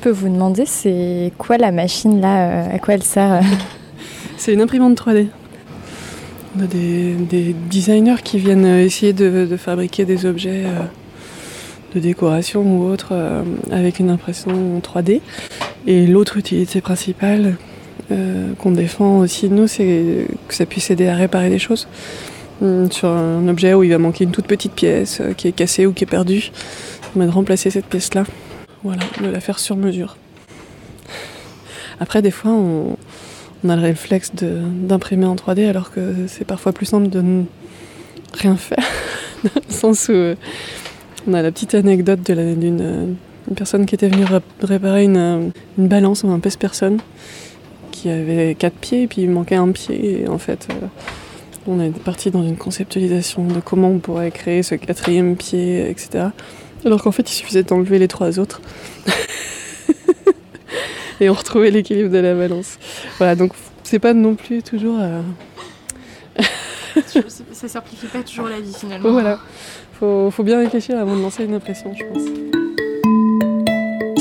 Peux 0.03 0.09
vous 0.09 0.27
demander, 0.27 0.65
c'est 0.65 1.31
quoi 1.37 1.57
la 1.57 1.71
machine 1.71 2.19
là 2.19 2.49
euh, 2.49 2.75
À 2.75 2.79
quoi 2.79 2.95
elle 2.95 3.03
sert 3.03 3.35
euh 3.35 3.41
C'est 4.37 4.51
une 4.51 4.59
imprimante 4.59 4.99
3D. 4.99 5.27
On 6.57 6.61
a 6.61 6.67
des, 6.67 7.13
des 7.13 7.55
designers 7.71 8.21
qui 8.21 8.37
viennent 8.37 8.65
euh, 8.65 8.83
essayer 8.83 9.13
de, 9.13 9.55
fabriquer 9.55 10.03
des 10.03 10.25
objets 10.25 10.65
de 11.95 12.01
décoration 12.01 12.63
ou 12.63 12.83
autres 12.91 13.13
euh, 13.13 13.43
avec 13.71 13.99
une 13.99 14.09
impression 14.09 14.81
3D. 14.81 15.21
Et 15.87 16.05
l'autre 16.05 16.35
utilité 16.35 16.81
principale 16.81 17.55
qu'on 18.59 18.71
défend 18.71 19.19
aussi, 19.19 19.47
nous, 19.47 19.67
c'est 19.67 20.27
que 20.49 20.53
ça 20.53 20.65
puisse 20.65 20.91
aider 20.91 21.07
à 21.07 21.15
réparer 21.15 21.49
des 21.49 21.59
choses. 21.59 21.87
Hum, 22.61 22.91
Sur 22.91 23.07
un 23.07 23.47
objet 23.47 23.73
où 23.73 23.83
il 23.83 23.89
va 23.89 23.99
manquer 23.99 24.25
une 24.25 24.31
toute 24.31 24.47
petite 24.47 24.73
pièce 24.73 25.21
qui 25.37 25.47
est 25.47 25.53
cassée 25.53 25.85
ou 25.85 25.93
qui 25.93 26.03
est 26.03 26.07
perdue, 26.07 26.51
on 27.15 27.19
va 27.19 27.25
de 27.25 27.31
remplacer 27.31 27.69
cette 27.69 27.85
pièce-là. 27.85 28.25
Voilà, 28.83 29.03
de 29.21 29.27
la 29.27 29.39
faire 29.39 29.59
sur 29.59 29.75
mesure. 29.77 30.17
Après, 31.99 32.21
des 32.21 32.31
fois, 32.31 32.51
on, 32.51 32.97
a 33.69 33.75
le 33.77 33.81
réflexe 33.81 34.31
d'imprimer 34.35 35.25
en 35.25 35.35
3D 35.35 35.69
alors 35.69 35.91
que 35.91 36.27
c'est 36.27 36.43
parfois 36.43 36.73
plus 36.73 36.85
simple 36.85 37.09
de 37.09 37.21
ne 37.21 37.43
rien 38.33 38.57
faire. 38.57 38.83
Dans 39.43 39.61
le 39.67 39.73
sens 39.73 40.09
où 40.09 40.13
euh, 40.13 40.35
on 41.27 41.33
a 41.33 41.41
la 41.41 41.51
petite 41.51 41.75
anecdote 41.75 42.19
d'une 42.29 42.81
euh, 42.81 43.05
personne 43.55 43.85
qui 43.85 43.95
était 43.95 44.09
venue 44.09 44.25
ré- 44.25 44.39
réparer 44.61 45.05
une, 45.05 45.17
euh, 45.17 45.49
une 45.77 45.87
balance 45.87 46.23
ou 46.23 46.29
un 46.29 46.39
pèse-personne 46.39 46.99
qui 47.91 48.09
avait 48.09 48.55
quatre 48.55 48.75
pieds 48.75 49.03
et 49.03 49.07
puis 49.07 49.21
il 49.21 49.29
manquait 49.29 49.55
un 49.55 49.71
pied. 49.71 50.23
Et 50.23 50.27
en 50.27 50.37
fait, 50.39 50.67
on 51.67 51.79
est 51.79 51.89
parti 51.91 52.31
dans 52.31 52.43
une 52.43 52.57
conceptualisation 52.57 53.45
de 53.45 53.61
comment 53.61 53.89
on 53.91 53.99
pourrait 53.99 54.31
créer 54.31 54.63
ce 54.63 54.75
quatrième 54.75 55.37
pied, 55.37 55.89
etc. 55.89 56.25
Alors 56.85 57.03
qu'en 57.03 57.11
fait, 57.11 57.29
il 57.29 57.33
suffisait 57.33 57.63
d'enlever 57.63 57.99
les 57.99 58.07
trois 58.07 58.39
autres. 58.39 58.61
et 61.21 61.29
on 61.29 61.33
retrouvait 61.33 61.71
l'équilibre 61.71 62.09
de 62.09 62.17
la 62.17 62.33
balance. 62.35 62.77
Voilà, 63.17 63.35
donc 63.35 63.51
c'est 63.83 63.99
pas 63.99 64.13
non 64.13 64.35
plus 64.35 64.61
toujours. 64.63 64.97
euh, 64.99 65.21
Ça 67.53 67.67
simplifie 67.67 68.07
pas 68.07 68.23
toujours 68.23 68.47
la 68.47 68.59
vie 68.59 68.73
finalement. 68.73 69.11
Voilà, 69.11 69.39
faut, 69.99 70.29
faut 70.31 70.43
bien 70.43 70.59
réfléchir 70.59 70.97
avant 70.97 71.15
de 71.15 71.21
lancer 71.21 71.43
une 71.45 71.53
impression, 71.53 71.93
je 71.97 72.03
pense. 72.05 72.23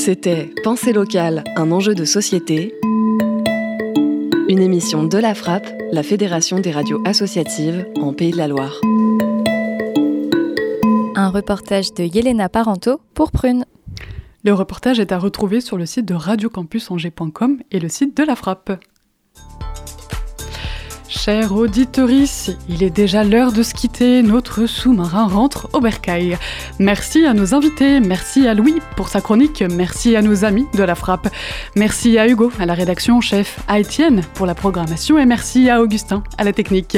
C'était 0.03 0.51
Pensée 0.65 0.93
locale, 0.93 1.45
un 1.57 1.71
enjeu 1.73 1.95
de 1.95 2.05
société. 2.05 2.75
Une 4.49 4.61
émission 4.61 5.05
de 5.05 5.17
la 5.19 5.35
Frappe, 5.35 5.67
la 5.93 6.03
Fédération 6.03 6.59
des 6.59 6.73
radios 6.73 7.01
associatives 7.07 7.87
en 8.01 8.13
Pays 8.13 8.33
de 8.33 8.37
la 8.37 8.49
Loire. 8.49 8.81
Un 11.23 11.29
reportage 11.29 11.95
de 11.95 12.03
Yelena 12.03 12.49
Parento 12.49 13.01
pour 13.15 13.31
Prune. 13.31 13.65
Le 14.43 14.53
reportage 14.53 14.99
est 14.99 15.13
à 15.13 15.21
retrouver 15.21 15.61
sur 15.61 15.77
le 15.77 15.87
site 15.87 16.05
de 16.05 16.15
radiocampusangers.com 16.15 17.61
et 17.71 17.79
le 17.79 17.89
site 17.89 18.17
de 18.17 18.25
la 18.25 18.35
Frappe. 18.35 18.73
Chers 21.15 21.53
auditoris, 21.53 22.51
il 22.71 22.83
est 22.83 22.91
déjà 22.91 23.23
l'heure 23.23 23.53
de 23.53 23.63
se 23.63 23.75
quitter, 23.75 24.23
notre 24.23 24.65
sous-marin 24.65 25.27
rentre 25.27 25.69
au 25.75 25.81
bercail. 25.81 26.39
Merci 26.79 27.27
à 27.27 27.35
nos 27.35 27.55
invités, 27.55 28.01
merci 28.01 28.49
à 28.49 28.55
Louis 28.55 28.77
pour 28.97 29.09
sa 29.09 29.21
chronique, 29.21 29.63
merci 29.71 30.17
à 30.17 30.23
nos 30.23 30.47
amis 30.47 30.67
de 30.73 30.83
la 30.83 30.95
frappe, 30.95 31.29
merci 31.77 32.19
à 32.19 32.27
Hugo 32.27 32.51
à 32.59 32.65
la 32.65 32.73
rédaction 32.73 33.21
chef, 33.21 33.61
à 33.69 33.79
Étienne 33.79 34.23
pour 34.33 34.47
la 34.47 34.55
programmation 34.55 35.19
et 35.19 35.27
merci 35.27 35.69
à 35.69 35.83
Augustin 35.83 36.25
à 36.39 36.45
la 36.45 36.55
technique. 36.55 36.97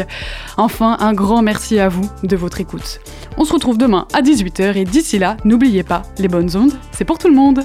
Enfin, 0.56 0.96
un 1.00 1.12
grand 1.12 1.42
merci 1.42 1.80
à 1.80 1.88
vous 1.88 2.08
de 2.22 2.36
votre 2.36 2.60
écoute. 2.60 3.00
On 3.36 3.44
se 3.44 3.52
retrouve 3.52 3.78
demain 3.78 4.06
à 4.14 4.22
18h 4.22 4.76
et 4.76 4.84
d'ici 4.84 5.18
là, 5.18 5.36
n'oubliez 5.44 5.82
pas, 5.82 6.02
les 6.18 6.28
bonnes 6.28 6.56
ondes, 6.56 6.72
c'est 6.92 7.04
pour 7.04 7.18
tout 7.18 7.28
le 7.28 7.34
monde. 7.34 7.64